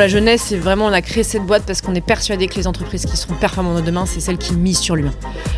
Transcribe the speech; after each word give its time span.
la 0.00 0.08
jeunesse, 0.08 0.44
c'est 0.46 0.56
vraiment 0.56 0.86
on 0.86 0.92
a 0.92 1.02
créé 1.02 1.22
cette 1.22 1.42
boîte 1.42 1.64
parce 1.66 1.82
qu'on 1.82 1.94
est 1.94 2.00
persuadé 2.00 2.46
que 2.46 2.54
les 2.54 2.66
entreprises 2.66 3.04
qui 3.04 3.18
seront 3.18 3.34
performantes 3.34 3.76
de 3.76 3.82
demain, 3.82 4.06
c'est 4.06 4.20
celles 4.20 4.38
qui 4.38 4.54
misent 4.54 4.78
sur 4.78 4.96
l'humain. 4.96 5.12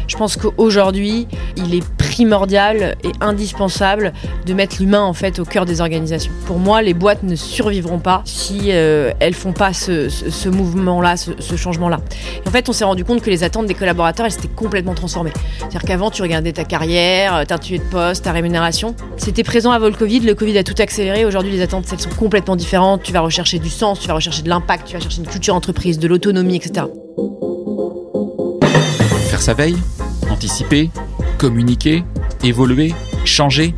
Je 0.09 0.17
pense 0.17 0.37
qu'aujourd'hui, 0.37 1.29
il 1.57 1.77
est 1.77 1.85
primordial 2.13 2.95
et 3.05 3.13
indispensable 3.23 4.13
de 4.45 4.53
mettre 4.53 4.77
l'humain 4.81 5.01
en 5.01 5.15
fait 5.15 5.39
au 5.39 5.47
cœur 5.47 5.65
des 5.65 5.81
organisations. 5.81 6.31
Pour 6.45 6.59
moi, 6.59 6.83
les 6.83 6.93
boîtes 6.93 7.23
ne 7.23 7.35
survivront 7.35 7.99
pas 7.99 8.21
si 8.27 8.67
euh, 8.69 9.13
elles 9.19 9.33
font 9.33 9.55
pas 9.55 9.73
ce, 9.73 10.49
mouvement-là, 10.49 11.17
ce, 11.17 11.57
changement-là. 11.57 12.01
En 12.47 12.51
fait, 12.51 12.69
on 12.69 12.73
s'est 12.73 12.85
rendu 12.85 13.05
compte 13.05 13.23
que 13.23 13.31
les 13.31 13.45
attentes 13.45 13.65
des 13.65 13.75
collaborateurs, 13.75 14.27
elles 14.27 14.33
s'étaient 14.33 14.49
complètement 14.49 14.93
transformées. 14.93 15.33
C'est-à-dire 15.59 15.83
qu'avant, 15.83 16.11
tu 16.11 16.21
regardais 16.21 16.53
ta 16.53 16.65
carrière, 16.65 17.47
ta 17.47 17.59
tuée 17.59 17.79
de 17.79 17.85
poste, 17.85 18.25
ta 18.25 18.33
rémunération. 18.33 18.95
C'était 19.17 19.45
présent 19.45 19.71
avant 19.71 19.87
le 19.87 19.95
Covid. 19.95 20.21
Le 20.21 20.35
Covid 20.35 20.59
a 20.59 20.65
tout 20.65 20.75
accéléré. 20.79 21.25
Aujourd'hui, 21.25 21.53
les 21.53 21.63
attentes, 21.63 21.87
elles 21.93 22.01
sont 22.01 22.11
complètement 22.11 22.57
différentes. 22.57 23.03
Tu 23.03 23.15
vas 23.15 23.21
rechercher 23.21 23.59
du 23.59 23.71
sens, 23.71 24.01
tu 24.01 24.09
vas 24.09 24.15
rechercher 24.15 24.43
de 24.43 24.51
l'impact, 24.51 24.87
tu 24.87 24.95
vas 24.95 25.01
chercher 25.01 25.21
une 25.21 25.29
culture 25.29 25.55
entreprise, 25.55 25.99
de 25.99 26.09
l'autonomie, 26.09 26.57
etc. 26.57 26.87
Faire 29.31 29.41
sa 29.41 29.55
veille, 29.55 29.79
anticiper, 30.31 30.91
communiquer, 31.43 32.05
évoluer, 32.45 32.95
changer. 33.25 33.75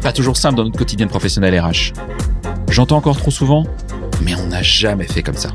Pas 0.00 0.12
toujours 0.12 0.36
simple 0.36 0.54
dans 0.54 0.62
notre 0.62 0.78
quotidien 0.78 1.06
de 1.06 1.10
professionnel 1.10 1.60
RH. 1.60 1.92
J'entends 2.70 2.98
encore 2.98 3.16
trop 3.16 3.32
souvent, 3.32 3.66
mais 4.22 4.36
on 4.36 4.46
n'a 4.46 4.62
jamais 4.62 5.08
fait 5.08 5.20
comme 5.20 5.34
ça. 5.34 5.50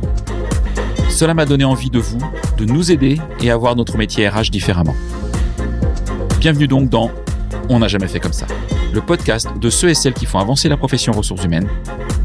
Cela 1.07 1.33
m'a 1.33 1.45
donné 1.45 1.63
envie 1.63 1.89
de 1.89 1.97
vous, 1.97 2.19
de 2.57 2.65
nous 2.65 2.91
aider 2.91 3.21
et 3.41 3.51
à 3.51 3.55
voir 3.55 3.77
notre 3.77 3.95
métier 3.95 4.27
RH 4.27 4.51
différemment. 4.51 4.97
Bienvenue 6.41 6.67
donc 6.67 6.89
dans 6.89 7.09
On 7.69 7.79
n'a 7.79 7.87
jamais 7.87 8.09
fait 8.09 8.19
comme 8.19 8.33
ça, 8.33 8.47
le 8.91 8.99
podcast 8.99 9.47
de 9.57 9.69
ceux 9.69 9.87
et 9.87 9.95
celles 9.95 10.13
qui 10.13 10.25
font 10.25 10.39
avancer 10.39 10.67
la 10.67 10.75
profession 10.75 11.13
ressources 11.13 11.45
humaines, 11.45 11.69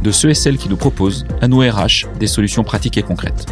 de 0.02 0.10
ceux 0.10 0.30
et 0.30 0.34
celles 0.34 0.58
qui 0.58 0.68
nous 0.68 0.76
proposent, 0.76 1.24
à 1.40 1.46
nous 1.46 1.60
RH, 1.60 2.08
des 2.18 2.26
solutions 2.26 2.64
pratiques 2.64 2.98
et 2.98 3.02
concrètes. 3.04 3.46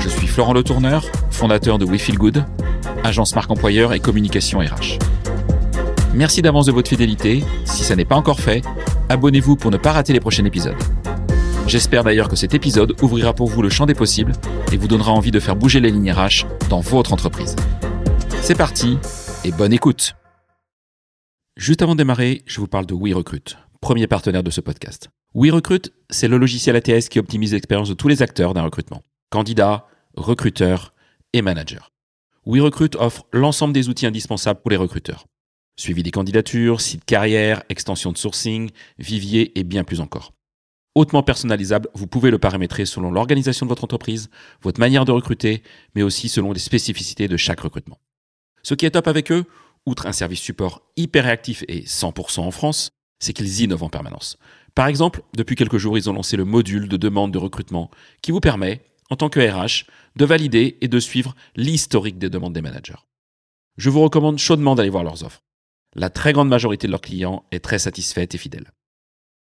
Je 0.00 0.08
suis 0.08 0.26
Florent 0.26 0.54
Le 0.54 0.62
Tourneur, 0.62 1.04
fondateur 1.30 1.76
de 1.76 1.84
We 1.84 2.00
Feel 2.00 2.16
Good, 2.16 2.46
agence 3.04 3.34
marque 3.34 3.50
employeur 3.50 3.92
et 3.92 4.00
communication 4.00 4.60
RH. 4.60 4.98
Merci 6.14 6.42
d'avance 6.42 6.66
de 6.66 6.72
votre 6.72 6.88
fidélité. 6.88 7.44
Si 7.64 7.84
ça 7.84 7.96
n'est 7.96 8.04
pas 8.04 8.16
encore 8.16 8.40
fait, 8.40 8.64
abonnez-vous 9.08 9.56
pour 9.56 9.70
ne 9.70 9.76
pas 9.76 9.92
rater 9.92 10.12
les 10.12 10.20
prochains 10.20 10.44
épisodes. 10.44 10.76
J'espère 11.66 12.02
d'ailleurs 12.02 12.28
que 12.28 12.36
cet 12.36 12.52
épisode 12.52 12.96
ouvrira 13.00 13.32
pour 13.32 13.48
vous 13.48 13.62
le 13.62 13.68
champ 13.68 13.86
des 13.86 13.94
possibles 13.94 14.32
et 14.72 14.76
vous 14.76 14.88
donnera 14.88 15.12
envie 15.12 15.30
de 15.30 15.38
faire 15.38 15.54
bouger 15.54 15.78
les 15.78 15.90
lignes 15.90 16.10
RH 16.12 16.46
dans 16.68 16.80
votre 16.80 17.12
entreprise. 17.12 17.54
C'est 18.42 18.56
parti 18.56 18.98
et 19.44 19.52
bonne 19.52 19.72
écoute. 19.72 20.14
Juste 21.56 21.82
avant 21.82 21.92
de 21.92 21.98
démarrer, 21.98 22.42
je 22.46 22.60
vous 22.60 22.66
parle 22.66 22.86
de 22.86 22.94
WeRecruit, 22.94 23.56
premier 23.80 24.06
partenaire 24.06 24.42
de 24.42 24.50
ce 24.50 24.60
podcast. 24.60 25.10
WeRecruit, 25.34 25.82
c'est 26.08 26.26
le 26.26 26.38
logiciel 26.38 26.74
ATS 26.74 27.08
qui 27.08 27.20
optimise 27.20 27.52
l'expérience 27.52 27.88
de 27.88 27.94
tous 27.94 28.08
les 28.08 28.22
acteurs 28.22 28.52
d'un 28.52 28.62
recrutement. 28.62 29.02
Candidats, 29.30 29.86
recruteurs 30.16 30.92
et 31.32 31.42
managers. 31.42 31.78
WeRecruit 32.50 32.90
offre 32.98 33.24
l'ensemble 33.32 33.72
des 33.72 33.88
outils 33.88 34.06
indispensables 34.06 34.60
pour 34.60 34.72
les 34.72 34.76
recruteurs. 34.76 35.26
Suivi 35.78 36.02
des 36.02 36.10
candidatures, 36.10 36.80
site 36.80 37.04
carrière, 37.04 37.62
extension 37.68 38.10
de 38.10 38.18
sourcing, 38.18 38.70
vivier 38.98 39.56
et 39.56 39.62
bien 39.62 39.84
plus 39.84 40.00
encore. 40.00 40.32
Hautement 40.96 41.22
personnalisable, 41.22 41.88
vous 41.94 42.08
pouvez 42.08 42.32
le 42.32 42.40
paramétrer 42.40 42.86
selon 42.86 43.12
l'organisation 43.12 43.66
de 43.66 43.68
votre 43.68 43.84
entreprise, 43.84 44.30
votre 44.62 44.80
manière 44.80 45.04
de 45.04 45.12
recruter, 45.12 45.62
mais 45.94 46.02
aussi 46.02 46.28
selon 46.28 46.52
les 46.52 46.58
spécificités 46.58 47.28
de 47.28 47.36
chaque 47.36 47.60
recrutement. 47.60 48.00
Ce 48.64 48.74
qui 48.74 48.84
est 48.84 48.90
top 48.90 49.06
avec 49.06 49.30
eux, 49.30 49.44
outre 49.86 50.06
un 50.06 50.12
service 50.12 50.40
support 50.40 50.82
hyper 50.96 51.24
réactif 51.24 51.64
et 51.68 51.82
100% 51.82 52.40
en 52.40 52.50
France, 52.50 52.90
c'est 53.20 53.32
qu'ils 53.32 53.60
innovent 53.60 53.84
en 53.84 53.90
permanence. 53.90 54.38
Par 54.74 54.88
exemple, 54.88 55.22
depuis 55.36 55.54
quelques 55.54 55.78
jours, 55.78 55.96
ils 55.96 56.10
ont 56.10 56.14
lancé 56.14 56.36
le 56.36 56.44
module 56.44 56.88
de 56.88 56.96
demande 56.96 57.32
de 57.32 57.38
recrutement 57.38 57.92
qui 58.22 58.32
vous 58.32 58.40
permet, 58.40 58.82
en 59.10 59.16
tant 59.16 59.28
que 59.28 59.40
RH, 59.40 59.84
de 60.16 60.24
valider 60.24 60.78
et 60.80 60.88
de 60.88 61.00
suivre 61.00 61.34
l'historique 61.56 62.18
des 62.18 62.30
demandes 62.30 62.54
des 62.54 62.62
managers. 62.62 63.04
Je 63.76 63.90
vous 63.90 64.00
recommande 64.00 64.38
chaudement 64.38 64.74
d'aller 64.74 64.90
voir 64.90 65.04
leurs 65.04 65.24
offres. 65.24 65.42
La 65.94 66.10
très 66.10 66.32
grande 66.32 66.48
majorité 66.48 66.86
de 66.86 66.92
leurs 66.92 67.00
clients 67.00 67.44
est 67.50 67.64
très 67.64 67.78
satisfaite 67.78 68.34
et 68.34 68.38
fidèle. 68.38 68.70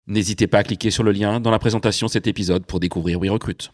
N'hésitez 0.06 0.46
pas 0.46 0.58
à 0.58 0.64
cliquer 0.64 0.90
sur 0.90 1.02
le 1.02 1.12
lien 1.12 1.40
dans 1.40 1.50
la 1.50 1.58
présentation 1.58 2.06
de 2.06 2.12
cet 2.12 2.26
épisode 2.26 2.64
pour 2.64 2.80
découvrir 2.80 3.20
WeRecruit. 3.20 3.70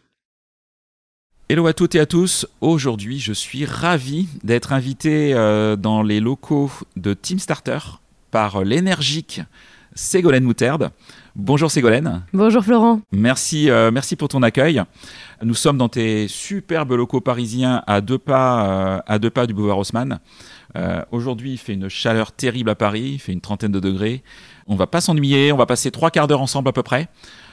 Hello 1.49 1.69
à 1.69 1.73
toutes 1.73 1.95
et 1.95 2.01
à 2.01 2.07
tous. 2.07 2.45
Aujourd'hui, 2.61 3.21
je 3.21 3.33
suis 3.33 3.65
ravi 3.65 4.29
d'être 4.43 4.73
invité 4.73 5.33
euh, 5.33 5.77
dans 5.77 6.03
les 6.03 6.19
locaux 6.19 6.73
de 6.97 7.15
Team 7.15 7.39
Starter 7.39 7.79
par 8.33 8.65
l'énergique 8.65 9.41
Ségolène 9.95 10.43
Moutarde. 10.43 10.91
Bonjour 11.39 11.71
Ségolène. 11.71 12.25
Bonjour 12.33 12.65
Florent. 12.65 13.01
Merci, 13.13 13.71
euh, 13.71 13.91
merci 13.93 14.17
pour 14.17 14.29
ton 14.29 14.43
accueil. 14.43 14.83
Nous 15.43 15.55
sommes 15.55 15.77
dans 15.79 15.89
tes 15.89 16.27
superbes 16.29 16.93
locaux 16.93 17.21
parisiens 17.21 17.83
à 17.87 18.01
deux 18.01 18.19
pas, 18.19 18.67
euh, 18.67 18.99
à 19.07 19.19
deux 19.19 19.31
pas 19.31 19.47
du 19.47 19.55
boulevard 19.55 19.79
Haussmann. 19.79 20.19
Euh, 20.77 21.03
Aujourd'hui, 21.13 21.53
il 21.53 21.59
fait 21.59 21.75
une 21.75 21.89
chaleur 21.89 22.33
terrible 22.33 22.71
à 22.71 22.75
Paris, 22.75 23.13
il 23.15 23.19
fait 23.19 23.33
une 23.33 23.41
trentaine 23.41 23.73
de 23.73 23.81
degrés. 23.81 24.23
On 24.67 24.77
va 24.77 24.87
pas 24.87 25.01
s'ennuyer, 25.01 25.53
on 25.53 25.57
va 25.57 25.67
passer 25.67 25.91
trois 25.91 26.11
quarts 26.11 26.27
d'heure 26.27 26.41
ensemble 26.41 26.69
à 26.69 26.73
peu 26.73 26.83
près 26.83 27.09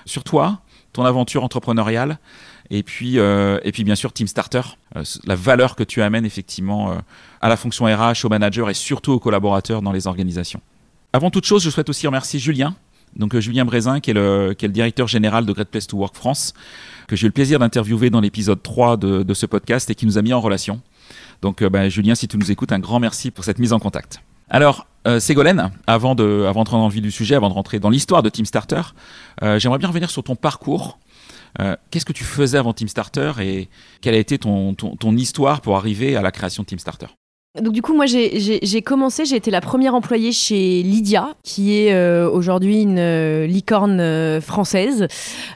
sur 0.06 0.24
toi, 0.24 0.62
ton 0.92 1.06
aventure 1.06 1.44
entrepreneuriale, 1.44 2.20
et 2.70 2.84
puis, 2.84 3.20
euh, 3.20 3.60
et 3.64 3.72
puis 3.72 3.84
bien 3.84 3.96
sûr 3.96 4.14
Team 4.14 4.28
Starter, 4.28 4.62
euh, 4.96 5.04
la 5.26 5.36
valeur 5.36 5.76
que 5.76 5.84
tu 5.84 6.02
amènes 6.02 6.26
effectivement 6.26 6.92
euh, 6.92 6.96
à 7.42 7.50
la 7.50 7.58
fonction 7.58 7.86
RH, 7.86 8.26
aux 8.26 8.30
managers 8.30 8.66
et 8.70 8.74
surtout 8.74 9.12
aux 9.12 9.20
collaborateurs 9.20 9.82
dans 9.82 9.92
les 9.92 10.08
organisations. 10.08 10.62
Avant 11.12 11.30
toute 11.30 11.46
chose, 11.46 11.64
je 11.64 11.70
souhaite 11.70 11.90
aussi 11.90 12.08
remercier 12.08 12.40
Julien, 12.40 12.76
donc 13.16 13.35
euh, 13.35 13.41
Julien 13.41 13.66
Brézin, 13.66 14.00
qui 14.00 14.12
est, 14.12 14.13
le, 14.13 14.53
qui 14.57 14.66
est 14.66 14.68
le 14.68 14.74
directeur 14.74 15.07
général 15.07 15.46
de 15.46 15.53
Great 15.53 15.69
Place 15.69 15.88
to 15.88 15.97
Work 15.97 16.16
France, 16.16 16.53
que 17.07 17.16
j'ai 17.16 17.25
eu 17.25 17.29
le 17.29 17.34
plaisir 17.34 17.59
d'interviewer 17.59 18.09
dans 18.09 18.22
l'épisode 18.22 18.62
3 18.62 18.97
de, 18.97 19.24
de 19.24 19.34
ce 19.34 19.46
podcast 19.46 19.90
et 19.90 19.96
qui 19.96 20.06
nous 20.06 20.18
a 20.18 20.22
mis 20.22 20.34
en 20.34 20.41
relation. 20.41 20.81
Donc 21.41 21.63
bah, 21.63 21.90
Julien, 21.90 22.16
si 22.16 22.28
tu 22.28 22.38
nous 22.38 22.51
écoutes, 22.51 22.72
un 22.72 22.79
grand 22.79 23.00
merci 23.00 23.31
pour 23.31 23.44
cette 23.44 23.59
mise 23.59 23.74
en 23.74 23.79
contact. 23.79 24.22
Alors, 24.50 24.88
euh, 25.07 25.19
Ségolène, 25.19 25.72
avant 25.88 26.16
de, 26.16 26.46
avant 26.47 26.63
de 26.63 26.69
rentrer 26.69 26.78
dans 26.78 26.88
le 26.88 26.94
vif 26.94 27.01
du 27.01 27.12
sujet, 27.12 27.35
avant 27.35 27.50
de 27.50 27.53
rentrer 27.53 27.79
dans 27.79 27.90
l'histoire 27.90 28.24
de 28.24 28.29
Team 28.29 28.46
Starter, 28.46 28.81
euh, 29.41 29.59
j'aimerais 29.59 29.80
bien 29.80 29.88
revenir 29.88 30.09
sur 30.09 30.24
ton 30.24 30.35
parcours. 30.35 31.00
Euh, 31.59 31.75
Qu'est-ce 31.91 32.06
que 32.06 32.13
tu 32.13 32.24
faisais 32.24 32.57
avant 32.57 32.74
Team 32.74 32.88
Starter 32.88 33.34
et 33.41 33.69
quelle 34.01 34.16
a 34.16 34.18
été 34.18 34.38
ton, 34.38 34.74
ton, 34.74 34.95
ton 34.95 35.16
histoire 35.18 35.62
pour 35.62 35.78
arriver 35.78 36.16
à 36.16 36.22
la 36.22 36.31
création 36.31 36.63
de 36.63 36.68
Team 36.68 36.80
Starter? 36.80 37.07
Donc 37.62 37.72
du 37.72 37.84
coup, 37.84 37.94
moi, 37.94 38.08
j'ai- 38.08 38.81
commencé, 38.81 39.25
j'ai 39.25 39.36
été 39.36 39.52
la 39.52 39.62
première 39.62 39.94
employée 39.94 40.31
chez 40.31 40.81
Lydia, 40.81 41.36
qui 41.44 41.78
est 41.78 41.94
euh, 41.94 42.28
aujourd'hui 42.28 42.81
une 42.81 42.97
euh, 42.97 43.46
licorne 43.46 44.00
euh, 44.00 44.41
française. 44.41 45.06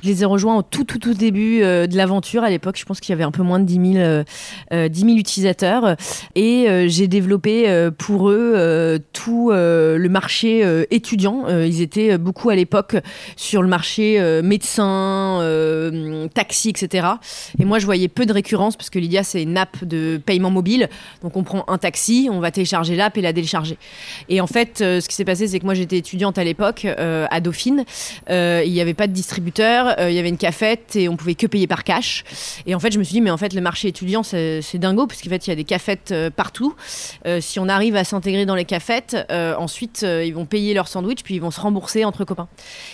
Je 0.03 0.07
les 0.07 0.21
ai 0.21 0.25
rejoints 0.25 0.57
au 0.57 0.61
tout, 0.61 0.83
tout, 0.83 0.99
tout 0.99 1.15
début 1.15 1.63
euh, 1.63 1.87
de 1.87 1.97
l'aventure. 1.97 2.43
À 2.43 2.51
l'époque, 2.51 2.77
je 2.77 2.85
pense 2.85 2.99
qu'il 2.99 3.13
y 3.13 3.15
avait 3.15 3.23
un 3.23 3.31
peu 3.31 3.41
moins 3.41 3.59
de 3.59 3.65
10 3.65 3.93
000, 3.93 3.95
euh, 3.95 4.23
euh, 4.73 4.89
10 4.89 4.99
000 4.99 5.11
utilisateurs. 5.17 5.95
Et 6.35 6.69
euh, 6.69 6.87
j'ai 6.87 7.07
développé 7.07 7.67
euh, 7.67 7.89
pour 7.89 8.29
eux 8.29 8.99
tout 9.11 9.49
le 9.51 10.07
marché 10.07 10.63
étudiant. 10.91 11.45
Ils 11.49 11.81
étaient 11.81 12.19
beaucoup 12.19 12.51
à 12.51 12.55
l'époque 12.55 12.95
sur 13.35 13.63
le 13.63 13.67
marché 13.67 14.21
médecin, 14.43 15.39
taxi, 16.35 16.69
etc. 16.69 17.07
Et 17.59 17.65
moi, 17.65 17.79
je 17.79 17.85
voyais 17.85 18.07
peu 18.07 18.27
de 18.27 18.33
récurrence 18.33 18.75
parce 18.75 18.91
que 18.91 18.99
Lydia, 18.99 19.23
c'est 19.23 19.41
une 19.41 19.57
app 19.57 19.83
de 19.83 20.21
paiement 20.23 20.51
mobile. 20.51 20.89
Donc, 21.23 21.35
on 21.35 21.43
prend 21.43 21.65
un 21.67 21.77
on 22.29 22.39
va 22.39 22.51
télécharger 22.51 22.95
l'app 22.95 23.17
et 23.17 23.21
la 23.21 23.33
télécharger. 23.33 23.77
Et 24.29 24.41
en 24.41 24.47
fait, 24.47 24.81
euh, 24.81 25.01
ce 25.01 25.07
qui 25.07 25.15
s'est 25.15 25.25
passé, 25.25 25.47
c'est 25.47 25.59
que 25.59 25.65
moi, 25.65 25.73
j'étais 25.73 25.97
étudiante 25.97 26.37
à 26.37 26.43
l'époque 26.43 26.85
euh, 26.85 27.25
à 27.29 27.39
Dauphine. 27.39 27.85
Euh, 28.29 28.63
il 28.65 28.71
n'y 28.71 28.81
avait 28.81 28.93
pas 28.93 29.07
de 29.07 29.13
distributeur, 29.13 29.95
il 29.99 30.13
y 30.13 30.19
avait 30.19 30.29
une 30.29 30.37
cafette 30.37 30.95
et 30.95 31.09
on 31.09 31.15
pouvait 31.15 31.35
que 31.35 31.47
payer 31.47 31.67
par 31.67 31.83
cash. 31.83 32.23
Et 32.65 32.75
en 32.75 32.79
fait, 32.79 32.91
je 32.91 32.99
me 32.99 33.03
suis 33.03 33.13
dit, 33.13 33.21
mais 33.21 33.31
en 33.31 33.37
fait, 33.37 33.53
le 33.53 33.61
marché 33.61 33.87
étudiant, 33.87 34.23
c'est 34.23 34.61
dingo 34.75 35.07
parce 35.07 35.21
qu'en 35.21 35.29
fait, 35.29 35.47
il 35.47 35.49
y 35.49 35.53
a 35.53 35.55
des 35.55 35.63
cafettes 35.63 36.13
partout. 36.35 36.75
Si 37.39 37.59
on 37.59 37.69
arrive 37.69 37.95
à 37.95 38.03
s'intégrer 38.03 38.45
dans 38.45 38.55
les 38.55 38.65
cafettes, 38.65 39.17
ensuite, 39.29 40.03
ils 40.03 40.33
vont 40.33 40.45
payer 40.45 40.73
leur 40.73 40.87
sandwich 40.87 41.23
puis 41.23 41.35
ils 41.35 41.41
vont 41.41 41.51
se 41.51 41.59
rembourser 41.59 42.05
entre 42.05 42.25
copains. 42.25 42.47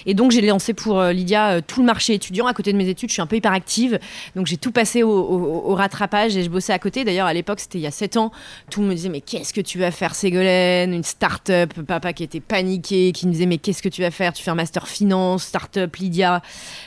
Et 0.06 0.14
donc, 0.14 0.32
j'ai 0.32 0.42
lancé 0.42 0.74
pour 0.74 1.02
Lydia 1.04 1.62
tout 1.62 1.82
le 1.82 1.86
marché 1.86 2.14
étudiant. 2.14 2.48
À 2.48 2.54
côté 2.54 2.72
de 2.72 2.78
mes 2.78 2.88
études, 2.88 3.10
je 3.10 3.14
suis 3.14 3.22
un 3.22 3.28
peu 3.28 3.36
hyperactive. 3.36 4.00
Donc, 4.36 4.48
j'ai 4.48 4.58
tout 4.58 4.72
passé 4.72 5.04
au, 5.04 5.74
rattrapage 5.74 6.38
et 6.38 6.44
je 6.44 6.50
bossais 6.50 6.74
à 6.74 6.80
côté. 6.80 7.04
D'ailleurs, 7.04 7.28
à 7.28 7.34
l'époque, 7.34 7.60
c'était 7.60 7.80
il 7.80 7.82
y 7.82 7.88
a 7.88 7.92
7 7.92 8.18
ans. 8.18 8.32
Tout 8.70 8.82
monde 8.84 8.92
me 8.92 8.96
disait, 8.96 9.10
mais 9.10 9.22
qu'est-ce 9.22 9.54
que 9.54 9.62
tu 9.62 9.80
vas 9.80 9.92
faire, 9.92 10.16
Ségolène? 10.16 10.94
Une 10.94 11.04
start-up. 11.04 11.74
Papa 11.88 12.14
qui 12.14 12.24
était 12.24 12.40
paniqué, 12.40 13.12
qui 13.12 13.28
me 13.28 13.32
disait, 13.32 13.46
mais 13.46 13.58
qu'est-ce 13.58 13.82
que 13.82 13.90
tu 13.90 14.02
vas 14.02 14.12
faire? 14.12 14.34
Tu 14.34 14.44
fais 14.44 14.52
un 14.52 14.56
master 14.56 14.88
finance, 14.88 15.44
start-up, 15.44 15.96
Lydia. 15.96 16.42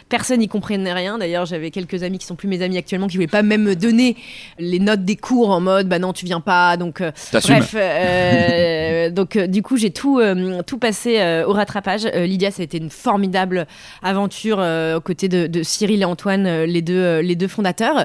Personne 0.09 0.41
n'y 0.41 0.49
comprenait 0.49 0.93
rien. 0.93 1.19
D'ailleurs, 1.19 1.47
j'avais 1.47 1.71
quelques 1.71 2.03
amis 2.03 2.19
qui 2.19 2.27
sont 2.27 2.37
plus 2.37 2.49
mes 2.49 2.63
amis 2.63 2.79
actuellement 2.79 3.07
qui 3.07 3.17
voulaient 3.17 3.27
pas 3.27 3.43
même 3.43 3.63
me 3.63 3.75
donner 3.75 4.17
les 4.59 4.79
notes 4.79 5.05
des 5.05 5.17
cours 5.17 5.51
en 5.51 5.61
mode, 5.61 5.89
bah 5.89 5.99
non, 5.99 6.13
tu 6.13 6.25
viens 6.25 6.41
pas. 6.41 6.77
Donc, 6.77 7.01
euh, 7.01 7.11
Bref, 7.33 7.75
euh, 7.77 9.11
donc 9.11 9.37
euh, 9.37 9.47
du 9.47 9.63
coup 9.63 9.77
j'ai 9.77 9.91
tout 9.91 10.19
euh, 10.21 10.63
tout 10.67 10.79
passé 10.79 11.43
au 11.47 11.53
rattrapage. 11.53 12.05
Lydia, 12.05 12.51
ça 12.51 12.63
a 12.63 12.65
été 12.65 12.79
une 12.79 12.91
formidable 12.91 13.67
aventure 14.03 14.59
aux 14.59 15.01
côtés 15.01 15.29
de, 15.29 15.47
de 15.47 15.63
Cyril 15.63 16.03
et 16.03 16.05
Antoine, 16.05 16.65
les 16.65 16.83
deux 16.83 17.21
les 17.21 17.37
deux 17.37 17.49
fondateurs. 17.49 18.05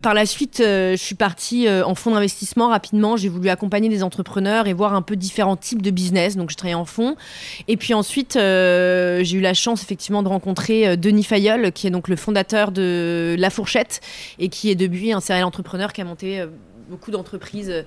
Par 0.00 0.14
la 0.14 0.26
suite, 0.26 0.56
je 0.58 0.96
suis 0.96 1.14
partie 1.14 1.68
en 1.68 1.94
fonds 1.94 2.12
d'investissement 2.12 2.68
rapidement. 2.68 3.16
J'ai 3.22 3.28
voulu 3.28 3.48
accompagner 3.48 3.88
des 3.88 4.02
entrepreneurs 4.02 4.66
et 4.66 4.72
voir 4.72 4.94
un 4.94 5.02
peu 5.02 5.16
différents 5.16 5.56
types 5.56 5.80
de 5.80 5.90
business. 5.90 6.36
Donc, 6.36 6.50
je 6.50 6.56
travaillais 6.56 6.74
en 6.74 6.84
fond. 6.84 7.16
Et 7.68 7.76
puis 7.76 7.94
ensuite, 7.94 8.36
euh, 8.36 9.22
j'ai 9.22 9.38
eu 9.38 9.40
la 9.40 9.54
chance 9.54 9.82
effectivement 9.82 10.22
de 10.22 10.28
rencontrer 10.28 10.88
euh, 10.88 10.96
Denis 10.96 11.24
Fayolle, 11.24 11.72
qui 11.72 11.86
est 11.86 11.90
donc 11.90 12.08
le 12.08 12.16
fondateur 12.16 12.72
de 12.72 13.36
La 13.38 13.50
Fourchette 13.50 14.00
et 14.38 14.48
qui 14.48 14.70
est 14.70 14.74
depuis 14.74 15.12
un 15.12 15.20
serial 15.20 15.44
entrepreneur 15.44 15.92
qui 15.92 16.00
a 16.00 16.04
monté 16.04 16.40
euh, 16.40 16.46
beaucoup 16.92 17.10
d'entreprises 17.10 17.70
euh, 17.70 17.82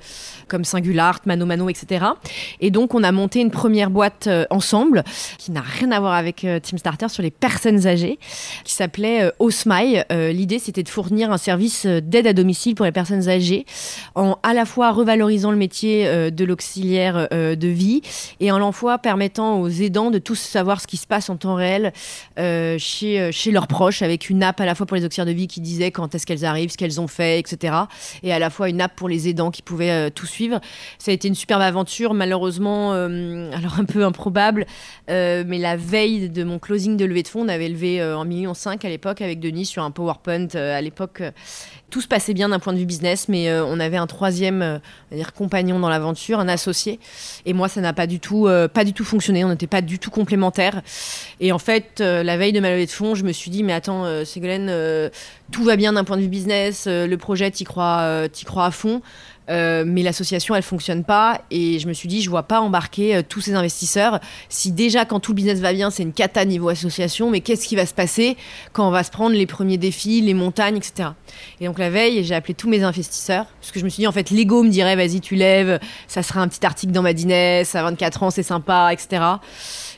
comme 0.48 0.66
Singular, 0.66 1.20
Mano 1.26 1.46
Mano, 1.46 1.70
etc. 1.70 2.06
Et 2.60 2.72
donc, 2.72 2.96
on 2.96 3.04
a 3.04 3.12
monté 3.12 3.40
une 3.40 3.52
première 3.52 3.92
boîte 3.92 4.26
euh, 4.26 4.46
ensemble 4.50 5.04
qui 5.38 5.52
n'a 5.52 5.62
rien 5.62 5.92
à 5.92 6.00
voir 6.00 6.14
avec 6.14 6.44
euh, 6.44 6.60
Team 6.60 6.80
Starter 6.80 7.08
sur 7.10 7.22
les 7.22 7.30
personnes 7.30 7.86
âgées, 7.86 8.18
qui 8.64 8.74
s'appelait 8.74 9.32
Osmai. 9.40 10.04
L'idée, 10.10 10.58
c'était 10.58 10.82
de 10.82 10.90
fournir 10.90 11.32
un 11.32 11.38
service 11.38 11.86
d'aide 11.86 12.26
à 12.26 12.34
domicile 12.34 12.74
pour 12.74 12.86
les 12.86 12.92
personnes 12.92 13.30
âgées, 13.30 13.66
en 14.16 14.38
à 14.42 14.54
la 14.54 14.66
fois 14.66 14.92
revalorisant 14.92 15.52
le 15.52 15.58
métier 15.58 16.32
de 16.32 16.46
l'auxiliaire 16.46 17.28
de 17.32 17.68
vie 17.68 18.02
et 18.40 18.52
en 18.52 18.58
l'enfoi 18.58 18.98
permettant 18.98 19.60
aux 19.62 19.70
aidants 19.70 20.10
de 20.10 20.18
tous 20.18 20.40
savoir 20.40 20.82
ce 20.82 20.88
qui 20.88 20.98
se 20.98 21.06
passe 21.06 21.30
en 21.30 21.38
temps 21.38 21.56
réel 21.56 21.94
chez, 22.38 23.30
chez 23.32 23.52
leurs 23.52 23.68
proches, 23.68 24.02
avec 24.02 24.30
une 24.30 24.44
app 24.44 24.60
à 24.60 24.66
la 24.66 24.76
fois 24.76 24.86
pour 24.86 24.98
les 24.98 25.06
auxiliaires 25.06 25.26
de 25.26 25.38
vie 25.38 25.48
qui 25.48 25.62
disait 25.62 25.92
quand 25.92 26.16
est-ce 26.16 26.26
qu'elles 26.26 26.46
arrivent, 26.46 26.72
ce 26.72 26.78
qu'elles 26.78 27.00
ont 27.00 27.08
fait, 27.08 27.40
etc. 27.40 27.76
Et 28.24 28.34
à 28.34 28.40
la 28.40 28.50
fois 28.50 28.70
une 28.70 28.82
app 28.82 28.95
pour 28.96 29.10
les 29.10 29.28
aidants 29.28 29.52
qui 29.52 29.62
pouvaient 29.62 29.92
euh, 29.92 30.10
tout 30.10 30.26
suivre. 30.26 30.60
Ça 30.98 31.12
a 31.12 31.14
été 31.14 31.28
une 31.28 31.36
superbe 31.36 31.62
aventure, 31.62 32.14
malheureusement, 32.14 32.94
euh, 32.94 33.52
alors 33.54 33.80
un 33.80 33.86
peu 33.86 34.04
improbable, 34.06 34.66
euh, 35.10 35.44
mais 35.46 35.58
la 35.58 35.76
veille 35.76 36.30
de 36.30 36.44
mon 36.44 36.60
closing 36.60 36.98
de 36.98 37.06
levée 37.06 37.24
de 37.24 37.28
fonds, 37.28 37.42
on 37.42 37.50
avait 37.50 37.70
levé 37.70 38.02
euh, 38.02 38.16
1,5 38.16 38.26
million 38.26 38.54
à 38.54 38.90
l'époque 38.90 39.22
avec 39.22 39.40
Denis 39.40 39.66
sur 39.66 39.84
un 39.84 39.92
PowerPoint. 39.92 40.48
à 40.56 40.82
l'époque, 40.82 41.22
tout 41.90 42.02
se 42.02 42.08
passait 42.08 42.34
bien 42.34 42.50
d'un 42.50 42.60
point 42.60 42.74
de 42.74 42.78
vue 42.78 42.86
business, 42.86 43.30
mais 43.30 43.52
on 43.62 43.80
avait 43.80 43.98
un 43.98 44.08
troisième 44.08 44.82
dire 45.12 45.34
compagnon 45.34 45.80
dans 45.80 45.90
l'aventure, 45.90 46.40
un 46.40 46.48
associé. 46.48 47.00
Et 47.46 47.54
moi, 47.54 47.68
ça 47.68 47.80
n'a 47.80 47.94
pas 47.94 48.08
du 48.08 48.20
tout, 48.20 48.50
pas 48.74 48.84
du 48.84 48.94
tout 48.94 49.06
fonctionné. 49.06 49.46
On 49.46 49.50
n'était 49.50 49.68
pas 49.68 49.82
du 49.82 50.00
tout 50.00 50.10
complémentaires. 50.10 50.82
Et 51.40 51.52
en 51.52 51.60
fait, 51.60 52.00
la 52.00 52.38
veille 52.38 52.52
de 52.52 52.60
ma 52.60 52.72
levée 52.72 52.86
de 52.86 52.92
fonds, 52.92 53.16
je 53.16 53.24
me 53.24 53.32
suis 53.32 53.50
dit, 53.52 53.64
mais 53.64 53.72
attends, 53.72 54.26
Ségolène, 54.26 55.10
tout 55.52 55.64
va 55.64 55.76
bien 55.76 55.94
d'un 55.94 56.04
point 56.04 56.18
de 56.18 56.22
vue 56.22 56.28
business, 56.28 56.86
le 56.88 57.16
projet, 57.16 57.50
t'y 57.52 57.64
crois, 57.64 58.28
crois 58.46 58.66
à 58.66 58.72
fond. 58.72 58.85
Euh, 59.50 59.84
mais 59.86 60.02
l'association, 60.02 60.56
elle 60.56 60.64
fonctionne 60.64 61.04
pas. 61.04 61.42
Et 61.52 61.80
je 61.80 61.88
me 61.88 61.94
suis 61.94 62.08
dit, 62.08 62.22
je 62.22 62.30
vois 62.30 62.44
pas 62.44 62.62
embarquer 62.62 63.16
euh, 63.16 63.22
tous 63.28 63.42
ces 63.42 63.54
investisseurs. 63.54 64.20
Si 64.50 64.72
déjà, 64.72 65.06
quand 65.06 65.20
tout 65.20 65.32
le 65.32 65.36
business 65.36 65.60
va 65.60 65.74
bien, 65.74 65.90
c'est 65.92 66.04
une 66.04 66.14
cata 66.14 66.46
niveau 66.46 66.70
association, 66.70 67.30
mais 67.30 67.42
qu'est-ce 67.42 67.68
qui 67.68 67.76
va 67.76 67.86
se 67.86 67.94
passer 67.94 68.38
quand 68.74 68.88
on 68.88 68.92
va 68.92 69.04
se 69.04 69.12
prendre 69.12 69.36
les 69.36 69.46
premiers 69.46 69.78
défis, 69.78 70.22
les 70.22 70.34
montagnes, 70.34 70.78
etc. 70.78 71.10
Et 71.62 71.66
donc 71.66 71.80
la 71.80 71.90
veille, 71.90 72.24
j'ai 72.24 72.36
appelé 72.36 72.54
tous 72.54 72.70
mes 72.70 72.84
investisseurs. 72.84 73.46
Parce 73.62 73.72
que 73.72 73.80
je 73.80 73.86
me 73.86 73.90
suis 73.90 74.02
dit, 74.02 74.08
en 74.08 74.12
fait, 74.12 74.30
l'ego 74.30 74.64
me 74.64 74.70
dirait, 74.70 74.96
vas-y, 74.96 75.22
tu 75.22 75.36
lèves, 75.36 75.80
ça 76.08 76.24
sera 76.24 76.42
un 76.42 76.48
petit 76.48 76.66
article 76.66 76.92
dans 76.92 77.02
Madinès, 77.02 77.76
à 77.76 77.84
24 77.84 78.24
ans, 78.24 78.32
c'est 78.32 78.44
sympa, 78.44 78.92
etc. 78.92 79.22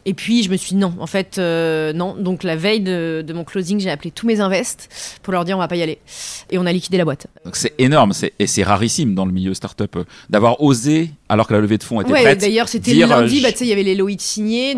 Et 0.10 0.14
puis 0.14 0.42
je 0.42 0.50
me 0.50 0.56
suis 0.56 0.70
dit 0.70 0.78
non, 0.78 0.94
en 1.00 1.06
fait 1.06 1.38
euh, 1.38 1.92
non. 1.92 2.16
Donc 2.16 2.44
la 2.44 2.56
veille 2.56 2.80
de, 2.80 3.22
de 3.28 3.34
mon 3.34 3.44
closing, 3.44 3.78
j'ai 3.80 3.90
appelé 3.90 4.10
tous 4.10 4.26
mes 4.26 4.40
invests 4.40 5.20
pour 5.22 5.34
leur 5.34 5.44
dire 5.44 5.58
on 5.58 5.60
va 5.60 5.68
pas 5.68 5.76
y 5.76 5.82
aller. 5.84 6.00
Et 6.50 6.58
on 6.58 6.66
a 6.66 6.72
liquidé 6.72 6.98
la 6.98 7.04
boîte. 7.04 7.28
Donc 7.44 7.58
c'est 7.58 7.74
énorme, 7.78 8.14
c'est- 8.14 8.32
et 8.40 8.48
c'est 8.48 8.64
rarissime 8.64 9.16
dans 9.16 9.26
le 9.26 9.34
milieu 9.34 9.54
startup 9.54 9.94
euh, 9.98 10.04
d'avoir 10.30 10.62
osé, 10.62 11.10
alors 11.28 11.46
que 11.46 11.54
la 11.54 11.60
levée 11.60 11.78
de 11.78 11.84
fonds 11.84 12.00
était 12.00 12.10
Ouais, 12.14 12.24
prête. 12.24 12.40
d'ailleurs 12.40 12.70
c'était 12.70 12.94
le 12.94 13.04
euh, 13.04 13.08
lundi, 13.08 13.40
je- 13.40 13.44
bah, 13.44 13.50
il 13.60 13.68
y 13.68 13.72
avait 13.74 13.84
les 13.84 13.96
LOI 13.96 14.12
donc 14.12 14.18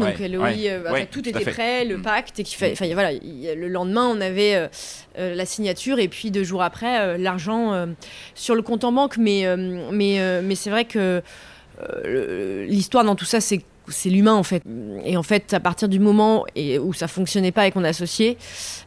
Ouais, 0.04 0.16
les 0.20 0.28
LOI, 0.30 0.44
ouais, 0.50 0.68
euh, 0.68 1.06
tout 1.12 1.30
était 1.30 1.46
prêt, 1.46 1.86
le 1.86 1.98
Mm. 1.98 2.02
pacte, 2.02 2.40
et 2.40 2.44
qu'il 2.44 2.58
fallait, 2.58 2.72
enfin 2.74 2.92
voilà, 2.94 3.12
y 3.14 3.54
le 3.56 3.68
lendemain 3.68 4.08
on 4.08 4.20
avait 4.22 4.68
la 5.18 5.46
signature 5.46 6.00
et 6.00 6.08
puis 6.08 6.32
deux 6.32 6.44
jours 6.44 6.64
après 6.64 7.20
l'argent 7.20 7.86
sur 8.34 8.56
le 8.56 8.64
compte 8.64 8.84
en 8.84 8.92
banque, 8.92 9.18
mais 9.18 9.46
mais 9.92 10.42
mais 10.42 10.56
c'est 10.56 10.72
vrai 10.72 10.86
que 10.86 11.22
l'histoire 12.68 13.04
dans 13.04 13.16
tout 13.16 13.26
ça 13.26 13.40
c'est 13.42 13.62
c'est 13.94 14.10
l'humain 14.10 14.34
en 14.34 14.44
fait. 14.44 14.64
Et 15.04 15.18
en 15.18 15.24
fait, 15.24 15.54
à 15.54 15.60
partir 15.60 15.88
du 15.88 16.00
moment 16.00 16.46
où 16.82 16.94
ça 16.94 17.08
fonctionnait 17.08 17.52
pas 17.52 17.62
avec 17.62 17.76
mon 17.76 17.84
associé, 17.84 18.38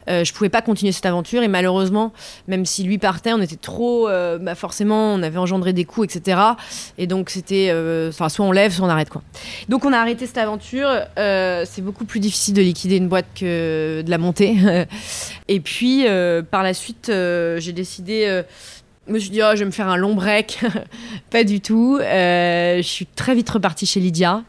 euh, 0.08 0.24
je 0.24 0.32
pouvais 0.32 0.48
pas 0.48 0.62
continuer 0.62 0.92
cette 0.92 1.06
aventure. 1.06 1.42
Et 1.42 1.48
malheureusement, 1.48 2.12
même 2.48 2.66
si 2.66 2.82
lui 2.84 2.98
partait, 2.98 3.32
on 3.32 3.40
était 3.40 3.56
trop. 3.56 4.08
euh, 4.08 4.38
bah 4.38 4.54
forcément, 4.54 5.14
on 5.14 5.22
avait 5.22 5.38
engendré 5.38 5.72
des 5.72 5.84
coûts, 5.84 6.04
etc. 6.04 6.40
Et 6.98 7.06
donc 7.06 7.30
c'était, 7.30 7.70
euh, 7.70 8.12
soit 8.12 8.28
on 8.40 8.52
lève, 8.52 8.72
soit 8.72 8.86
on 8.86 8.90
arrête 8.90 9.10
quoi. 9.10 9.22
Donc 9.68 9.84
on 9.84 9.92
a 9.92 9.98
arrêté 9.98 10.26
cette 10.26 10.38
aventure. 10.38 10.88
Euh, 11.18 11.64
c'est 11.68 11.82
beaucoup 11.82 12.04
plus 12.04 12.20
difficile 12.20 12.54
de 12.54 12.62
liquider 12.62 12.96
une 12.96 13.08
boîte 13.08 13.26
que 13.34 14.02
de 14.02 14.10
la 14.10 14.18
monter. 14.18 14.56
et 15.48 15.60
puis 15.60 16.04
par 16.50 16.62
la 16.62 16.74
suite, 16.74 17.06
j'ai 17.08 17.72
décidé. 17.72 18.42
Je 19.06 19.12
me 19.12 19.18
suis 19.18 19.30
dit, 19.30 19.42
oh, 19.42 19.50
je 19.54 19.60
vais 19.60 19.64
me 19.64 19.70
faire 19.70 19.88
un 19.88 19.96
long 19.96 20.14
break. 20.14 20.60
pas 21.30 21.44
du 21.44 21.60
tout. 21.60 21.98
Euh, 22.00 22.76
je 22.76 22.86
suis 22.86 23.06
très 23.06 23.34
vite 23.34 23.50
repartie 23.50 23.86
chez 23.86 24.00
Lydia. 24.00 24.44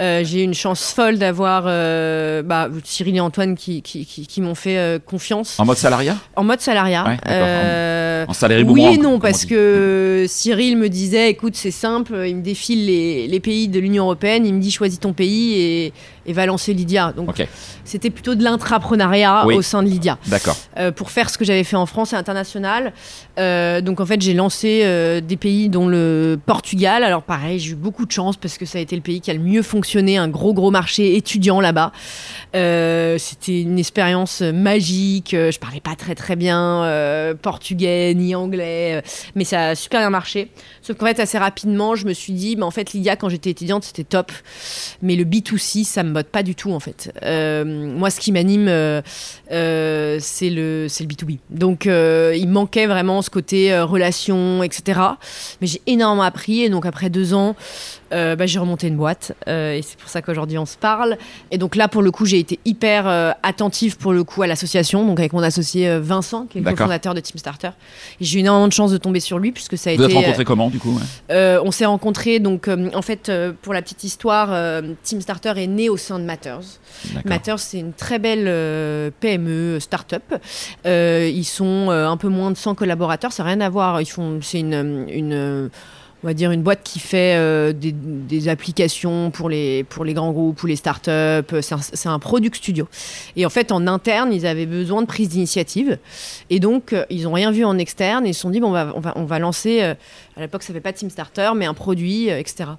Euh, 0.00 0.22
j'ai 0.24 0.40
eu 0.40 0.44
une 0.44 0.54
chance 0.54 0.92
folle 0.92 1.18
d'avoir 1.18 1.64
euh, 1.66 2.42
bah, 2.42 2.68
Cyril 2.84 3.16
et 3.16 3.20
Antoine 3.20 3.56
qui, 3.56 3.82
qui, 3.82 4.06
qui- 4.06 4.26
qui 4.28 4.40
m'ont 4.40 4.54
fait 4.54 4.78
euh, 4.78 4.98
confiance 5.04 5.58
En 5.58 5.64
mode 5.64 5.76
salariat? 5.76 6.16
En 6.36 6.44
mode 6.44 6.60
salariat. 6.60 7.04
Ouais. 7.04 7.16
Euh, 7.28 8.24
En 8.28 8.32
salarié 8.32 8.62
oui 8.64 8.84
et 8.84 8.96
non, 8.98 9.18
parce 9.18 9.44
que 9.44 10.26
Cyril 10.28 10.76
me 10.76 10.88
disait, 10.88 11.30
écoute, 11.30 11.56
c'est 11.56 11.72
simple, 11.72 12.14
il 12.26 12.36
me 12.36 12.42
défile 12.42 12.86
les, 12.86 13.26
les 13.26 13.40
pays 13.40 13.66
de 13.66 13.80
l'Union 13.80 14.04
Européenne, 14.04 14.46
il 14.46 14.54
me 14.54 14.60
dit, 14.60 14.70
choisis 14.70 15.00
ton 15.00 15.12
pays 15.12 15.54
et, 15.60 15.92
et 16.26 16.32
va 16.32 16.46
lancer 16.46 16.74
Lydia. 16.74 17.12
Donc 17.16 17.30
c'était 17.84 18.10
plutôt 18.10 18.36
de 18.36 18.44
l'intrapreneuriat 18.44 19.44
Oui. 19.46 19.56
au 19.56 19.62
sein 19.62 19.82
de 19.82 19.88
Lydia 19.88 20.18
d'accord. 20.26 20.56
pour 20.94 21.10
faire 21.10 21.28
ce 21.30 21.38
que 21.38 21.44
j'avais 21.44 21.64
fait 21.64 21.76
en 21.76 21.86
France 21.86 22.12
et 22.12 22.16
international. 22.16 22.92
Donc 23.36 23.98
en 24.00 24.06
fait, 24.06 24.20
j'ai 24.20 24.34
lancé 24.34 25.20
des 25.26 25.36
pays 25.36 25.68
dont 25.68 25.88
le 25.88 26.38
Portugal. 26.46 27.02
Alors 27.02 27.22
pareil, 27.22 27.58
j'ai 27.58 27.72
eu 27.72 27.74
beaucoup 27.74 28.06
de 28.06 28.12
chance 28.12 28.36
parce 28.36 28.58
que 28.58 28.66
ça 28.66 28.78
a 28.78 28.80
été 28.80 28.94
le 28.94 29.02
pays 29.02 29.20
qui 29.20 29.30
a 29.30 29.34
le 29.34 29.40
mieux 29.40 29.62
fonctionné, 29.62 29.87
un 29.96 30.28
gros 30.28 30.54
gros 30.54 30.70
marché 30.70 31.16
étudiant 31.16 31.60
là-bas. 31.60 31.92
Euh, 32.54 33.16
C'était 33.18 33.62
une 33.62 33.78
expérience 33.78 34.40
magique. 34.40 35.34
Euh, 35.34 35.50
Je 35.50 35.58
parlais 35.58 35.80
pas 35.80 35.94
très 35.96 36.14
très 36.14 36.36
bien 36.36 36.84
euh, 36.84 37.34
portugais 37.34 38.14
ni 38.14 38.34
anglais, 38.34 39.02
mais 39.34 39.44
ça 39.44 39.68
a 39.68 39.74
super 39.74 40.00
bien 40.00 40.10
marché. 40.10 40.50
Sauf 40.88 40.96
qu'en 40.96 41.04
fait, 41.04 41.20
assez 41.20 41.36
rapidement, 41.36 41.96
je 41.96 42.06
me 42.06 42.14
suis 42.14 42.32
dit, 42.32 42.56
bah, 42.56 42.64
en 42.64 42.70
fait, 42.70 42.94
Lydia, 42.94 43.14
quand 43.14 43.28
j'étais 43.28 43.50
étudiante, 43.50 43.84
c'était 43.84 44.04
top. 44.04 44.32
Mais 45.02 45.16
le 45.16 45.24
B2C, 45.24 45.84
ça 45.84 46.02
me 46.02 46.14
botte 46.14 46.28
pas 46.28 46.42
du 46.42 46.54
tout, 46.54 46.72
en 46.72 46.80
fait. 46.80 47.12
Euh, 47.24 47.62
moi, 47.94 48.08
ce 48.08 48.18
qui 48.18 48.32
m'anime, 48.32 48.68
euh, 48.68 49.02
euh, 49.52 50.16
c'est 50.18 50.48
le, 50.48 50.86
c'est 50.88 51.04
le 51.04 51.10
B2B. 51.10 51.40
Donc, 51.50 51.86
euh, 51.86 52.34
il 52.34 52.48
manquait 52.48 52.86
vraiment 52.86 53.20
ce 53.20 53.28
côté 53.28 53.70
euh, 53.70 53.84
relation, 53.84 54.62
etc. 54.62 54.98
Mais 55.60 55.66
j'ai 55.66 55.82
énormément 55.86 56.22
appris. 56.22 56.62
Et 56.62 56.70
donc, 56.70 56.86
après 56.86 57.10
deux 57.10 57.34
ans, 57.34 57.54
bah, 58.10 58.46
j'ai 58.46 58.58
remonté 58.58 58.88
une 58.88 58.96
boîte. 58.96 59.32
Et 59.46 59.82
c'est 59.82 59.98
pour 59.98 60.08
ça 60.08 60.22
qu'aujourd'hui, 60.22 60.56
on 60.56 60.64
se 60.64 60.78
parle. 60.78 61.18
Et 61.50 61.58
donc 61.58 61.76
là, 61.76 61.88
pour 61.88 62.00
le 62.00 62.10
coup, 62.10 62.24
j'ai 62.24 62.38
été 62.38 62.58
hyper 62.64 63.34
attentive, 63.42 63.98
pour 63.98 64.14
le 64.14 64.24
coup, 64.24 64.40
à 64.40 64.46
l'association. 64.46 65.04
Donc, 65.06 65.18
avec 65.18 65.34
mon 65.34 65.42
associé 65.42 65.98
Vincent, 65.98 66.46
qui 66.46 66.56
est 66.56 66.60
le 66.62 66.64
D'accord. 66.64 66.78
cofondateur 66.78 67.12
de 67.12 67.20
Team 67.20 67.36
Starter. 67.36 67.72
J'ai 68.22 68.38
eu 68.38 68.40
énormément 68.40 68.68
de 68.68 68.72
chance 68.72 68.90
de 68.90 68.96
tomber 68.96 69.20
sur 69.20 69.38
lui, 69.38 69.52
puisque 69.52 69.76
ça 69.76 69.90
a 69.90 69.96
Vous 69.96 70.04
été... 70.04 70.14
rencontrés 70.14 70.46
comment 70.46 70.70
du 70.70 70.77
coup 70.78 70.94
ouais 70.94 71.02
Euh, 71.30 71.60
on 71.64 71.70
s'est 71.70 71.86
rencontrés, 71.86 72.38
donc 72.38 72.68
euh, 72.68 72.90
en 72.94 73.02
fait, 73.02 73.28
euh, 73.28 73.52
pour 73.62 73.72
la 73.72 73.82
petite 73.82 74.04
histoire, 74.04 74.48
Team 75.02 75.20
Starter 75.20 75.52
est 75.56 75.66
né 75.66 75.88
au 75.88 75.96
sein 75.96 76.18
de 76.18 76.24
Matters. 76.24 76.80
Matters, 77.24 77.58
c'est 77.58 77.78
une 77.78 77.92
très 77.92 78.18
belle 78.18 79.12
PME, 79.20 79.78
start-up. 79.80 80.22
Ils 80.84 81.44
sont 81.44 81.90
un 81.90 82.16
peu 82.16 82.28
moins 82.28 82.50
de 82.50 82.56
100 82.56 82.74
collaborateurs, 82.74 83.32
ça 83.32 83.42
n'a 83.42 83.50
rien 83.50 83.60
à 83.60 83.68
voir. 83.68 84.00
Ils 84.00 84.06
font, 84.06 84.40
c'est 84.42 84.60
une, 84.60 85.06
une, 85.08 85.70
on 86.22 86.26
va 86.26 86.34
dire 86.34 86.50
une 86.50 86.62
boîte 86.62 86.80
qui 86.82 86.98
fait 86.98 87.36
euh, 87.36 87.72
des, 87.72 87.92
des 87.92 88.48
applications 88.48 89.30
pour 89.30 89.48
les, 89.48 89.84
pour 89.84 90.04
les 90.04 90.14
grands 90.14 90.32
groupes 90.32 90.60
ou 90.62 90.66
les 90.66 90.74
startups. 90.74 91.10
C'est 91.60 91.74
un, 91.74 91.80
c'est 91.80 92.08
un 92.08 92.18
product 92.18 92.56
studio. 92.56 92.88
Et 93.36 93.46
en 93.46 93.50
fait, 93.50 93.70
en 93.70 93.86
interne, 93.86 94.32
ils 94.32 94.44
avaient 94.44 94.66
besoin 94.66 95.02
de 95.02 95.06
prise 95.06 95.28
d'initiative. 95.28 95.98
Et 96.50 96.58
donc, 96.58 96.92
euh, 96.92 97.04
ils 97.08 97.22
n'ont 97.24 97.32
rien 97.32 97.52
vu 97.52 97.64
en 97.64 97.78
externe 97.78 98.26
et 98.26 98.30
ils 98.30 98.34
se 98.34 98.40
sont 98.40 98.50
dit, 98.50 98.58
bon, 98.58 98.68
on 98.68 98.72
va, 98.72 98.92
on 98.96 99.00
va, 99.00 99.12
on 99.14 99.24
va 99.24 99.38
lancer, 99.38 99.82
euh, 99.82 99.94
à 100.38 100.42
l'époque, 100.42 100.62
ça 100.62 100.72
fait 100.72 100.80
pas 100.80 100.92
Team 100.92 101.10
Starter, 101.10 101.50
mais 101.56 101.66
un 101.66 101.74
produit, 101.74 102.30
euh, 102.30 102.38
etc. 102.38 102.70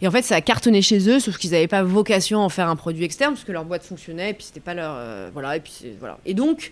Et 0.00 0.08
en 0.08 0.10
fait, 0.10 0.22
ça 0.22 0.36
a 0.36 0.40
cartonné 0.40 0.80
chez 0.80 1.10
eux, 1.10 1.20
sauf 1.20 1.36
qu'ils 1.36 1.50
n'avaient 1.50 1.68
pas 1.68 1.82
vocation 1.82 2.40
à 2.40 2.44
en 2.44 2.48
faire 2.48 2.68
un 2.68 2.76
produit 2.76 3.04
externe, 3.04 3.34
parce 3.34 3.44
que 3.44 3.52
leur 3.52 3.66
boîte 3.66 3.84
fonctionnait, 3.84 4.30
et 4.30 4.34
puis 4.34 4.44
c'était 4.44 4.60
pas 4.60 4.72
leur. 4.72 4.94
euh, 4.96 5.28
voilà, 5.32 5.56
et 5.56 5.60
puis 5.60 5.92
voilà. 6.00 6.18
Et 6.24 6.32
donc, 6.32 6.70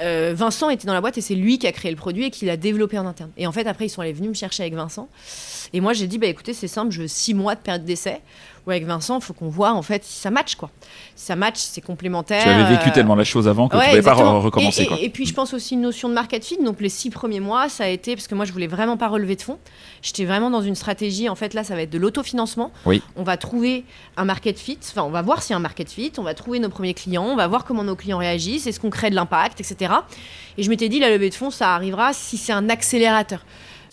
euh, 0.00 0.32
Vincent 0.36 0.70
était 0.70 0.86
dans 0.86 0.94
la 0.94 1.00
boîte, 1.00 1.18
et 1.18 1.20
c'est 1.20 1.34
lui 1.34 1.58
qui 1.58 1.66
a 1.66 1.72
créé 1.72 1.90
le 1.90 1.96
produit 1.96 2.26
et 2.26 2.30
qui 2.30 2.44
l'a 2.44 2.56
développé 2.56 2.96
en 2.96 3.06
interne. 3.06 3.32
Et 3.36 3.48
en 3.48 3.52
fait, 3.52 3.66
après, 3.66 3.86
ils 3.86 3.90
sont 3.90 4.02
allés 4.02 4.12
venus 4.12 4.30
me 4.30 4.34
chercher 4.34 4.62
avec 4.62 4.74
Vincent. 4.74 5.08
Et 5.72 5.80
moi, 5.80 5.94
j'ai 5.94 6.06
dit, 6.06 6.18
bah 6.18 6.28
écoutez, 6.28 6.54
c'est 6.54 6.68
simple, 6.68 6.92
je 6.92 7.02
veux 7.02 7.08
six 7.08 7.34
mois 7.34 7.56
de 7.56 7.60
période 7.60 7.84
d'essai. 7.84 8.20
Ou 8.66 8.70
avec 8.70 8.86
Vincent, 8.86 9.18
il 9.18 9.22
faut 9.24 9.32
qu'on 9.32 9.48
voit 9.48 9.72
en 9.72 9.82
fait 9.82 10.04
si 10.04 10.20
ça 10.20 10.30
match, 10.30 10.54
quoi. 10.54 10.70
Si 11.16 11.26
ça 11.26 11.34
match, 11.34 11.56
c'est 11.58 11.80
complémentaire. 11.80 12.44
Tu 12.44 12.48
avais 12.48 12.76
vécu 12.76 12.90
euh, 12.90 12.92
tellement 12.92 13.16
la 13.16 13.24
chose 13.24 13.48
avant 13.48 13.66
que 13.68 13.76
Ouais, 13.76 13.90
tu 13.90 13.96
ne 13.96 14.00
pouvais 14.00 14.14
pas 14.14 14.14
recommencer 14.38 14.82
Et, 14.82 14.84
et- 14.84 14.86
quoi. 14.86 14.98
et 15.00 15.08
puis 15.10 15.26
je 15.26 15.34
pense 15.34 15.52
aussi 15.52 15.74
une 15.74 15.80
notion 15.80 16.08
de 16.08 16.14
market 16.14 16.44
fit. 16.44 16.58
Donc 16.62 16.80
les 16.80 16.88
six 16.88 17.10
premiers 17.10 17.40
mois, 17.40 17.68
ça 17.68 17.84
a 17.84 17.88
été 17.88 18.14
parce 18.14 18.28
que 18.28 18.36
moi 18.36 18.44
je 18.44 18.52
voulais 18.52 18.68
vraiment 18.68 18.96
pas 18.96 19.08
relever 19.08 19.34
de 19.34 19.42
fonds. 19.42 19.58
J'étais 20.00 20.24
vraiment 20.24 20.48
dans 20.48 20.62
une 20.62 20.76
stratégie. 20.76 21.28
En 21.28 21.34
fait 21.34 21.54
là, 21.54 21.64
ça 21.64 21.74
va 21.74 21.82
être 21.82 21.90
de 21.90 21.98
l'autofinancement. 21.98 22.70
Oui. 22.86 23.02
On 23.16 23.24
va 23.24 23.36
trouver 23.36 23.84
un 24.16 24.24
market 24.24 24.56
fit. 24.60 24.78
Enfin, 24.90 25.02
on 25.02 25.10
va 25.10 25.22
voir 25.22 25.42
s'il 25.42 25.50
y 25.50 25.54
a 25.54 25.56
un 25.56 25.60
market 25.60 25.90
fit. 25.90 26.12
On 26.18 26.22
va 26.22 26.34
trouver 26.34 26.60
nos 26.60 26.68
premiers 26.68 26.94
clients. 26.94 27.24
On 27.24 27.36
va 27.36 27.48
voir 27.48 27.64
comment 27.64 27.82
nos 27.82 27.96
clients 27.96 28.18
réagissent. 28.18 28.68
Est-ce 28.68 28.78
qu'on 28.78 28.90
crée 28.90 29.10
de 29.10 29.16
l'impact, 29.16 29.60
etc. 29.60 29.92
Et 30.56 30.62
je 30.62 30.70
m'étais 30.70 30.88
dit 30.88 31.00
la 31.00 31.10
levée 31.10 31.30
de 31.30 31.34
fonds, 31.34 31.50
ça 31.50 31.74
arrivera 31.74 32.12
si 32.12 32.36
c'est 32.36 32.52
un 32.52 32.68
accélérateur. 32.68 33.44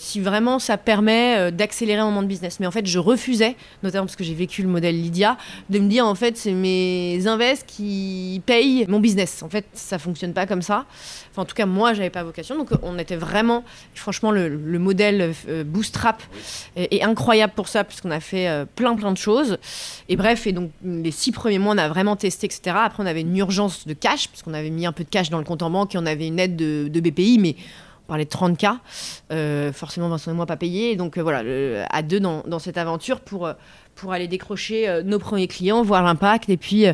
Si 0.02 0.22
vraiment 0.22 0.60
ça 0.60 0.78
permet 0.78 1.38
euh, 1.38 1.52
d'accélérer 1.52 2.00
un 2.00 2.06
moment 2.06 2.22
de 2.22 2.28
business. 2.28 2.62
Mais 2.62 2.66
en 2.66 2.72
fait, 2.72 2.88
je 2.88 3.00
refusais, 3.00 3.58
notamment 3.84 4.06
parce 4.06 4.16
que 4.16 4.24
j'ai 4.24 4.34
vécu 4.34 4.62
le 4.62 4.70
modèle 4.70 4.96
Lydia, 4.96 5.38
de 5.70 5.78
me 5.78 5.90
dire 5.90 6.08
en 6.08 6.16
fait, 6.16 6.38
c'est 6.38 6.54
mes 6.54 7.28
invests 7.28 7.66
qui 7.68 8.42
payent 8.46 8.86
mon 8.88 9.02
business. 9.02 9.44
En 9.44 9.50
fait, 9.50 9.66
ça 9.74 10.00
fonctionne 10.00 10.32
pas 10.32 10.48
comme 10.48 10.62
ça. 10.62 10.86
Enfin, 11.32 11.42
en 11.42 11.46
tout 11.46 11.54
cas, 11.54 11.66
moi, 11.66 11.94
j'avais 11.94 12.10
pas 12.10 12.24
vocation. 12.24 12.58
Donc, 12.58 12.70
on 12.82 12.98
était 12.98 13.18
vraiment, 13.18 13.66
franchement, 13.94 14.32
le, 14.32 14.80
modèle 14.80 15.34
euh, 15.50 15.66
Bootstrap 15.66 16.24
est, 16.78 17.04
incroyable 17.04 17.52
pour 17.54 17.68
ça, 17.68 17.84
puisqu'on 17.84 18.12
a 18.12 18.22
fait 18.22 18.48
euh, 18.48 18.64
plein, 18.64 18.96
plein 18.96 19.12
de 19.12 19.18
choses. 19.18 19.58
Et 20.08 20.16
bref, 20.16 20.48
et 20.48 20.54
donc, 20.54 20.72
les 20.82 21.12
six 21.12 21.34
premiers 21.34 21.60
mois, 21.60 21.74
on 21.74 21.78
a 21.78 21.90
vraiment 21.90 22.16
testé, 22.16 22.46
etc. 22.46 22.78
Après, 22.86 23.04
on 23.04 23.06
avait 23.06 23.22
une 23.22 23.36
urgence 23.36 23.86
de 23.86 23.94
cash, 23.94 24.30
puisqu'on 24.30 24.54
avait 24.54 24.70
mis 24.70 24.86
un 24.86 24.94
peu 24.94 25.04
de 25.04 25.10
cash 25.10 25.30
dans 25.30 25.40
le 25.40 25.44
compte 25.44 25.62
en 25.62 25.70
banque 25.70 25.94
et 25.94 25.98
on 25.98 26.06
avait 26.06 26.28
une 26.28 26.40
aide 26.40 26.56
de, 26.56 26.88
de 26.88 27.00
BPI, 27.02 27.38
mais 27.38 27.58
parlait 28.10 28.26
de 28.26 28.30
30 28.30 28.58
cas, 28.58 28.80
euh, 29.32 29.72
forcément 29.72 30.10
Vincent 30.10 30.32
et 30.32 30.34
moi 30.34 30.46
pas 30.46 30.58
payés. 30.58 30.98
donc 30.98 31.18
euh, 31.18 31.22
voilà, 31.22 31.44
à 31.90 32.02
deux 32.02 32.20
dans, 32.20 32.60
cette 32.60 32.78
aventure 32.78 33.22
pour, 33.22 33.48
euh, 33.48 33.54
pour 33.96 34.12
aller 34.12 34.28
décrocher 34.28 35.02
nos 35.06 35.20
premiers 35.20 35.48
clients, 35.48 35.82
voir 35.84 36.04
l'impact 36.04 36.50
et 36.50 36.58
puis 36.58 36.86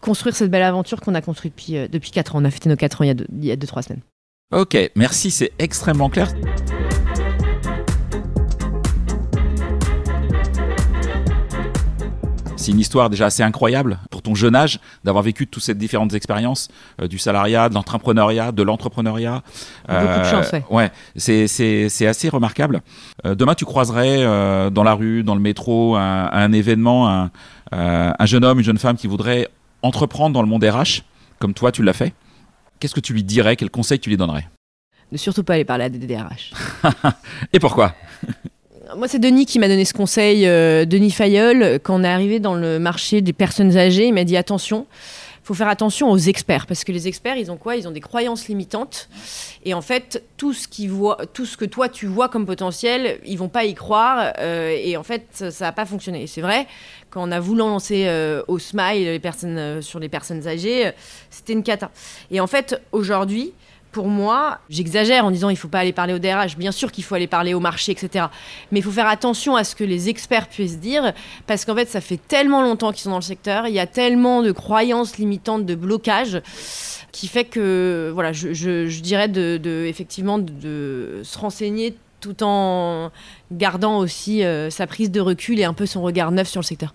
construire 0.00 0.34
cette 0.34 0.50
belle 0.50 0.62
aventure 0.62 1.00
qu'on 1.00 1.14
a 1.14 1.20
construite 1.20 1.54
depuis, 1.54 1.88
depuis 1.88 2.10
4 2.10 2.34
ans. 2.34 2.42
On 2.42 2.44
a 2.44 2.50
fêté 2.50 2.68
nos 2.68 2.76
4 2.76 3.02
ans 3.02 3.04
il 3.04 3.44
y 3.44 3.52
a 3.52 3.56
2-3 3.56 3.82
semaines. 3.82 4.02
Ok, 4.52 4.76
merci, 4.96 5.30
c'est 5.30 5.52
extrêmement 5.58 6.08
clair. 6.08 6.32
C'est 12.68 12.72
une 12.72 12.80
histoire 12.80 13.08
déjà 13.08 13.24
assez 13.24 13.42
incroyable 13.42 13.98
pour 14.10 14.20
ton 14.20 14.34
jeune 14.34 14.54
âge 14.54 14.78
d'avoir 15.02 15.24
vécu 15.24 15.46
toutes 15.46 15.62
ces 15.62 15.74
différentes 15.74 16.12
expériences 16.12 16.68
euh, 17.00 17.08
du 17.08 17.16
salariat, 17.16 17.70
de 17.70 17.74
l'entrepreneuriat, 17.74 18.52
de 18.52 18.62
l'entrepreneuriat. 18.62 19.42
Beaucoup 19.88 20.04
de 20.04 20.06
euh, 20.06 20.30
chance, 20.30 20.52
ouais. 20.68 20.90
c'est 21.16 22.06
assez 22.06 22.28
remarquable. 22.28 22.82
Euh, 23.24 23.34
demain, 23.34 23.54
tu 23.54 23.64
croiserais 23.64 24.22
dans 24.70 24.82
la 24.84 24.92
rue, 24.92 25.22
dans 25.22 25.34
le 25.34 25.40
métro, 25.40 25.96
un, 25.96 26.28
un 26.30 26.52
événement, 26.52 27.08
un, 27.08 27.30
un, 27.72 28.26
jeune 28.26 28.44
homme, 28.44 28.58
une 28.58 28.64
jeune 28.66 28.76
femme 28.76 28.98
qui 28.98 29.06
voudrait 29.06 29.48
entreprendre 29.80 30.34
dans 30.34 30.42
le 30.42 30.48
monde 30.48 30.62
RH, 30.62 31.04
comme 31.38 31.54
toi, 31.54 31.72
tu 31.72 31.82
l'as 31.82 31.94
fait. 31.94 32.12
Qu'est-ce 32.80 32.94
que 32.94 33.00
tu 33.00 33.14
lui 33.14 33.24
dirais? 33.24 33.56
Quel 33.56 33.70
conseil 33.70 33.98
tu 33.98 34.10
lui 34.10 34.18
donnerais? 34.18 34.46
Ne 35.10 35.16
surtout 35.16 35.42
pas 35.42 35.54
aller 35.54 35.64
parler 35.64 35.84
à 35.84 35.88
des 35.88 36.06
DRH. 36.06 36.52
Et 37.54 37.60
pourquoi? 37.60 37.94
Moi, 38.96 39.08
c'est 39.08 39.18
Denis 39.18 39.46
qui 39.46 39.58
m'a 39.58 39.68
donné 39.68 39.84
ce 39.84 39.92
conseil, 39.92 40.46
euh, 40.46 40.84
Denis 40.84 41.10
Fayol, 41.10 41.78
quand 41.82 42.00
on 42.00 42.04
est 42.04 42.08
arrivé 42.08 42.40
dans 42.40 42.54
le 42.54 42.78
marché 42.78 43.20
des 43.20 43.32
personnes 43.32 43.76
âgées. 43.76 44.06
Il 44.06 44.14
m'a 44.14 44.24
dit 44.24 44.36
attention, 44.36 44.86
faut 45.48 45.54
faire 45.54 45.68
attention 45.68 46.10
aux 46.10 46.18
experts 46.18 46.66
parce 46.66 46.84
que 46.84 46.92
les 46.92 47.08
experts, 47.08 47.36
ils 47.36 47.50
ont 47.50 47.56
quoi? 47.56 47.76
Ils 47.76 47.88
ont 47.88 47.90
des 47.90 48.00
croyances 48.00 48.48
limitantes 48.48 49.08
et 49.64 49.72
en 49.72 49.80
fait, 49.80 50.22
tout 50.36 50.52
ce 50.52 50.68
tout 51.32 51.46
ce 51.46 51.56
que 51.56 51.64
toi 51.64 51.88
tu 51.88 52.06
vois 52.06 52.28
comme 52.28 52.44
potentiel, 52.46 53.18
ils 53.24 53.38
vont 53.38 53.48
pas 53.48 53.64
y 53.64 53.74
croire 53.74 54.32
euh, 54.38 54.76
et 54.78 54.96
en 54.96 55.02
fait, 55.02 55.50
ça 55.50 55.64
n'a 55.64 55.72
pas 55.72 55.86
fonctionné. 55.86 56.26
C'est 56.26 56.42
vrai. 56.42 56.66
Quand 57.10 57.26
on 57.26 57.32
a 57.32 57.40
voulu 57.40 57.60
lancer 57.60 58.04
euh, 58.06 58.42
au 58.46 58.58
Smile 58.58 59.04
les 59.04 59.18
personnes 59.18 59.80
sur 59.80 59.98
les 59.98 60.10
personnes 60.10 60.46
âgées, 60.46 60.92
c'était 61.30 61.54
une 61.54 61.62
cata. 61.62 61.90
Et 62.30 62.40
en 62.40 62.46
fait, 62.46 62.82
aujourd'hui, 62.92 63.54
pour 63.92 64.08
moi, 64.08 64.58
j'exagère 64.68 65.24
en 65.24 65.30
disant 65.30 65.48
il 65.48 65.54
ne 65.54 65.58
faut 65.58 65.68
pas 65.68 65.80
aller 65.80 65.92
parler 65.92 66.14
au 66.14 66.18
DRH. 66.18 66.56
Bien 66.56 66.72
sûr 66.72 66.92
qu'il 66.92 67.04
faut 67.04 67.14
aller 67.14 67.26
parler 67.26 67.54
au 67.54 67.60
marché, 67.60 67.92
etc. 67.92 68.26
Mais 68.70 68.80
il 68.80 68.82
faut 68.82 68.90
faire 68.90 69.08
attention 69.08 69.56
à 69.56 69.64
ce 69.64 69.74
que 69.74 69.84
les 69.84 70.08
experts 70.08 70.48
puissent 70.48 70.78
dire, 70.78 71.12
parce 71.46 71.64
qu'en 71.64 71.74
fait, 71.74 71.88
ça 71.88 72.00
fait 72.00 72.20
tellement 72.28 72.62
longtemps 72.62 72.92
qu'ils 72.92 73.02
sont 73.02 73.10
dans 73.10 73.16
le 73.16 73.22
secteur, 73.22 73.66
il 73.66 73.74
y 73.74 73.80
a 73.80 73.86
tellement 73.86 74.42
de 74.42 74.52
croyances 74.52 75.18
limitantes, 75.18 75.64
de 75.66 75.74
blocages, 75.74 76.40
qui 77.12 77.28
fait 77.28 77.44
que, 77.44 78.10
voilà, 78.12 78.32
je, 78.32 79.00
dirais 79.00 79.28
de, 79.28 79.84
effectivement 79.86 80.38
de, 80.38 81.20
se 81.22 81.38
renseigner 81.38 81.96
tout 82.20 82.42
en 82.42 83.10
gardant 83.52 83.98
aussi 83.98 84.44
euh, 84.44 84.70
sa 84.70 84.86
prise 84.88 85.10
de 85.10 85.20
recul 85.20 85.60
et 85.60 85.64
un 85.64 85.72
peu 85.72 85.86
son 85.86 86.02
regard 86.02 86.32
neuf 86.32 86.48
sur 86.48 86.60
le 86.60 86.66
secteur. 86.66 86.92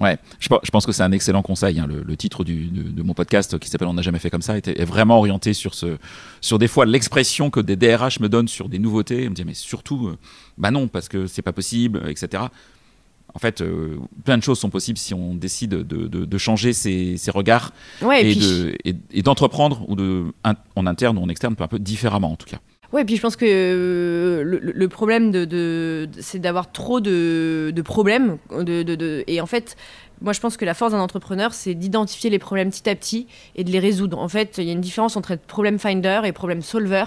Ouais, 0.00 0.18
je, 0.38 0.48
pense 0.48 0.86
que 0.86 0.92
c'est 0.92 1.02
un 1.02 1.12
excellent 1.12 1.42
conseil. 1.42 1.78
Hein. 1.78 1.86
Le, 1.86 2.16
titre 2.16 2.42
de, 2.42 3.02
mon 3.02 3.12
podcast 3.12 3.58
qui 3.58 3.68
s'appelle 3.68 3.88
On 3.88 3.94
n'a 3.94 4.02
jamais 4.02 4.18
fait 4.18 4.30
comme 4.30 4.42
ça 4.42 4.56
était, 4.56 4.80
est 4.80 4.84
vraiment 4.84 5.18
orienté 5.18 5.52
sur, 5.52 5.74
ce, 5.74 5.98
sur 6.40 6.58
des 6.58 6.68
fois 6.68 6.86
l'expression 6.86 7.50
que 7.50 7.60
des 7.60 7.76
DRH 7.76 8.20
me 8.20 8.28
donnent 8.28 8.48
sur 8.48 8.68
des 8.68 8.78
nouveautés. 8.78 9.26
On 9.26 9.30
me 9.30 9.34
dit 9.34 9.44
mais 9.44 9.54
surtout, 9.54 10.08
euh, 10.08 10.18
bah 10.56 10.70
non, 10.70 10.88
parce 10.88 11.08
que 11.08 11.26
c'est 11.26 11.42
pas 11.42 11.52
possible, 11.52 12.02
etc. 12.08 12.44
En 13.34 13.38
fait, 13.38 13.60
euh, 13.60 13.96
plein 14.24 14.38
de 14.38 14.42
choses 14.42 14.58
sont 14.58 14.70
possibles 14.70 14.98
si 14.98 15.14
on 15.14 15.34
décide 15.34 15.70
de, 15.70 16.38
changer 16.38 16.72
ses, 16.72 17.16
regards 17.28 17.72
et, 18.02 19.22
d'entreprendre 19.22 19.84
ou 19.88 19.94
de, 19.94 20.32
en 20.74 20.86
interne 20.86 21.18
ou 21.18 21.22
en 21.22 21.28
externe, 21.28 21.54
peu 21.54 21.64
un 21.64 21.68
peu 21.68 21.78
différemment 21.78 22.32
en 22.32 22.36
tout 22.36 22.48
cas. 22.48 22.58
Oui, 22.92 23.04
puis 23.04 23.16
je 23.16 23.22
pense 23.22 23.36
que 23.36 23.46
euh, 23.46 24.42
le, 24.44 24.88
problème, 24.88 25.30
de, 25.30 26.08
c'est 26.18 26.40
d'avoir 26.40 26.72
trop 26.72 27.00
de, 27.00 27.82
problèmes. 27.84 28.38
Et 29.26 29.40
en 29.40 29.46
fait, 29.46 29.76
moi, 30.20 30.32
je 30.32 30.40
pense 30.40 30.56
que 30.56 30.64
la 30.64 30.74
force 30.74 30.92
d'un 30.92 31.00
entrepreneur, 31.00 31.54
c'est 31.54 31.74
d'identifier 31.74 32.30
les 32.30 32.40
problèmes 32.40 32.70
petit 32.70 32.88
à 32.90 32.94
petit 32.96 33.28
et 33.54 33.62
de 33.62 33.70
les 33.70 33.78
résoudre. 33.78 34.18
En 34.18 34.28
fait, 34.28 34.58
il 34.58 34.64
y 34.64 34.70
a 34.70 34.72
une 34.72 34.80
différence 34.80 35.16
entre 35.16 35.30
être 35.32 35.46
problème 35.46 35.78
finder 35.78 36.20
et 36.24 36.32
problème 36.32 36.62
solver. 36.62 37.04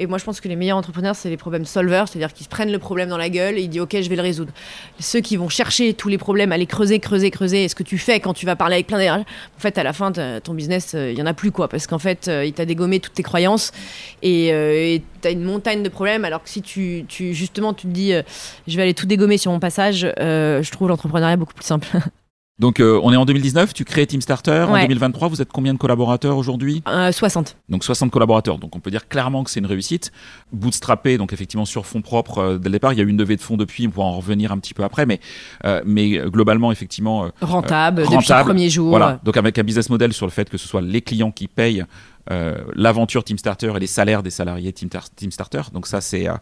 Et 0.00 0.06
moi, 0.06 0.16
je 0.16 0.24
pense 0.24 0.40
que 0.40 0.48
les 0.48 0.56
meilleurs 0.56 0.78
entrepreneurs, 0.78 1.14
c'est 1.14 1.28
les 1.28 1.36
problèmes 1.36 1.66
solvers, 1.66 2.08
c'est-à-dire 2.08 2.32
qu'ils 2.32 2.44
se 2.44 2.48
prennent 2.48 2.72
le 2.72 2.78
problème 2.78 3.10
dans 3.10 3.18
la 3.18 3.28
gueule 3.28 3.58
et 3.58 3.60
ils 3.60 3.68
disent 3.68 3.82
OK, 3.82 3.94
je 4.00 4.08
vais 4.08 4.16
le 4.16 4.22
résoudre. 4.22 4.50
Ceux 4.98 5.20
qui 5.20 5.36
vont 5.36 5.50
chercher 5.50 5.92
tous 5.92 6.08
les 6.08 6.16
problèmes, 6.16 6.52
aller 6.52 6.64
creuser, 6.64 7.00
creuser, 7.00 7.30
creuser, 7.30 7.64
et 7.64 7.68
ce 7.68 7.74
que 7.74 7.82
tu 7.82 7.98
fais 7.98 8.18
quand 8.18 8.32
tu 8.32 8.46
vas 8.46 8.56
parler 8.56 8.76
avec 8.76 8.86
plein 8.86 8.98
d'RH, 8.98 9.20
en 9.20 9.60
fait, 9.60 9.76
à 9.76 9.82
la 9.82 9.92
fin, 9.92 10.10
ton 10.10 10.54
business, 10.54 10.92
euh, 10.94 11.12
il 11.12 11.18
y 11.18 11.22
en 11.22 11.26
a 11.26 11.34
plus 11.34 11.52
quoi, 11.52 11.68
parce 11.68 11.86
qu'en 11.86 11.98
fait, 11.98 12.28
euh, 12.28 12.46
il 12.46 12.54
t'a 12.54 12.64
dégommé 12.64 12.98
toutes 12.98 13.12
tes 13.12 13.22
croyances 13.22 13.72
et 14.22 14.54
euh, 14.54 14.96
tu 15.20 15.28
as 15.28 15.32
une 15.32 15.44
montagne 15.44 15.82
de 15.82 15.90
problèmes. 15.90 16.24
Alors 16.24 16.42
que 16.42 16.48
si 16.48 16.62
tu 16.62 17.04
justement, 17.10 17.74
tu 17.74 17.86
te 17.86 17.92
dis 17.92 18.14
je 18.66 18.76
vais 18.76 18.82
aller 18.82 18.94
tout 18.94 19.06
dégommer 19.06 19.36
sur 19.36 19.52
mon 19.52 19.60
passage, 19.60 20.10
je 20.18 20.70
trouve 20.70 20.88
l'entrepreneuriat 20.88 21.36
beaucoup 21.36 21.54
plus 21.54 21.66
simple. 21.66 21.88
Donc 22.60 22.78
euh, 22.78 23.00
on 23.02 23.10
est 23.10 23.16
en 23.16 23.24
2019, 23.24 23.72
tu 23.72 23.84
crées 23.84 24.06
Team 24.06 24.20
Starter. 24.20 24.66
En 24.68 24.78
2023, 24.78 25.28
vous 25.28 25.40
êtes 25.40 25.50
combien 25.50 25.72
de 25.72 25.78
collaborateurs 25.78 26.36
aujourd'hui? 26.36 26.82
60. 27.10 27.48
Euh, 27.48 27.72
donc 27.72 27.84
60 27.84 28.10
collaborateurs. 28.10 28.58
Donc 28.58 28.76
on 28.76 28.80
peut 28.80 28.90
dire 28.90 29.08
clairement 29.08 29.42
que 29.44 29.50
c'est 29.50 29.60
une 29.60 29.66
réussite. 29.66 30.12
Bootstrappé, 30.52 31.16
donc 31.16 31.32
effectivement 31.32 31.64
sur 31.64 31.86
fonds 31.86 32.02
propres 32.02 32.38
euh, 32.38 32.58
dès 32.58 32.68
le 32.68 32.72
départ. 32.72 32.92
Il 32.92 32.98
y 32.98 33.00
a 33.00 33.04
eu 33.04 33.08
une 33.08 33.16
levée 33.16 33.36
de 33.36 33.40
fonds 33.40 33.56
depuis, 33.56 33.86
on 33.86 33.90
pourra 33.90 34.06
en 34.06 34.16
revenir 34.16 34.52
un 34.52 34.58
petit 34.58 34.74
peu 34.74 34.84
après. 34.84 35.06
Mais, 35.06 35.20
mais 35.86 36.18
globalement, 36.26 36.70
effectivement... 36.70 37.30
rentable, 37.40 38.02
depuis 38.02 38.16
le 38.16 38.44
premier 38.44 38.68
jour. 38.68 38.90
Voilà, 38.90 39.18
donc 39.24 39.38
avec 39.38 39.58
un 39.58 39.62
business 39.62 39.88
model 39.88 40.12
sur 40.12 40.26
le 40.26 40.32
fait 40.32 40.50
que 40.50 40.58
ce 40.58 40.68
soit 40.68 40.82
les 40.82 41.00
clients 41.00 41.30
qui 41.30 41.48
payent 41.48 41.84
euh, 42.19 42.19
l'aventure 42.74 43.24
Team 43.24 43.38
Starter 43.38 43.72
et 43.76 43.80
les 43.80 43.86
salaires 43.86 44.22
des 44.22 44.30
salariés 44.30 44.72
Team, 44.72 44.88
Team 45.16 45.30
Starter. 45.30 45.62
Donc 45.72 45.86
ça 45.86 46.00
c'est 46.00 46.28
euh, 46.28 46.34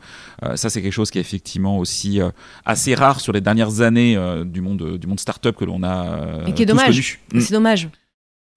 euh, 0.45 0.57
ça 0.57 0.71
c'est 0.71 0.83
quelque 0.83 0.93
chose 0.93 1.11
qui 1.11 1.19
est 1.19 1.21
effectivement 1.21 1.79
aussi 1.79 2.21
assez 2.65 2.95
rare 2.95 3.21
sur 3.21 3.33
les 3.33 3.41
dernières 3.41 3.81
années 3.81 4.19
du 4.45 4.61
monde 4.61 4.99
du 4.99 5.07
monde 5.07 5.21
startup 5.21 5.57
que 5.57 5.65
l'on 5.65 5.83
a. 5.83 6.45
et 6.47 6.53
qui 6.53 6.63
est 6.63 6.67
dommage. 6.67 7.21
Mm. 7.33 7.41
C'est 7.41 7.53
dommage. 7.53 7.89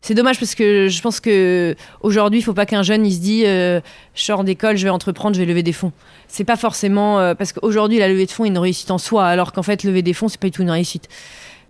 C'est 0.04 0.16
dommage 0.16 0.40
parce 0.40 0.56
que 0.56 0.88
je 0.88 1.02
pense 1.04 1.20
que 1.20 1.76
aujourd'hui, 2.02 2.40
il 2.40 2.42
faut 2.42 2.56
pas 2.56 2.66
qu'un 2.66 2.82
jeune 2.82 3.06
il 3.06 3.14
se 3.14 3.20
dise 3.20 3.46
je 3.46 3.82
sors 4.16 4.44
d'école, 4.44 4.76
je 4.76 4.84
vais 4.84 4.90
entreprendre, 4.90 5.36
je 5.36 5.42
vais 5.42 5.46
lever 5.46 5.62
des 5.62 5.74
fonds. 5.74 5.92
C'est 6.28 6.44
pas 6.44 6.58
forcément 6.58 7.36
parce 7.36 7.54
qu'aujourd'hui 7.54 8.00
la 8.00 8.08
levée 8.08 8.26
de 8.26 8.32
fonds 8.32 8.46
est 8.46 8.50
une 8.50 8.58
réussite 8.58 8.90
en 8.92 8.98
soi, 8.98 9.28
alors 9.28 9.52
qu'en 9.52 9.64
fait 9.64 9.84
lever 9.84 10.02
des 10.02 10.14
fonds 10.14 10.28
c'est 10.28 10.40
pas 10.40 10.48
du 10.48 10.52
tout 10.52 10.64
une 10.64 10.72
réussite 10.72 11.08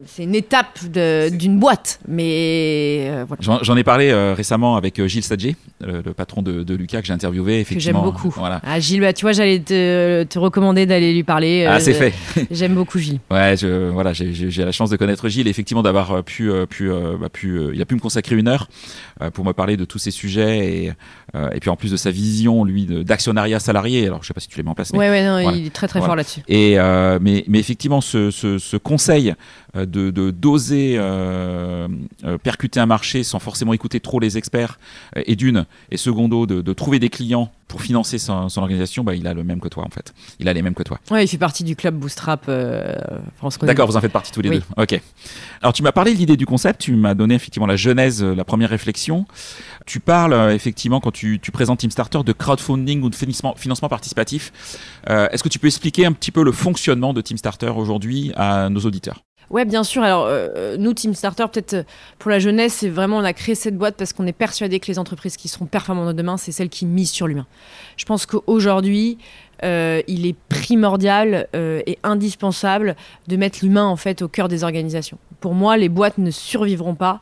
c'est 0.05 0.24
une 0.24 0.36
étape 0.36 0.79
d'une 0.86 1.60
boîte, 1.60 2.00
mais 2.08 3.08
euh, 3.08 3.25
voilà. 3.27 3.62
J'en 3.62 3.77
ai 3.77 3.84
parlé 3.84 4.10
euh, 4.10 4.34
récemment 4.34 4.75
avec 4.75 5.00
euh, 5.00 5.08
Gilles 5.08 5.24
Sadje, 5.24 5.53
le, 5.81 6.01
patron 6.13 6.41
de, 6.41 6.74
Lucas 6.74 7.01
que 7.01 7.08
j'ai 7.08 7.13
interviewé. 7.13 7.60
Effectivement, 7.60 8.01
que 8.01 8.05
j'aime 8.05 8.12
beaucoup. 8.13 8.34
Voilà. 8.36 8.62
Ah, 8.63 8.79
Gilles, 8.79 9.01
bah, 9.01 9.13
tu 9.13 9.25
vois, 9.25 9.31
j'allais 9.31 9.60
te, 9.60 10.24
te, 10.24 10.39
recommander 10.39 10.86
d'aller 10.86 11.13
lui 11.13 11.24
parler. 11.24 11.65
ah, 11.65 11.79
c'est 11.79 11.93
fait. 11.93 12.13
j'aime 12.51 12.74
beaucoup 12.74 12.98
Gilles. 13.00 13.20
Ouais, 13.29 13.55
je, 13.58 13.89
voilà, 13.89 14.13
j'ai 14.13 14.65
la 14.65 14.72
chance 14.72 14.89
de 14.89 14.98
connaître 14.98 15.27
Gilles, 15.29 15.48
effectivement, 15.48 15.84
d'avoir 15.84 16.24
pu, 16.24 16.51
pu, 16.70 16.89
bah, 17.20 17.29
pu 17.29 17.60
il 17.74 17.81
a 17.81 17.86
pu 17.86 17.96
me 17.96 18.00
consacrer 18.00 18.36
une 18.36 18.48
heure 18.48 18.67
pour 19.34 19.46
me 19.46 19.53
parler 19.53 19.77
de 19.77 19.86
tous 19.86 20.00
ces 20.00 20.12
sujets 20.12 20.60
et, 20.60 20.91
et 21.53 21.60
puis 21.60 21.70
en 21.70 21.75
plus 21.75 21.91
de 21.91 21.98
sa 21.98 22.12
vision, 22.12 22.63
lui, 22.63 22.86
d'actionnariat 22.86 23.60
salarié. 23.60 24.08
Alors, 24.08 24.24
je 24.24 24.27
sais 24.27 24.34
pas 24.34 24.39
si 24.39 24.48
tu 24.48 24.58
l'as 24.58 24.63
mis 24.63 24.70
en 24.70 24.75
place. 24.75 24.93
Mais, 24.93 25.00
ouais, 25.00 25.10
ouais, 25.10 25.25
non, 25.25 25.51
il 25.51 25.67
est 25.67 25.74
très 25.74 25.88
très 25.88 26.01
fort 26.01 26.15
là-dessus. 26.15 26.41
Et 26.48 26.77
mais, 27.22 27.43
mais 27.48 27.60
effectivement, 27.60 28.01
ce, 28.01 28.31
ce, 28.31 28.58
ce 28.58 28.77
conseil 28.77 29.36
de 29.91 30.31
d'oser 30.31 30.95
euh, 30.98 31.88
euh, 32.24 32.38
percuter 32.38 32.79
un 32.79 32.86
marché 32.86 33.24
sans 33.24 33.39
forcément 33.39 33.74
écouter 33.74 34.00
trop 34.00 34.19
les 34.19 34.38
experts 34.38 34.79
euh, 35.17 35.24
et 35.25 35.36
d'une. 35.36 35.65
Et 35.91 35.98
secondo 35.98 36.45
de, 36.45 36.62
de, 36.62 36.74
trouver 36.74 37.00
des 37.00 37.10
clients 37.10 37.51
pour 37.67 37.81
financer 37.81 38.17
son, 38.17 38.48
organisation 38.57 39.03
bah, 39.03 39.15
il 39.15 39.27
a 39.27 39.33
le 39.33 39.43
même 39.43 39.60
que 39.60 39.67
toi 39.67 39.83
en 39.86 39.89
fait. 39.89 40.13
Il 40.39 40.48
a 40.48 40.53
les 40.53 40.62
mêmes 40.62 40.74
que 40.74 40.83
toi. 40.83 41.00
Ouais 41.12 41.24
il 41.24 41.27
fait 41.27 41.38
partie 41.38 41.63
du 41.63 41.75
club 41.75 41.95
Bootstrap 41.95 42.50
France 43.38 43.60
d'accord 43.60 43.88
vous 43.88 43.98
en 43.98 44.01
faites 44.01 44.12
partie 44.12 44.31
tous 44.31 44.41
les 44.41 44.50
deux. 44.50 44.63
Ok. 44.77 45.00
Alors 45.62 45.74
tu 45.74 45.83
m'as 45.83 45.91
parlé 45.91 46.13
de 46.13 46.17
l'idée 46.17 46.38
du 46.38 46.45
concept 46.45 46.81
tu 46.81 46.95
m'as 46.95 47.13
donné 47.13 47.36
effectivement 47.36 47.67
la 47.67 47.75
genèse 47.75 48.24
la 48.24 48.43
première 48.43 48.69
réflexion. 48.69 49.25
Tu 49.86 50.00
parles 50.00 50.51
effectivement 50.53 51.00
quand 51.00 51.12
tu, 51.12 51.39
tu, 51.41 51.51
présentes 51.51 51.79
Team 51.79 51.91
Starter 51.91 52.19
de 52.25 52.33
crowdfunding 52.33 53.01
ou 53.01 53.10
de 53.10 53.15
financement, 53.15 53.55
financement 53.55 53.89
participatif. 53.89 54.51
Est-ce 55.07 55.43
que 55.43 55.50
tu 55.50 55.60
peux 55.60 55.67
expliquer 55.67 56.05
un 56.05 56.13
petit 56.13 56.31
peu 56.31 56.43
le 56.43 56.51
fonctionnement 56.51 57.13
de 57.13 57.21
Team 57.21 57.38
Starter 57.38 57.74
aujourd'hui 57.75 58.31
à 58.36 58.69
nos 58.69 58.81
auditeurs? 58.81 59.24
Ouais, 59.51 59.65
bien 59.65 59.84
sûr. 59.84 60.01
Alors, 60.01 60.25
euh, 60.27 60.77
nous, 60.77 60.93
Team 60.93 61.13
Starter, 61.13 61.46
peut-être 61.51 61.74
euh, 61.74 61.84
pour 62.20 62.31
la 62.31 62.39
jeunesse, 62.39 62.74
c'est 62.74 62.89
vraiment, 62.89 63.17
on 63.17 63.24
a 63.24 63.34
créé 63.34 63.53
cette 63.53 63.77
boîte 63.77 63.96
parce 63.98 64.13
qu'on 64.13 64.25
est 64.25 64.31
persuadé 64.31 64.79
que 64.79 64.88
les 64.88 64.98
entreprises 64.98 65.36
qui 65.36 65.50
seront 65.50 65.65
performantes 65.65 66.15
demain, 66.15 66.38
c'est 66.38 66.53
celles 66.53 66.70
qui 66.70 66.86
misent 66.86 67.12
sur 67.12 67.27
l'humain. 67.27 67.48
Je 67.98 68.05
pense 68.05 68.25
qu'aujourd'hui, 68.25 69.17
euh, 69.63 70.01
il 70.08 70.25
est 70.25 70.36
primordial 70.50 71.48
euh, 71.55 71.81
et 71.86 72.00
indispensable 72.03 72.96
de 73.27 73.36
mettre 73.36 73.60
l'humain 73.62 73.86
en 73.86 73.96
fait 73.96 74.22
au 74.22 74.27
cœur 74.27 74.48
des 74.48 74.63
organisations. 74.63 75.17
Pour 75.39 75.53
moi, 75.53 75.77
les 75.77 75.89
boîtes 75.89 76.17
ne 76.17 76.31
survivront 76.31 76.96
pas 76.96 77.20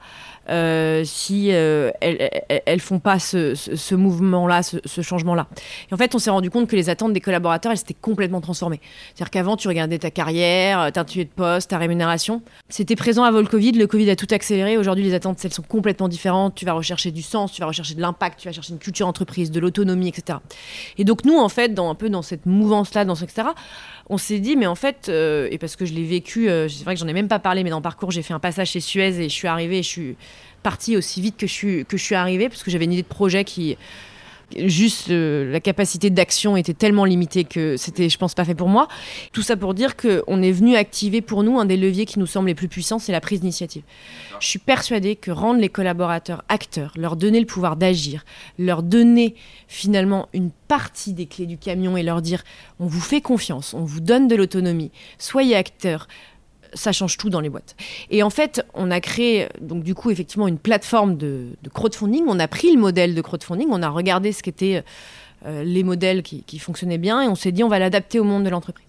euh, 0.50 1.04
si 1.06 1.50
euh, 1.52 1.92
elles, 2.02 2.80
font 2.80 3.00
pas 3.00 3.20
ce, 3.20 3.96
mouvement-là, 3.96 4.64
ce, 4.64 5.02
changement-là. 5.02 5.48
Et 5.90 5.94
en 5.94 5.98
fait, 5.98 6.16
on 6.16 6.20
s'est 6.20 6.30
rendu 6.30 6.50
compte 6.50 6.68
que 6.68 6.76
les 6.76 6.90
attentes 6.90 7.14
des 7.14 7.22
collaborateurs, 7.22 7.72
elles 7.72 7.78
s'étaient 7.78 7.94
complètement 7.94 8.42
transformées. 8.42 8.80
C'est-à-dire 9.14 9.30
qu'avant, 9.30 9.58
tu 9.58 9.68
regardais 9.68 10.00
ta 10.00 10.12
carrière, 10.12 10.92
ta 10.92 11.06
tué 11.06 11.26
de 11.26 11.30
poste, 11.30 11.70
ta 11.70 11.78
rémunération. 11.78 12.42
C'était 12.70 12.96
présent 12.96 13.24
avant 13.24 13.40
le 13.40 13.48
Covid. 13.48 13.74
Le 13.74 13.88
Covid 13.88 14.10
a 14.10 14.16
tout 14.16 14.28
accéléré. 14.32 14.78
Aujourd'hui, 14.78 15.04
les 15.04 15.14
attentes, 15.14 15.44
elles 15.44 15.54
sont 15.54 15.62
complètement 15.62 16.08
différentes. 16.08 16.56
Tu 16.56 16.66
vas 16.66 16.74
rechercher 16.74 17.12
du 17.12 17.22
sens, 17.22 17.52
tu 17.52 17.62
vas 17.62 17.68
rechercher 17.68 17.96
de 17.96 18.02
l'impact, 18.02 18.40
tu 18.40 18.48
vas 18.48 18.54
chercher 18.54 18.74
une 18.74 18.80
culture 18.80 19.08
entreprise, 19.08 19.52
de 19.52 19.60
l'autonomie, 19.60 20.10
etc. 20.10 20.40
Et 20.98 21.04
donc, 21.04 21.26
nous, 21.26 21.38
en 21.38 21.50
fait, 21.50 21.74
dans 21.74 21.90
un 21.90 21.96
peu 21.96 22.10
dans 22.10 22.22
cette 22.22 22.46
mouvance-là, 22.46 23.06
dans 23.06 23.16
ce, 23.16 23.24
etc., 23.24 23.50
on 24.10 24.18
s'est 24.18 24.40
dit, 24.40 24.56
mais 24.56 24.66
en 24.66 24.76
fait, 24.76 25.08
euh, 25.08 25.48
et 25.52 25.58
parce 25.58 25.76
que 25.76 25.86
je 25.86 25.94
l'ai 25.94 26.04
vécu, 26.04 26.46
c'est 26.46 26.84
vrai 26.84 26.96
que 26.96 27.00
j'en 27.00 27.08
ai 27.08 27.14
même 27.14 27.28
pas 27.28 27.40
parlé, 27.40 27.64
mais 27.64 27.70
dans 27.70 27.78
le 27.78 27.84
parcours, 27.84 28.12
j'ai 28.12 28.24
fait 28.24 28.34
un 28.34 28.40
passage 28.40 28.72
chez 28.72 28.80
Suez 28.80 29.20
et 29.20 29.30
je 29.30 29.34
suis 29.34 29.48
arrivée, 29.48 29.84
je 29.84 29.88
suis 29.88 30.16
partie 30.64 30.98
aussi 30.98 31.22
vite 31.22 31.38
que 31.38 31.48
je 31.48 31.54
suis, 31.54 31.86
que 31.86 31.96
je 31.96 32.04
suis 32.04 32.16
arrivée, 32.16 32.50
parce 32.50 32.64
que 32.64 32.72
j'avais 32.72 32.86
une 32.86 32.94
idée 32.94 33.04
de 33.04 33.08
projet 33.08 33.44
qui. 33.44 33.78
Juste 34.58 35.12
euh, 35.12 35.52
la 35.52 35.60
capacité 35.60 36.10
d'action 36.10 36.58
était 36.58 36.74
tellement 36.74 37.06
limitée 37.06 37.44
que 37.44 37.78
c'était, 37.78 38.10
je 38.10 38.18
pense, 38.18 38.34
pas 38.34 38.46
fait 38.46 38.56
pour 38.56 38.68
moi. 38.68 38.88
Tout 39.32 39.42
ça 39.42 39.56
pour 39.56 39.74
dire 39.74 39.96
qu'on 39.96 40.42
est 40.42 40.52
venu 40.52 40.76
activer 40.76 41.22
pour 41.22 41.44
nous 41.44 41.60
un 41.60 41.66
des 41.66 41.78
leviers 41.78 42.06
qui 42.06 42.20
nous 42.20 42.26
semble 42.26 42.48
les 42.48 42.56
plus 42.56 42.68
puissants, 42.68 43.00
c'est 43.00 43.12
la 43.12 43.22
prise 43.22 43.42
d'initiative. 43.42 43.84
Je 44.40 44.48
suis 44.48 44.60
persuadée 44.60 45.16
que 45.16 45.32
rendre 45.32 45.60
les 45.60 45.70
collaborateurs 45.70 46.44
acteurs, 46.50 46.94
leur 46.96 47.16
donner 47.16 47.40
le 47.40 47.46
pouvoir 47.46 47.76
d'agir, 47.76 48.24
leur 48.58 48.84
donner 48.84 49.36
finalement 49.68 50.30
une 50.34 50.52
partie 50.68 51.14
des 51.14 51.26
clés 51.26 51.46
du 51.46 51.58
camion 51.58 51.98
et 51.98 52.04
leur 52.04 52.22
dire 52.22 52.44
on 52.80 52.88
vous 52.88 53.02
fait 53.02 53.22
confiance, 53.22 53.74
on 53.74 53.84
vous 53.84 54.00
donne 54.00 54.28
de 54.28 54.36
l'autonomie, 54.36 54.92
soyez 55.18 55.56
acteurs, 55.56 56.08
ça 56.74 56.92
change 56.92 57.18
tout 57.18 57.30
dans 57.30 57.40
les 57.40 57.50
boîtes. 57.50 57.76
Et 58.10 58.24
en 58.24 58.30
fait, 58.30 58.66
on 58.74 58.92
a 58.92 59.00
créé, 59.02 59.48
donc 59.62 59.84
du 59.84 59.96
coup, 59.96 60.12
effectivement, 60.12 60.48
une 60.48 60.58
plateforme 60.58 61.18
de, 61.18 61.48
crowdfunding. 61.74 62.24
On 62.28 62.40
a 62.40 62.48
pris 62.48 62.74
le 62.74 62.80
modèle 62.80 63.16
de 63.16 63.22
crowdfunding, 63.22 63.68
on 63.72 63.82
a 63.82 63.90
regardé 63.90 64.32
ce 64.32 64.44
qu'étaient 64.44 64.84
euh, 65.46 65.64
les 65.64 65.84
modèles 65.84 66.22
qui, 66.22 66.60
fonctionnaient 66.60 66.98
bien 66.98 67.22
et 67.22 67.28
on 67.28 67.36
s'est 67.36 67.52
dit, 67.52 67.64
on 67.64 67.70
va 67.70 67.80
l'adapter 67.80 68.20
au 68.20 68.24
monde 68.24 68.44
de 68.44 68.50
l'entreprise. 68.50 68.86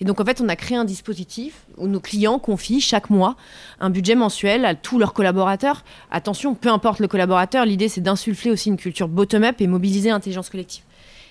Et 0.00 0.04
donc, 0.04 0.20
en 0.20 0.24
fait, 0.24 0.40
on 0.40 0.48
a 0.48 0.56
créé 0.56 0.76
un 0.76 0.84
dispositif 0.84 1.54
où 1.76 1.86
nos 1.86 2.00
clients 2.00 2.38
confient 2.38 2.80
chaque 2.80 3.10
mois 3.10 3.36
un 3.80 3.90
budget 3.90 4.14
mensuel 4.14 4.64
à 4.64 4.74
tous 4.74 4.98
leurs 4.98 5.12
collaborateurs. 5.12 5.84
Attention, 6.10 6.54
peu 6.54 6.70
importe 6.70 7.00
le 7.00 7.08
collaborateur, 7.08 7.66
l'idée, 7.66 7.88
c'est 7.88 8.00
d'insuffler 8.00 8.50
aussi 8.50 8.70
une 8.70 8.78
culture 8.78 9.08
bottom-up 9.08 9.60
et 9.60 9.66
mobiliser 9.66 10.08
l'intelligence 10.08 10.48
collective. 10.48 10.82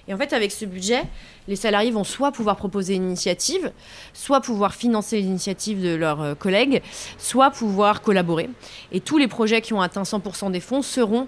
Et 0.10 0.14
en 0.14 0.18
fait, 0.18 0.34
avec 0.34 0.52
ce 0.52 0.66
budget, 0.66 1.04
les 1.48 1.56
salariés 1.56 1.92
vont 1.92 2.04
soit 2.04 2.32
pouvoir 2.32 2.56
proposer 2.56 2.96
une 2.96 3.06
initiative, 3.06 3.72
soit 4.12 4.42
pouvoir 4.42 4.74
financer 4.74 5.22
l'initiative 5.22 5.84
de 5.84 5.94
leurs 5.94 6.22
euh, 6.22 6.36
collègues, 6.36 6.82
soit 7.20 7.52
pouvoir 7.52 8.02
collaborer. 8.02 8.50
Et 8.92 9.02
tous 9.02 9.20
les 9.20 9.28
projets 9.28 9.62
qui 9.62 9.74
ont 9.74 9.82
atteint 9.82 10.02
100% 10.02 10.52
des 10.52 10.60
fonds 10.60 10.82
seront 10.82 11.28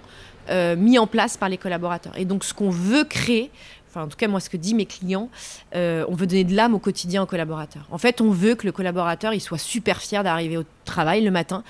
euh, 0.50 0.74
mis 0.74 0.98
en 0.98 1.06
place 1.06 1.36
par 1.36 1.48
les 1.48 1.58
collaborateurs. 1.58 2.18
Et 2.18 2.24
donc, 2.24 2.42
ce 2.42 2.52
qu'on 2.52 2.70
veut 2.70 3.04
créer, 3.04 3.52
enfin 3.92 4.06
en 4.06 4.08
tout 4.08 4.16
cas 4.16 4.26
moi 4.26 4.40
ce 4.40 4.48
que 4.48 4.56
disent 4.56 4.74
mes 4.74 4.86
clients, 4.86 5.28
euh, 5.74 6.06
on 6.08 6.14
veut 6.14 6.26
donner 6.26 6.44
de 6.44 6.54
l'âme 6.54 6.74
au 6.74 6.78
quotidien 6.78 7.22
aux 7.22 7.26
collaborateurs. 7.26 7.86
En 7.90 7.98
fait, 7.98 8.20
on 8.22 8.30
veut 8.30 8.54
que 8.54 8.66
le 8.66 8.72
collaborateur 8.72 9.34
il 9.34 9.40
soit 9.40 9.58
super 9.58 10.00
fier 10.00 10.24
d'arriver 10.24 10.56
au 10.56 10.64
travail 10.84 11.22
le 11.22 11.30
matin. 11.30 11.62